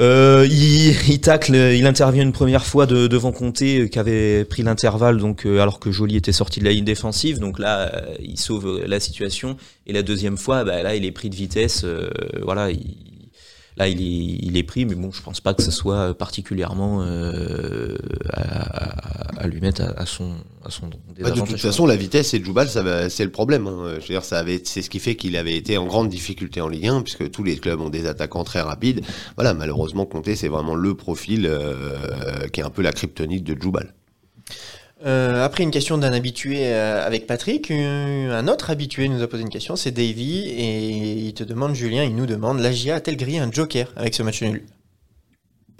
euh, 0.00 0.46
il, 0.50 1.20
tacle, 1.20 1.54
il 1.54 1.86
intervient 1.86 2.22
une 2.22 2.32
première 2.32 2.64
fois 2.64 2.86
de, 2.86 3.06
devant 3.06 3.32
Comté 3.32 3.80
euh, 3.80 3.86
qui 3.86 3.98
avait 3.98 4.46
pris 4.46 4.62
l'intervalle 4.62 5.18
donc 5.18 5.44
euh, 5.44 5.60
alors 5.60 5.78
que 5.78 5.90
Joly 5.90 6.16
était 6.16 6.32
sorti 6.32 6.60
de 6.60 6.64
la 6.64 6.70
ligne 6.70 6.84
défensive. 6.84 7.38
Donc 7.38 7.58
là, 7.58 7.92
euh, 7.94 8.14
il 8.20 8.38
sauve 8.38 8.82
la 8.86 8.98
situation. 8.98 9.56
Et 9.86 9.92
la 9.92 10.02
deuxième 10.02 10.38
fois, 10.38 10.64
bah, 10.64 10.82
là, 10.82 10.94
il 10.94 11.04
est 11.04 11.12
pris 11.12 11.28
de 11.28 11.34
vitesse. 11.34 11.84
voilà, 12.42 12.70
il, 12.70 13.09
Là, 13.80 13.88
il 13.88 14.02
est, 14.02 14.38
il 14.42 14.58
est 14.58 14.62
pris, 14.62 14.84
mais 14.84 14.94
bon, 14.94 15.10
je 15.10 15.22
pense 15.22 15.40
pas 15.40 15.54
que 15.54 15.62
ce 15.62 15.70
soit 15.70 16.12
particulièrement 16.12 17.00
euh, 17.00 17.96
à, 18.30 19.40
à, 19.40 19.46
lui 19.46 19.62
mettre 19.62 19.80
à, 19.96 20.04
son, 20.04 20.34
à 20.66 20.70
son 20.70 20.90
bah, 21.18 21.30
De 21.30 21.40
toute 21.40 21.56
façon, 21.56 21.86
la 21.86 21.96
vitesse 21.96 22.34
et 22.34 22.44
Djoubal, 22.44 22.68
c'est 22.68 23.24
le 23.24 23.30
problème. 23.30 23.66
Hein. 23.66 23.94
Je 23.94 24.00
veux 24.00 24.08
dire, 24.08 24.22
ça 24.22 24.38
avait, 24.38 24.60
c'est 24.64 24.82
ce 24.82 24.90
qui 24.90 24.98
fait 24.98 25.14
qu'il 25.14 25.34
avait 25.34 25.56
été 25.56 25.78
en 25.78 25.86
grande 25.86 26.10
difficulté 26.10 26.60
en 26.60 26.68
Ligue 26.68 26.88
1, 26.88 27.00
puisque 27.00 27.30
tous 27.30 27.42
les 27.42 27.56
clubs 27.56 27.80
ont 27.80 27.88
des 27.88 28.06
attaquants 28.06 28.44
très 28.44 28.60
rapides. 28.60 29.00
Voilà, 29.36 29.54
malheureusement, 29.54 30.04
Comté, 30.04 30.36
c'est 30.36 30.48
vraiment 30.48 30.74
le 30.74 30.94
profil 30.94 31.46
euh, 31.46 32.48
qui 32.52 32.60
est 32.60 32.64
un 32.64 32.68
peu 32.68 32.82
la 32.82 32.92
kryptonite 32.92 33.44
de 33.44 33.58
Djoubal. 33.58 33.94
Euh, 35.06 35.44
après 35.44 35.62
une 35.62 35.70
question 35.70 35.96
d'un 35.96 36.12
habitué 36.12 36.66
euh, 36.66 37.06
avec 37.06 37.26
Patrick, 37.26 37.70
un 37.70 38.48
autre 38.48 38.70
habitué 38.70 39.08
nous 39.08 39.22
a 39.22 39.28
posé 39.28 39.42
une 39.42 39.48
question, 39.48 39.76
c'est 39.76 39.92
Davy, 39.92 40.48
et 40.48 40.88
il 41.28 41.34
te 41.34 41.42
demande, 41.42 41.74
Julien, 41.74 42.04
il 42.04 42.14
nous 42.14 42.26
demande, 42.26 42.60
la 42.60 42.70
GIA 42.70 42.96
a-t-elle 42.96 43.16
grillé 43.16 43.38
un 43.38 43.50
joker 43.50 43.92
avec 43.96 44.14
ce 44.14 44.22
match 44.22 44.42
nul? 44.42 44.62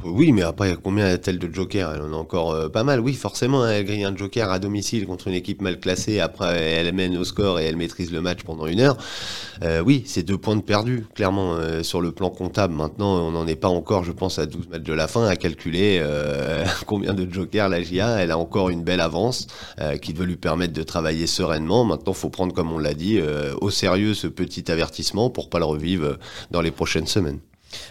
Oui, 0.03 0.33
mais 0.33 0.43
après, 0.43 0.77
combien 0.83 1.07
a-t-elle 1.07 1.39
de 1.39 1.53
jokers? 1.53 1.93
Elle 1.95 2.01
en 2.01 2.13
a 2.15 2.17
encore 2.17 2.53
euh, 2.53 2.69
pas 2.71 2.85
mal. 2.85 3.01
Oui, 3.01 3.13
forcément, 3.13 3.67
elle 3.67 3.85
grille 3.85 4.05
un 4.05 4.17
joker 4.17 4.51
à 4.51 4.59
domicile 4.59 5.07
contre 5.07 5.29
une 5.29 5.35
équipe 5.35 5.61
mal 5.61 5.79
classée. 5.79 6.21
Après, 6.21 6.59
elle 6.59 6.95
mène 6.95 7.19
au 7.19 7.25
score 7.25 7.61
et 7.61 7.65
elle 7.65 7.77
maîtrise 7.77 8.11
le 8.11 8.23
match 8.23 8.43
pendant 8.43 8.67
une 8.67 8.81
heure. 8.81 8.97
Euh, 9.63 9.83
oui, 9.83 10.03
c'est 10.07 10.23
deux 10.23 10.39
points 10.39 10.57
de 10.57 10.63
perdu, 10.63 11.05
clairement, 11.15 11.55
euh, 11.55 11.83
sur 11.83 12.01
le 12.01 12.13
plan 12.13 12.31
comptable. 12.31 12.75
Maintenant, 12.75 13.19
on 13.27 13.31
n'en 13.33 13.47
est 13.47 13.57
pas 13.57 13.69
encore, 13.69 14.05
je 14.05 14.13
pense, 14.13 14.39
à 14.39 14.47
12 14.47 14.69
matchs 14.69 14.83
de 14.83 14.95
la 14.95 15.07
fin, 15.07 15.27
à 15.27 15.37
calculer 15.37 16.03
combien 16.87 17.13
de 17.13 17.31
jokers 17.31 17.69
la 17.69 17.83
GIA. 17.83 18.23
Elle 18.23 18.31
a 18.31 18.39
encore 18.39 18.71
une 18.71 18.83
belle 18.83 19.01
avance 19.01 19.49
qui 20.01 20.15
doit 20.15 20.25
lui 20.25 20.37
permettre 20.37 20.73
de 20.73 20.83
travailler 20.83 21.27
sereinement. 21.27 21.85
Maintenant, 21.85 22.15
faut 22.15 22.31
prendre, 22.31 22.55
comme 22.55 22.73
on 22.73 22.79
l'a 22.79 22.95
dit, 22.95 23.21
au 23.61 23.71
sérieux 23.71 24.15
ce 24.15 24.27
petit 24.29 24.71
avertissement 24.71 25.29
pour 25.29 25.51
pas 25.51 25.59
le 25.59 25.67
revivre 25.67 26.17
dans 26.51 26.63
les 26.63 26.71
prochaines 26.71 27.07
semaines. 27.07 27.41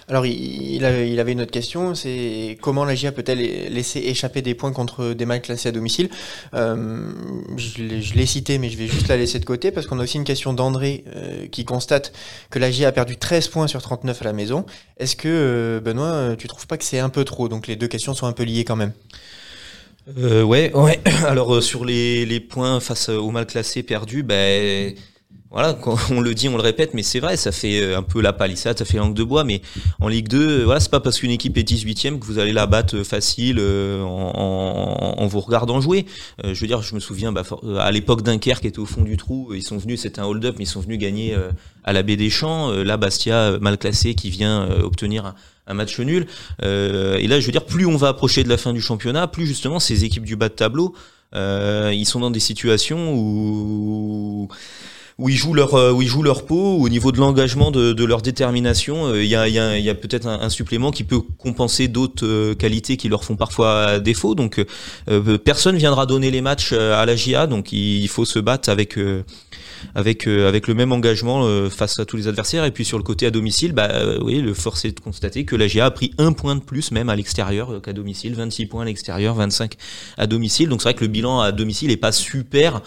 Alors, 0.07 0.25
il, 0.25 0.83
avait, 0.85 1.31
une 1.31 1.41
autre 1.41 1.51
question, 1.51 1.95
c'est 1.95 2.57
comment 2.61 2.85
la 2.85 2.95
GIA 2.95 3.11
peut-elle 3.11 3.39
laisser 3.39 3.99
échapper 3.99 4.41
des 4.41 4.55
points 4.55 4.71
contre 4.71 5.13
des 5.13 5.25
mal 5.25 5.41
classés 5.41 5.69
à 5.69 5.71
domicile? 5.71 6.09
Euh, 6.53 7.11
Je 7.57 8.13
l'ai 8.13 8.25
cité, 8.25 8.57
mais 8.57 8.69
je 8.69 8.77
vais 8.77 8.87
juste 8.87 9.07
la 9.07 9.17
laisser 9.17 9.39
de 9.39 9.45
côté 9.45 9.71
parce 9.71 9.87
qu'on 9.87 9.99
a 9.99 10.03
aussi 10.03 10.17
une 10.17 10.23
question 10.23 10.53
d'André 10.53 11.03
euh, 11.15 11.47
qui 11.47 11.65
constate 11.65 12.11
que 12.49 12.59
la 12.59 12.71
GIA 12.71 12.89
a 12.89 12.91
perdu 12.91 13.17
13 13.17 13.47
points 13.49 13.67
sur 13.67 13.81
39 13.81 14.21
à 14.21 14.25
la 14.25 14.33
maison. 14.33 14.65
Est-ce 14.97 15.15
que, 15.15 15.27
euh, 15.27 15.79
Benoît, 15.79 16.35
tu 16.37 16.47
trouves 16.47 16.67
pas 16.67 16.77
que 16.77 16.83
c'est 16.83 16.99
un 16.99 17.09
peu 17.09 17.23
trop? 17.23 17.47
Donc 17.47 17.67
les 17.67 17.75
deux 17.75 17.87
questions 17.87 18.13
sont 18.13 18.27
un 18.27 18.33
peu 18.33 18.43
liées 18.43 18.65
quand 18.65 18.75
même. 18.75 18.93
ouais, 20.17 20.71
ouais. 20.73 20.99
Alors 21.27 21.61
sur 21.61 21.85
les, 21.85 22.25
les, 22.25 22.39
points 22.39 22.79
face 22.79 23.09
aux 23.09 23.29
mal 23.31 23.45
classés 23.45 23.83
perdus, 23.83 24.23
ben 24.23 24.95
voilà, 25.51 25.75
on 26.11 26.21
le 26.21 26.33
dit, 26.35 26.47
on 26.47 26.57
le 26.57 26.61
répète, 26.61 26.93
mais 26.93 27.01
c'est 27.01 27.19
vrai, 27.19 27.35
ça 27.35 27.51
fait 27.51 27.81
euh, 27.81 27.97
un 27.97 28.03
peu 28.03 28.21
la 28.21 28.33
palissade, 28.33 28.77
ça 28.77 28.85
fait 28.85 28.97
langue 28.97 29.15
de 29.15 29.23
bois, 29.23 29.43
mais 29.43 29.61
en 29.99 30.07
Ligue 30.07 30.27
2, 30.27 30.37
euh, 30.37 30.63
voilà, 30.65 30.79
c'est 30.79 30.91
pas 30.91 30.99
parce 30.99 31.19
qu'une 31.19 31.31
équipe 31.31 31.57
est 31.57 31.67
18ème 31.67 32.19
que 32.19 32.25
vous 32.25 32.37
allez 32.37 32.53
la 32.53 32.67
battre 32.67 32.97
euh, 32.97 33.03
facile 33.03 33.59
en, 33.59 35.15
en, 35.17 35.27
vous 35.27 35.39
regardant 35.39 35.81
jouer. 35.81 36.05
je 36.43 36.59
veux 36.59 36.67
dire, 36.67 36.81
je 36.81 36.95
me 36.95 36.99
souviens, 36.99 37.31
bah, 37.31 37.43
à 37.79 37.91
l'époque 37.91 38.23
Dunkerque 38.23 38.65
était 38.65 38.79
au 38.79 38.85
fond 38.85 39.01
du 39.01 39.17
trou, 39.17 39.53
ils 39.53 39.63
sont 39.63 39.77
venus, 39.77 40.01
c'était 40.01 40.21
un 40.21 40.25
hold-up, 40.25 40.55
mais 40.57 40.63
ils 40.63 40.67
sont 40.67 40.81
venus 40.81 40.97
gagner 40.97 41.35
à 41.83 41.93
la 41.93 42.01
baie 42.01 42.15
des 42.15 42.31
Champs, 42.31 42.71
là 42.71 42.97
Bastia, 42.97 43.59
mal 43.59 43.77
classé, 43.77 44.15
qui 44.15 44.31
vient 44.31 44.67
obtenir 44.81 45.35
un, 45.67 45.73
match 45.75 45.99
nul. 45.99 46.25
et 46.63 47.27
là, 47.27 47.39
je 47.39 47.45
veux 47.45 47.51
dire, 47.51 47.65
plus 47.65 47.85
on 47.85 47.95
va 47.95 48.07
approcher 48.07 48.43
de 48.43 48.49
la 48.49 48.57
fin 48.57 48.73
du 48.73 48.81
championnat, 48.81 49.27
plus 49.27 49.45
justement 49.45 49.79
ces 49.79 50.03
équipes 50.03 50.25
du 50.25 50.35
bas 50.35 50.49
de 50.49 50.55
tableau, 50.55 50.95
ils 51.35 52.05
sont 52.05 52.19
dans 52.19 52.31
des 52.31 52.39
situations 52.39 53.13
où 53.13 54.49
où 55.19 55.27
ils 55.27 55.35
jouent 55.35 55.53
leur 55.53 55.75
euh, 55.75 55.91
où 55.91 56.01
ils 56.01 56.07
jouent 56.07 56.23
leur 56.23 56.45
peau 56.45 56.77
au 56.77 56.89
niveau 56.89 57.11
de 57.11 57.19
l'engagement 57.19 57.71
de, 57.71 57.91
de, 57.91 58.05
leur 58.05 58.21
détermination 58.21 59.07
euh, 59.07 59.23
il 59.23 59.29
y 59.29 59.35
a, 59.35 59.47
y 59.47 59.89
a, 59.89 59.95
peut-être 59.95 60.25
un, 60.25 60.49
supplément 60.49 60.91
qui 60.91 61.03
peut 61.03 61.19
compenser 61.37 61.89
d'autres 61.89 62.25
euh, 62.25 62.55
qualités 62.55 62.95
qui 62.95 63.09
leur 63.09 63.23
font 63.23 63.35
parfois 63.35 63.99
défaut. 63.99 64.33
Donc 64.33 64.65
personne 65.43 65.75
viendra 65.75 66.05
donner 66.05 66.31
les 66.31 66.41
matchs 66.41 66.71
à 66.71 67.05
la 67.05 67.15
GIA 67.15 67.47
donc 67.47 67.73
il, 67.73 68.07
faut 68.07 68.23
se 68.23 68.39
battre 68.39 68.69
avec 68.69 68.97
avec 69.95 70.27
avec 70.27 70.67
le 70.67 70.73
même 70.73 70.91
engagement 70.91 71.69
face 71.69 71.99
à 71.99 72.05
tous 72.05 72.17
les 72.17 72.27
adversaires 72.27 72.65
et 72.65 72.71
puis 72.71 72.85
sur 72.85 72.97
le 72.97 73.03
côté 73.03 73.25
à 73.25 73.31
domicile 73.31 73.73
bah 73.73 73.89
oui 74.21 74.41
le 74.41 74.53
force 74.53 74.85
est 74.85 74.91
de 74.91 74.99
constater 74.99 75.45
que 75.45 75.55
la 75.55 75.67
GIA 75.67 75.85
a 75.85 75.91
pris 75.91 76.13
un 76.17 76.33
point 76.33 76.55
de 76.55 76.61
plus 76.61 76.91
même 76.91 77.09
à 77.09 77.15
l'extérieur 77.15 77.81
qu'à 77.81 77.93
domicile 77.93 78.35
26 78.35 78.65
points 78.67 78.83
à 78.83 78.85
l'extérieur 78.85 79.35
25 79.35 79.75
à 80.17 80.27
domicile 80.27 80.69
donc 80.69 80.81
c'est 80.81 80.89
vrai 80.89 80.93
que 80.93 81.03
le 81.03 81.09
bilan 81.09 81.39
à 81.39 81.51
domicile 81.51 81.91
est 81.91 81.97
pas 81.97 82.11
super 82.11 82.81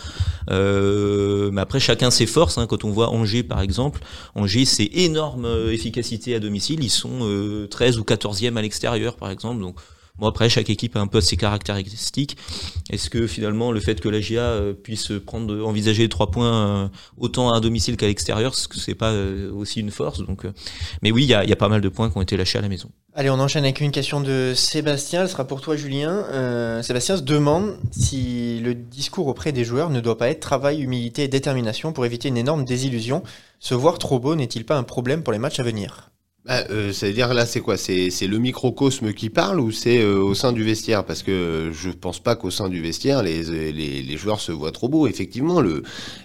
mais 0.49 1.61
après 1.61 1.81
chacun 1.81 2.11
ses 2.11 2.27
forces. 2.27 2.59
Hein, 2.59 2.67
quand 2.67 2.85
on 2.85 2.91
voit 2.91 3.11
Angers, 3.11 3.43
par 3.43 3.61
exemple, 3.61 4.01
Angers, 4.35 4.65
c'est 4.65 4.91
énorme 4.93 5.45
euh, 5.45 5.73
efficacité 5.73 6.35
à 6.35 6.41
domicile. 6.41 6.83
Ils 6.83 6.91
sont 6.91 7.67
13 7.71 7.97
euh, 7.97 8.01
ou 8.01 8.05
14e 8.05 8.57
à 8.57 8.63
l'extérieur, 8.63 9.17
par 9.17 9.31
exemple. 9.31 9.61
Donc, 9.61 9.77
Bon 10.19 10.29
après 10.29 10.49
chaque 10.49 10.71
équipe 10.71 10.97
a 10.97 11.01
un 11.01 11.07
peu 11.07 11.21
ses 11.21 11.37
caractéristiques. 11.37 12.37
Est-ce 12.91 13.11
que 13.11 13.27
finalement 13.27 13.73
le 13.73 13.81
fait 13.81 14.01
que 14.01 14.09
la 14.09 14.21
GIA 14.21 14.43
euh, 14.43 14.73
puisse 14.75 15.13
prendre 15.25 15.65
envisager 15.65 16.09
trois 16.09 16.31
points 16.31 16.91
autant 17.17 17.53
à 17.53 17.61
domicile 17.61 17.97
qu'à 17.97 18.07
l'extérieur, 18.07 18.55
c'est 18.55 18.95
pas 18.95 19.13
aussi 19.53 19.81
une 19.81 19.91
force 19.91 20.25
donc 20.25 20.47
mais 21.03 21.11
oui, 21.11 21.25
il 21.25 21.29
y 21.29 21.35
a, 21.35 21.45
y 21.45 21.53
a, 21.53 21.57
pas 21.57 21.69
mal 21.69 21.81
de 21.81 21.89
points 21.89 22.11
qui 22.11 22.19
ont 22.19 22.23
été 22.23 22.37
lâchés 22.37 22.59
à 22.59 22.63
la 22.63 22.69
maison. 22.69 22.91
Allez, 23.15 23.31
on 23.31 23.39
enchaîne 23.39 23.65
avec 23.65 23.81
une 23.81 23.91
question 23.91 24.21
de 24.21 24.53
Sébastien. 24.55 25.23
Elle 25.23 25.29
sera 25.29 25.47
pour 25.47 25.61
toi, 25.61 25.77
Julien. 25.77 26.25
Euh, 26.31 26.83
Sébastien 26.83 27.17
se 27.17 27.23
demande 27.23 27.77
si 27.91 28.59
le 28.61 28.75
discours 28.75 29.27
auprès 29.27 29.53
des 29.53 29.65
joueurs 29.65 29.91
ne 29.91 30.01
doit 30.01 30.17
pas 30.17 30.29
être 30.29 30.41
travail, 30.41 30.81
humilité 30.81 31.25
et 31.25 31.29
détermination 31.29 31.93
pour 31.93 32.07
éviter 32.07 32.29
une 32.29 32.39
énorme 32.39 32.65
désillusion. 32.65 33.23
Se 33.61 33.75
voir 33.75 33.99
trop 33.99 34.19
beau 34.19 34.35
n'est-il 34.35 34.65
pas 34.65 34.77
un 34.77 34.83
problème 34.83 35.23
pour 35.23 35.33
les 35.33 35.39
matchs 35.39 35.61
à 35.61 35.63
venir? 35.63 36.12
Bah, 36.45 36.65
euh, 36.71 36.93
ça 36.93 37.07
veut 37.07 37.13
dire 37.13 37.33
là, 37.35 37.47
c'est 37.47 37.61
quoi? 37.61 37.77
C'est 37.77 38.11
le 38.27 38.39
microcosme 38.39 39.13
qui 39.13 39.31
parle 39.31 39.61
ou 39.61 39.71
c'est 39.71 40.03
euh, 40.03 40.19
au 40.19 40.35
sein 40.35 40.53
du 40.53 40.65
vestiaire? 40.65 41.05
Parce 41.05 41.23
que 41.23 41.71
je 41.73 41.91
pense 41.91 42.19
pas 42.19 42.35
qu'au 42.35 42.51
sein 42.51 42.69
du 42.69 42.83
vestiaire, 42.83 43.23
les, 43.23 43.73
les 43.73 44.17
joueurs 44.17 44.41
se 44.41 44.51
voient 44.51 44.73
trop 44.73 44.89
beaux. 44.89 45.07
Effectivement, 45.07 45.61
le 45.61 45.85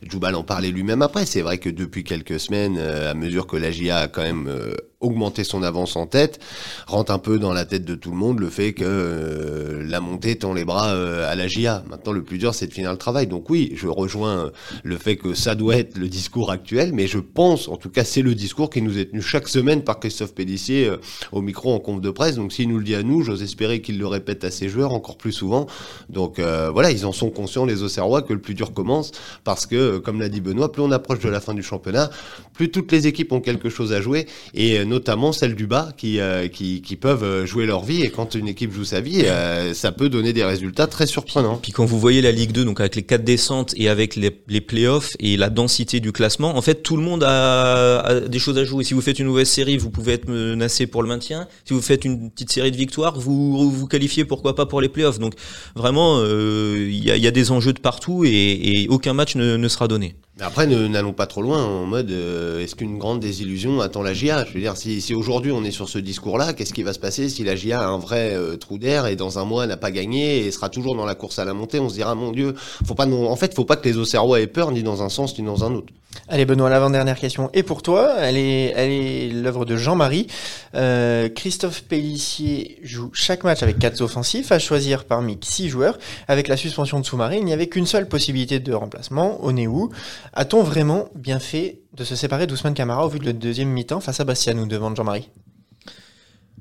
Joubal 0.09 0.33
en 0.33 0.43
parlait 0.43 0.71
lui-même 0.71 1.03
après. 1.03 1.27
C'est 1.27 1.41
vrai 1.43 1.59
que 1.59 1.69
depuis 1.69 2.03
quelques 2.03 2.39
semaines, 2.39 2.77
euh, 2.79 3.11
à 3.11 3.13
mesure 3.13 3.45
que 3.45 3.57
la 3.57 3.69
GIA 3.69 3.97
a 3.97 4.07
quand 4.07 4.23
même 4.23 4.51
augmenté 4.99 5.43
son 5.43 5.61
avance 5.61 5.95
en 5.95 6.07
tête, 6.07 6.39
rentre 6.87 7.11
un 7.11 7.19
peu 7.19 7.37
dans 7.37 7.53
la 7.53 7.65
tête 7.65 7.85
de 7.85 7.93
tout 7.93 8.09
le 8.09 8.17
monde 8.17 8.39
le 8.39 8.49
fait 8.49 8.73
que 8.73 8.83
euh, 8.83 9.83
la 9.87 9.99
montée 9.99 10.35
tend 10.37 10.53
les 10.53 10.65
bras 10.65 10.89
euh, 10.89 11.31
à 11.31 11.35
la 11.35 11.47
GIA. 11.47 11.83
Maintenant, 11.87 12.13
le 12.13 12.23
plus 12.23 12.39
dur, 12.39 12.55
c'est 12.55 12.65
de 12.65 12.73
finir 12.73 12.91
le 12.91 12.97
travail. 12.97 13.27
Donc 13.27 13.49
oui, 13.49 13.73
je 13.75 13.87
rejoins 13.87 14.45
euh, 14.45 14.49
le 14.83 14.97
fait 14.97 15.15
que 15.15 15.35
ça 15.35 15.53
doit 15.53 15.77
être 15.77 15.97
le 15.97 16.07
discours 16.07 16.49
actuel, 16.49 16.93
mais 16.93 17.05
je 17.05 17.19
pense, 17.19 17.67
en 17.67 17.77
tout 17.77 17.89
cas, 17.89 18.03
c'est 18.03 18.23
le 18.23 18.33
discours 18.33 18.71
qui 18.71 18.81
nous 18.81 18.97
est 18.97 19.11
tenu 19.11 19.21
chaque 19.21 19.47
semaine 19.47 19.83
par 19.83 19.99
Christophe 19.99 20.33
Pédissier 20.33 20.91
au 21.31 21.41
micro 21.41 21.73
en 21.73 21.79
conf 21.79 22.01
de 22.01 22.09
presse. 22.09 22.35
Donc 22.35 22.51
s'il 22.51 22.69
nous 22.69 22.79
le 22.79 22.83
dit 22.83 22.95
à 22.95 23.03
nous, 23.03 23.21
j'ose 23.21 23.43
espérer 23.43 23.81
qu'il 23.81 23.99
le 23.99 24.07
répète 24.07 24.43
à 24.43 24.51
ses 24.51 24.67
joueurs 24.67 24.93
encore 24.93 25.17
plus 25.17 25.31
souvent. 25.31 25.67
Donc 26.09 26.39
voilà, 26.39 26.91
ils 26.91 27.05
en 27.05 27.11
sont 27.11 27.29
conscients, 27.29 27.65
les 27.65 27.83
Auxerrois, 27.83 28.21
que 28.21 28.33
le 28.33 28.41
plus 28.41 28.53
dur 28.55 28.73
commence 28.73 29.11
parce 29.43 29.65
que, 29.65 29.97
comme 29.97 30.19
l'a 30.19 30.29
dit 30.29 30.41
Benoît, 30.41 30.71
plus 30.71 30.81
on 30.81 30.91
approche 30.91 31.19
de 31.19 31.29
la 31.29 31.39
fin 31.39 31.53
du 31.53 31.63
championnat, 31.63 32.09
plus 32.53 32.71
toutes 32.71 32.91
les 32.91 33.07
équipes 33.07 33.31
ont 33.31 33.41
quelque 33.41 33.69
chose 33.69 33.93
à 33.93 34.01
jouer 34.01 34.27
et 34.53 34.83
notamment 34.87 35.31
celles 35.31 35.55
du 35.55 35.67
bas 35.67 35.89
qui, 35.95 36.19
euh, 36.19 36.47
qui, 36.47 36.81
peuvent 36.99 37.23
euh, 37.23 37.45
jouer 37.45 37.65
leur 37.65 37.83
vie. 37.83 38.01
Et 38.03 38.09
quand 38.09 38.35
une 38.35 38.47
équipe 38.47 38.71
joue 38.73 38.85
sa 38.85 39.01
vie, 39.01 39.23
euh, 39.25 39.73
ça 39.73 39.91
peut 39.91 40.09
donner 40.09 40.33
des 40.33 40.43
résultats 40.43 40.87
très 40.87 41.05
surprenants. 41.05 41.57
Puis 41.57 41.71
quand 41.71 41.85
vous 41.85 41.99
voyez 41.99 42.21
la 42.21 42.31
Ligue 42.31 42.51
2, 42.51 42.65
donc 42.65 42.79
avec 42.79 42.95
les 42.95 43.03
quatre 43.03 43.23
descentes 43.23 43.73
et 43.77 43.89
avec 43.89 44.15
les, 44.15 44.35
les 44.47 44.61
playoffs 44.61 45.15
et 45.19 45.37
la 45.37 45.49
densité 45.49 45.99
du 45.99 46.11
classement, 46.11 46.57
en 46.57 46.61
fait, 46.61 46.81
tout 46.81 46.97
le 46.97 47.03
monde 47.03 47.23
a, 47.23 48.21
des 48.27 48.39
choses 48.39 48.57
à 48.57 48.63
jouer. 48.63 48.83
Si 48.83 48.93
vous 48.93 49.01
faites 49.01 49.19
une 49.19 49.27
mauvaise 49.27 49.49
série, 49.49 49.77
vous 49.77 49.91
pouvez 49.91 50.13
être 50.13 50.27
menacé 50.27 50.87
pour 50.87 51.03
le 51.03 51.09
maintien. 51.09 51.47
Si 51.65 51.73
vous 51.73 51.81
faites 51.81 52.05
une 52.05 52.31
petite 52.31 52.51
série 52.51 52.71
de 52.71 52.77
victoires, 52.77 53.19
vous 53.19 53.69
vous 53.69 53.87
qualifiez 53.87 54.25
pourquoi 54.25 54.55
pas 54.55 54.65
pour 54.65 54.81
les 54.81 54.89
playoffs. 54.89 55.19
Donc 55.19 55.33
vraiment, 55.75 56.23
il 56.23 57.03
y, 57.03 57.27
a, 57.27 57.31
des 57.31 57.51
enjeux 57.51 57.73
de 57.73 57.79
partout 57.79 58.23
et, 58.25 58.87
aucun 58.89 59.13
match 59.13 59.35
ne 59.35 59.67
sera 59.67 59.87
donné. 59.87 60.15
Après, 60.39 60.67
n'allons 60.67 61.13
pas 61.13 61.25
trop 61.25 61.41
loin 61.41 61.63
en 61.63 61.85
mode 61.85 62.11
euh, 62.11 62.63
est-ce 62.63 62.75
qu'une 62.75 62.99
grande 62.99 63.19
désillusion 63.19 63.81
attend 63.81 64.03
la 64.03 64.13
GIA 64.13 64.45
Je 64.45 64.53
veux 64.53 64.59
dire, 64.59 64.77
si, 64.77 65.01
si 65.01 65.15
aujourd'hui 65.15 65.51
on 65.51 65.63
est 65.63 65.71
sur 65.71 65.89
ce 65.89 65.97
discours-là, 65.97 66.53
qu'est-ce 66.53 66.73
qui 66.73 66.83
va 66.83 66.93
se 66.93 66.99
passer 66.99 67.27
si 67.27 67.43
la 67.43 67.55
GIA 67.55 67.81
a 67.81 67.87
un 67.87 67.97
vrai 67.97 68.33
euh, 68.35 68.55
trou 68.55 68.77
d'air 68.77 69.07
et 69.07 69.15
dans 69.15 69.39
un 69.39 69.45
mois 69.45 69.65
n'a 69.65 69.77
pas 69.77 69.89
gagné 69.89 70.45
et 70.45 70.51
sera 70.51 70.69
toujours 70.69 70.95
dans 70.95 71.05
la 71.05 71.15
course 71.15 71.39
à 71.39 71.45
la 71.45 71.55
montée? 71.55 71.79
On 71.79 71.89
se 71.89 71.95
dira 71.95 72.13
mon 72.13 72.31
Dieu, 72.31 72.53
faut 72.85 72.93
pas 72.93 73.07
non, 73.07 73.31
en 73.31 73.35
fait, 73.35 73.55
faut 73.55 73.65
pas 73.65 73.77
que 73.77 73.89
les 73.89 73.97
Auxerrois 73.97 74.39
aient 74.39 74.47
peur 74.47 74.71
ni 74.71 74.83
dans 74.83 75.01
un 75.01 75.09
sens 75.09 75.37
ni 75.39 75.43
dans 75.43 75.63
un 75.63 75.73
autre. 75.73 75.91
Allez 76.27 76.45
Benoît, 76.45 76.69
l'avant-dernière 76.69 77.17
question 77.17 77.49
est 77.53 77.63
pour 77.63 77.81
toi. 77.81 78.15
Elle 78.19 78.37
est, 78.37 78.73
elle 78.75 78.91
est 78.91 79.29
l'œuvre 79.29 79.65
de 79.65 79.77
Jean-Marie. 79.77 80.27
Euh, 80.75 81.29
Christophe 81.29 81.83
Pellissier 81.83 82.79
joue 82.83 83.09
chaque 83.13 83.43
match 83.43 83.63
avec 83.63 83.79
quatre 83.79 84.01
offensifs, 84.01 84.51
à 84.51 84.59
choisir 84.59 85.05
parmi 85.05 85.37
six 85.41 85.69
joueurs. 85.69 85.97
Avec 86.27 86.47
la 86.47 86.57
suspension 86.57 86.99
de 86.99 87.05
sous-marin, 87.05 87.35
il 87.35 87.45
n'y 87.45 87.53
avait 87.53 87.67
qu'une 87.67 87.87
seule 87.87 88.07
possibilité 88.07 88.59
de 88.59 88.73
remplacement, 88.73 89.43
Onéou. 89.43 89.89
A-t-on 90.33 90.63
vraiment 90.63 91.09
bien 91.15 91.39
fait 91.39 91.79
de 91.93 92.03
se 92.03 92.15
séparer 92.15 92.47
d'Ousmane 92.47 92.73
Camara 92.73 93.05
au 93.05 93.09
vu 93.09 93.19
de 93.19 93.25
le 93.25 93.33
deuxième 93.33 93.69
mi-temps 93.69 93.99
face 93.99 94.19
à 94.19 94.23
Bastianou, 94.23 94.65
demande 94.65 94.95
Jean-Marie 94.95 95.29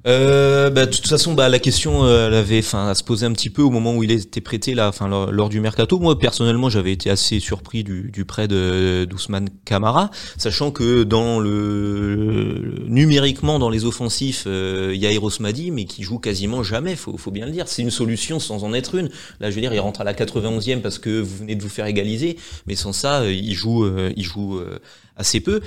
Euh, 0.07 0.71
bah, 0.71 0.87
de 0.87 0.91
toute 0.91 1.07
façon, 1.09 1.35
bah, 1.35 1.49
la 1.49 1.59
question, 1.59 2.05
euh, 2.05 2.29
elle 2.29 2.35
avait, 2.35 2.61
enfin, 2.61 2.89
à 2.89 2.95
se 2.95 3.03
poser 3.03 3.27
un 3.27 3.33
petit 3.33 3.51
peu 3.51 3.63
au 3.63 3.71
moment 3.71 3.95
où 3.95 4.05
il 4.05 4.13
était 4.13 4.41
prêté 4.41 4.75
là, 4.75 4.89
enfin, 4.89 5.09
lors, 5.09 5.49
du 5.49 5.61
mercato. 5.61 5.99
Moi, 5.99 6.19
personnellement, 6.19 6.69
j'avais 6.69 6.93
été 6.93 7.11
assez 7.11 7.41
surpris 7.41 7.83
du, 7.83 8.11
du 8.13 8.25
prêt 8.25 8.47
de 8.47 9.05
d'Ousmane 9.09 9.49
Camara, 9.65 10.11
sachant 10.37 10.71
que 10.71 11.03
dans 11.03 11.41
le 11.41 12.85
numériquement 12.87 13.59
dans 13.59 13.71
les 13.71 13.85
offensifs, 13.85 14.45
euh, 14.47 14.93
il 14.95 15.01
y 15.01 15.07
a 15.07 15.13
Eros 15.13 15.31
Madi, 15.41 15.71
mais 15.71 15.87
qui 15.87 16.03
joue 16.03 16.19
quasiment 16.19 16.63
jamais. 16.63 16.95
Faut, 16.95 17.17
faut 17.17 17.31
bien 17.31 17.47
le 17.47 17.53
dire. 17.53 17.67
C'est 17.67 17.83
une 17.83 17.91
solution 17.91 18.39
sans 18.39 18.65
en 18.65 18.75
être 18.75 18.95
une. 18.95 19.09
Là, 19.41 19.51
je 19.51 19.57
veux 19.57 19.61
dire, 19.61 19.75
il 19.75 19.81
rentre 19.81 20.01
à 20.01 20.05
la 20.05 20.15
91e 20.15 20.81
parce 20.81 20.99
que 20.99 21.21
vous 21.21 21.37
venez 21.39 21.57
de 21.57 21.63
vous 21.63 21.69
faire 21.69 21.87
égaliser, 21.87 22.37
mais 22.67 22.77
sans 22.77 22.93
ça, 22.93 23.23
euh, 23.23 23.33
il 23.33 23.55
joue, 23.55 23.85
euh, 23.85 24.13
il 24.17 24.25
joue 24.25 24.59
euh, 24.59 24.79
assez 25.17 25.41
peu. 25.41 25.61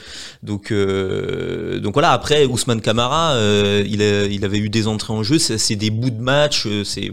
Donc, 0.44 0.72
euh, 0.72 1.80
donc 1.80 1.94
voilà. 1.94 2.12
Après, 2.12 2.46
Ousmane 2.46 2.82
Camara, 2.82 3.34
euh, 3.34 3.84
il, 3.88 4.02
a- 4.02 4.26
il 4.26 4.46
avait 4.46 4.60
eu 4.60 4.70
des 4.70 4.88
entrées 4.88 5.14
en 5.14 5.24
jeu. 5.24 5.38
C'est 5.40 5.76
des 5.76 5.90
bouts 5.90 6.12
de 6.12 6.22
match. 6.22 6.66
euh, 6.66 6.84
C'est 6.84 7.12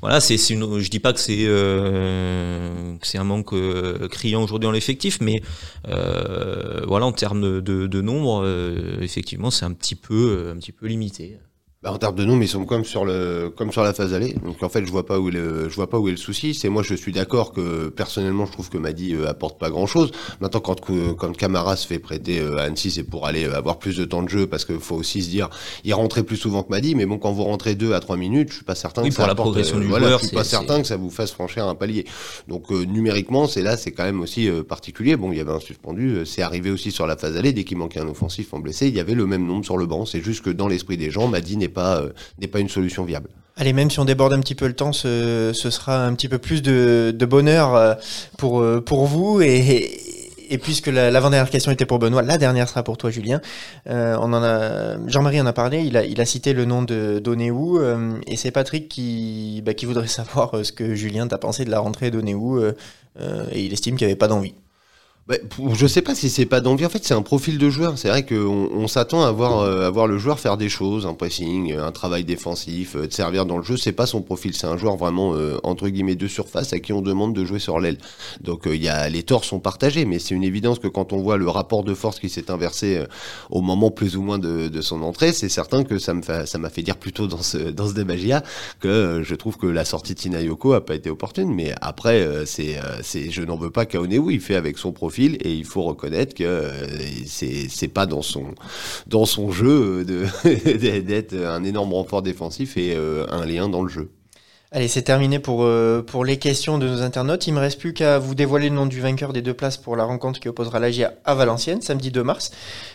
voilà. 0.00 0.20
C'est 0.20 0.36
une. 0.50 0.78
Je 0.80 0.90
dis 0.90 1.00
pas 1.00 1.12
que 1.12 1.20
c'est 1.20 1.44
euh, 1.46 2.94
c'est 3.02 3.18
un 3.18 3.24
manque 3.24 3.52
euh, 3.52 4.08
criant 4.08 4.42
aujourd'hui 4.42 4.66
dans 4.66 4.72
l'effectif, 4.72 5.18
mais 5.20 5.42
euh, 5.88 6.80
voilà, 6.86 7.06
en 7.06 7.12
termes 7.12 7.60
de, 7.60 7.86
de, 7.86 8.00
nombre, 8.00 8.42
euh, 8.44 8.96
effectivement, 9.00 9.50
c'est 9.50 9.64
un 9.64 9.72
petit 9.72 9.94
peu 9.94 10.50
un 10.52 10.56
petit 10.58 10.72
peu 10.72 10.86
limité. 10.86 11.38
Bah, 11.82 11.90
en 11.90 11.98
termes 11.98 12.14
de 12.14 12.24
nom, 12.24 12.36
mais 12.36 12.44
ils 12.44 12.48
sont 12.48 12.64
comme 12.64 12.84
sur 12.84 13.04
le, 13.04 13.52
comme 13.56 13.72
sur 13.72 13.82
la 13.82 13.92
phase 13.92 14.14
allée. 14.14 14.34
Donc 14.44 14.62
en 14.62 14.68
fait, 14.68 14.86
je 14.86 14.90
vois 14.90 15.04
pas 15.04 15.18
où 15.18 15.30
est 15.30 15.32
le, 15.32 15.68
je 15.68 15.74
vois 15.74 15.90
pas 15.90 15.98
où 15.98 16.06
est 16.06 16.12
le 16.12 16.16
souci. 16.16 16.54
C'est 16.54 16.68
moi, 16.68 16.84
je 16.84 16.94
suis 16.94 17.10
d'accord 17.10 17.52
que 17.52 17.88
personnellement, 17.88 18.46
je 18.46 18.52
trouve 18.52 18.70
que 18.70 18.78
Madi 18.78 19.14
euh, 19.14 19.28
apporte 19.28 19.58
pas 19.58 19.68
grand 19.68 19.88
chose. 19.88 20.12
Maintenant, 20.40 20.60
quand 20.60 20.80
quand 21.18 21.36
Camara 21.36 21.74
se 21.74 21.88
fait 21.88 21.98
prêter 21.98 22.38
euh, 22.38 22.58
à 22.58 22.62
Annecy, 22.62 22.92
c'est 22.92 23.02
pour 23.02 23.26
aller 23.26 23.46
euh, 23.46 23.56
avoir 23.56 23.80
plus 23.80 23.96
de 23.96 24.04
temps 24.04 24.22
de 24.22 24.28
jeu, 24.28 24.46
parce 24.46 24.64
que 24.64 24.78
faut 24.78 24.94
aussi 24.94 25.22
se 25.22 25.30
dire, 25.30 25.50
il 25.82 25.92
rentrait 25.92 26.22
plus 26.22 26.36
souvent 26.36 26.62
que 26.62 26.70
Madi, 26.70 26.94
mais 26.94 27.04
bon, 27.04 27.18
quand 27.18 27.32
vous 27.32 27.42
rentrez 27.42 27.74
deux 27.74 27.94
à 27.94 28.00
trois 28.00 28.16
minutes, 28.16 28.50
je 28.50 28.54
suis 28.54 28.64
pas 28.64 28.76
certain 28.76 29.02
Oui, 29.02 29.08
que 29.08 29.14
pour 29.16 29.22
ça 29.22 29.26
la 29.26 29.32
apporte, 29.32 29.48
progression 29.48 29.80
du 29.80 29.86
voilà, 29.86 30.06
joueur, 30.06 30.20
je 30.20 30.26
suis 30.26 30.36
pas 30.36 30.44
certain 30.44 30.80
que 30.82 30.86
ça 30.86 30.96
vous 30.96 31.10
fasse 31.10 31.32
franchir 31.32 31.66
un 31.66 31.74
palier. 31.74 32.06
Donc 32.46 32.70
euh, 32.70 32.84
numériquement, 32.84 33.48
c'est 33.48 33.62
là, 33.62 33.76
c'est 33.76 33.90
quand 33.90 34.04
même 34.04 34.20
aussi 34.20 34.48
euh, 34.48 34.62
particulier. 34.62 35.16
Bon, 35.16 35.32
il 35.32 35.38
y 35.38 35.40
avait 35.40 35.50
un 35.50 35.58
suspendu, 35.58 36.10
euh, 36.10 36.24
c'est 36.24 36.42
arrivé 36.42 36.70
aussi 36.70 36.92
sur 36.92 37.08
la 37.08 37.16
phase 37.16 37.36
allée. 37.36 37.52
Dès 37.52 37.64
qu'il 37.64 37.76
manquait 37.76 37.98
un 38.00 38.08
offensif 38.08 38.54
en 38.54 38.60
blessé, 38.60 38.86
il 38.86 38.94
y 38.94 39.00
avait 39.00 39.14
le 39.14 39.26
même 39.26 39.44
nombre 39.44 39.64
sur 39.64 39.76
le 39.76 39.86
banc. 39.86 40.06
C'est 40.06 40.22
juste 40.22 40.44
que 40.44 40.50
dans 40.50 40.68
l'esprit 40.68 40.96
des 40.96 41.10
gens, 41.10 41.26
Madi 41.26 41.56
n'est 41.56 41.71
pas 41.72 41.96
euh, 41.96 42.10
n'est 42.40 42.46
pas 42.46 42.60
une 42.60 42.68
solution 42.68 43.04
viable. 43.04 43.28
Allez, 43.56 43.72
même 43.72 43.90
si 43.90 43.98
on 44.00 44.04
déborde 44.04 44.32
un 44.32 44.40
petit 44.40 44.54
peu 44.54 44.66
le 44.66 44.74
temps, 44.74 44.92
ce, 44.92 45.52
sera 45.52 46.06
un 46.06 46.14
petit 46.14 46.28
peu 46.28 46.38
plus 46.38 46.62
de, 46.62 47.26
bonheur 47.28 47.74
euh, 47.74 47.94
pour, 48.38 48.62
euh, 48.62 48.80
pour 48.80 49.06
vous. 49.06 49.42
Et, 49.42 49.98
puisque 50.62 50.86
la- 50.86 51.10
l'avant-dernière 51.10 51.50
question 51.50 51.72
était 51.72 51.86
pour 51.86 51.98
Benoît, 51.98 52.22
la 52.22 52.38
dernière 52.38 52.68
sera 52.68 52.82
pour 52.82 52.96
toi, 52.98 53.10
Julien. 53.10 53.40
Jean-Marie 53.86 55.40
en 55.40 55.46
a 55.46 55.52
parlé, 55.52 55.80
il 55.82 55.96
a, 55.96 56.04
il 56.04 56.20
a 56.20 56.24
cité 56.26 56.52
le 56.52 56.64
nom 56.66 56.82
de 56.82 57.18
d'Onéou. 57.18 57.80
et 58.26 58.36
c'est 58.36 58.50
Patrick 58.50 58.88
qui, 58.88 59.62
bah, 59.64 59.74
qui 59.74 59.86
voudrait 59.86 60.06
savoir 60.20 60.52
ce 60.62 60.70
que 60.72 60.94
Julien 60.94 61.26
t'a 61.26 61.38
pensé 61.38 61.64
de 61.64 61.70
la 61.70 61.80
rentrée 61.80 62.10
d'Onéou. 62.10 62.60
euh, 63.20 63.44
et 63.52 63.64
il 63.64 63.72
estime 63.72 63.96
qu'il 63.96 64.06
n'y 64.06 64.12
avait 64.12 64.18
pas 64.18 64.28
d'envie. 64.28 64.54
Bah, 65.28 65.36
je 65.74 65.86
sais 65.86 66.02
pas 66.02 66.16
si 66.16 66.28
c'est 66.28 66.46
pas 66.46 66.60
d'envie. 66.60 66.84
En 66.84 66.88
fait, 66.88 67.04
c'est 67.04 67.14
un 67.14 67.22
profil 67.22 67.56
de 67.56 67.70
joueur. 67.70 67.96
C'est 67.96 68.08
vrai 68.08 68.26
qu'on 68.26 68.34
on 68.72 68.88
s'attend 68.88 69.22
à 69.22 69.30
voir, 69.30 69.60
euh, 69.60 69.86
à 69.86 69.90
voir 69.90 70.08
le 70.08 70.18
joueur 70.18 70.40
faire 70.40 70.56
des 70.56 70.68
choses, 70.68 71.06
un 71.06 71.14
pressing, 71.14 71.72
euh, 71.72 71.86
un 71.86 71.92
travail 71.92 72.24
défensif, 72.24 72.96
euh, 72.96 73.06
de 73.06 73.12
servir 73.12 73.46
dans 73.46 73.56
le 73.56 73.62
jeu. 73.62 73.76
C'est 73.76 73.92
pas 73.92 74.06
son 74.06 74.20
profil. 74.20 74.52
C'est 74.52 74.66
un 74.66 74.76
joueur 74.76 74.96
vraiment 74.96 75.36
euh, 75.36 75.58
entre 75.62 75.88
guillemets 75.88 76.16
de 76.16 76.26
surface 76.26 76.72
à 76.72 76.80
qui 76.80 76.92
on 76.92 77.02
demande 77.02 77.36
de 77.36 77.44
jouer 77.44 77.60
sur 77.60 77.78
l'aile. 77.78 77.98
Donc 78.40 78.62
il 78.66 78.82
y 78.82 78.88
a 78.88 79.08
les 79.08 79.22
torts 79.22 79.44
sont 79.44 79.60
partagés, 79.60 80.06
mais 80.06 80.18
c'est 80.18 80.34
une 80.34 80.42
évidence 80.42 80.80
que 80.80 80.88
quand 80.88 81.12
on 81.12 81.18
voit 81.18 81.36
le 81.36 81.48
rapport 81.48 81.84
de 81.84 81.94
force 81.94 82.18
qui 82.18 82.28
s'est 82.28 82.50
inversé 82.50 83.04
au 83.50 83.60
moment 83.60 83.92
plus 83.92 84.16
ou 84.16 84.22
moins 84.22 84.38
de, 84.38 84.80
son 84.80 85.02
entrée, 85.02 85.32
c'est 85.32 85.48
certain 85.48 85.84
que 85.84 85.98
ça 85.98 86.14
m'a 86.14 86.70
fait 86.70 86.82
dire 86.82 86.96
plutôt 86.96 87.28
dans 87.28 87.42
ce 87.42 87.58
dans 87.58 87.86
ce 87.86 87.94
débat 87.94 88.16
GIA 88.16 88.42
que 88.80 89.22
je 89.24 89.34
trouve 89.36 89.56
que 89.56 89.66
la 89.66 89.84
sortie 89.84 90.14
de 90.14 90.18
Tinayoko 90.18 90.72
a 90.72 90.84
pas 90.84 90.96
été 90.96 91.10
opportune. 91.10 91.54
Mais 91.54 91.72
après, 91.80 92.44
c'est 92.44 92.80
c'est 93.02 93.30
je 93.30 93.42
n'en 93.42 93.56
veux 93.56 93.70
pas 93.70 93.86
qu'à 93.86 94.00
Onewu. 94.00 94.32
Il 94.32 94.40
fait 94.40 94.56
avec 94.56 94.78
son 94.78 94.90
profil 94.90 95.11
et 95.18 95.52
il 95.52 95.64
faut 95.64 95.82
reconnaître 95.82 96.34
que 96.34 96.44
euh, 96.44 96.70
c'est 97.26 97.68
c'est 97.68 97.88
pas 97.88 98.06
dans 98.06 98.22
son 98.22 98.46
dans 99.06 99.26
son 99.26 99.52
jeu 99.52 100.04
d'être 100.44 101.34
un 101.34 101.64
énorme 101.64 101.92
renfort 101.92 102.22
défensif 102.22 102.76
et 102.76 102.94
euh, 102.96 103.26
un 103.30 103.46
lien 103.46 103.68
dans 103.68 103.82
le 103.82 103.88
jeu. 103.88 104.10
Allez, 104.74 104.88
c'est 104.88 105.02
terminé 105.02 105.38
pour, 105.38 105.64
euh, 105.64 106.00
pour 106.00 106.24
les 106.24 106.38
questions 106.38 106.78
de 106.78 106.88
nos 106.88 107.02
internautes. 107.02 107.46
Il 107.46 107.52
me 107.52 107.60
reste 107.60 107.78
plus 107.78 107.92
qu'à 107.92 108.18
vous 108.18 108.34
dévoiler 108.34 108.70
le 108.70 108.74
nom 108.74 108.86
du 108.86 109.02
vainqueur 109.02 109.34
des 109.34 109.42
deux 109.42 109.52
places 109.52 109.76
pour 109.76 109.96
la 109.96 110.04
rencontre 110.04 110.40
qui 110.40 110.48
opposera 110.48 110.80
l'AGIA 110.80 111.12
à 111.26 111.34
Valenciennes, 111.34 111.82
samedi 111.82 112.10
2 112.10 112.22
mars. 112.22 112.52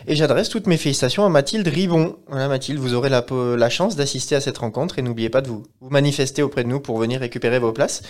Et 0.08 0.16
j'adresse 0.16 0.50
toutes 0.50 0.66
mes 0.66 0.78
félicitations 0.78 1.24
à 1.24 1.30
Mathilde 1.30 1.68
Ribon. 1.68 2.16
Voilà, 2.30 2.48
Mathilde, 2.48 2.80
vous 2.80 2.96
aurez 2.96 3.10
la, 3.10 3.70
chance 3.70 3.96
d'assister 3.96 4.34
à 4.34 4.42
cette 4.42 4.58
rencontre 4.58 4.98
et 4.98 5.04
n'oubliez 5.04 5.30
pas 5.30 5.42
de 5.42 5.50
vous 5.50 5.64
manifester 5.82 6.42
auprès 6.42 6.64
de 6.64 6.70
nous 6.70 6.80
pour 6.80 6.98
venir 6.98 7.20
récupérer 7.20 7.60
vos 7.60 7.72
places. 7.72 8.02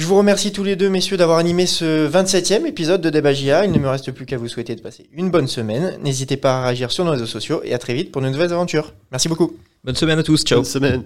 Je 0.00 0.06
vous 0.06 0.16
remercie 0.16 0.50
tous 0.50 0.64
les 0.64 0.76
deux, 0.76 0.88
messieurs, 0.88 1.18
d'avoir 1.18 1.36
animé 1.36 1.66
ce 1.66 2.08
27e 2.08 2.64
épisode 2.64 3.02
de 3.02 3.10
Débat 3.10 3.34
JA. 3.34 3.66
Il 3.66 3.70
ne 3.70 3.78
me 3.78 3.86
reste 3.86 4.12
plus 4.12 4.24
qu'à 4.24 4.38
vous 4.38 4.48
souhaiter 4.48 4.74
de 4.74 4.80
passer 4.80 5.10
une 5.12 5.30
bonne 5.30 5.46
semaine. 5.46 5.98
N'hésitez 6.02 6.38
pas 6.38 6.60
à 6.60 6.62
réagir 6.64 6.90
sur 6.90 7.04
nos 7.04 7.10
réseaux 7.10 7.26
sociaux 7.26 7.60
et 7.64 7.74
à 7.74 7.78
très 7.78 7.92
vite 7.92 8.10
pour 8.10 8.22
de 8.22 8.30
nouvelles 8.30 8.54
aventures. 8.54 8.94
Merci 9.12 9.28
beaucoup. 9.28 9.58
Bonne 9.84 9.96
semaine 9.96 10.18
à 10.18 10.22
tous. 10.22 10.42
Ciao. 10.42 10.60
Bonne 10.60 10.64
semaine. 10.64 11.04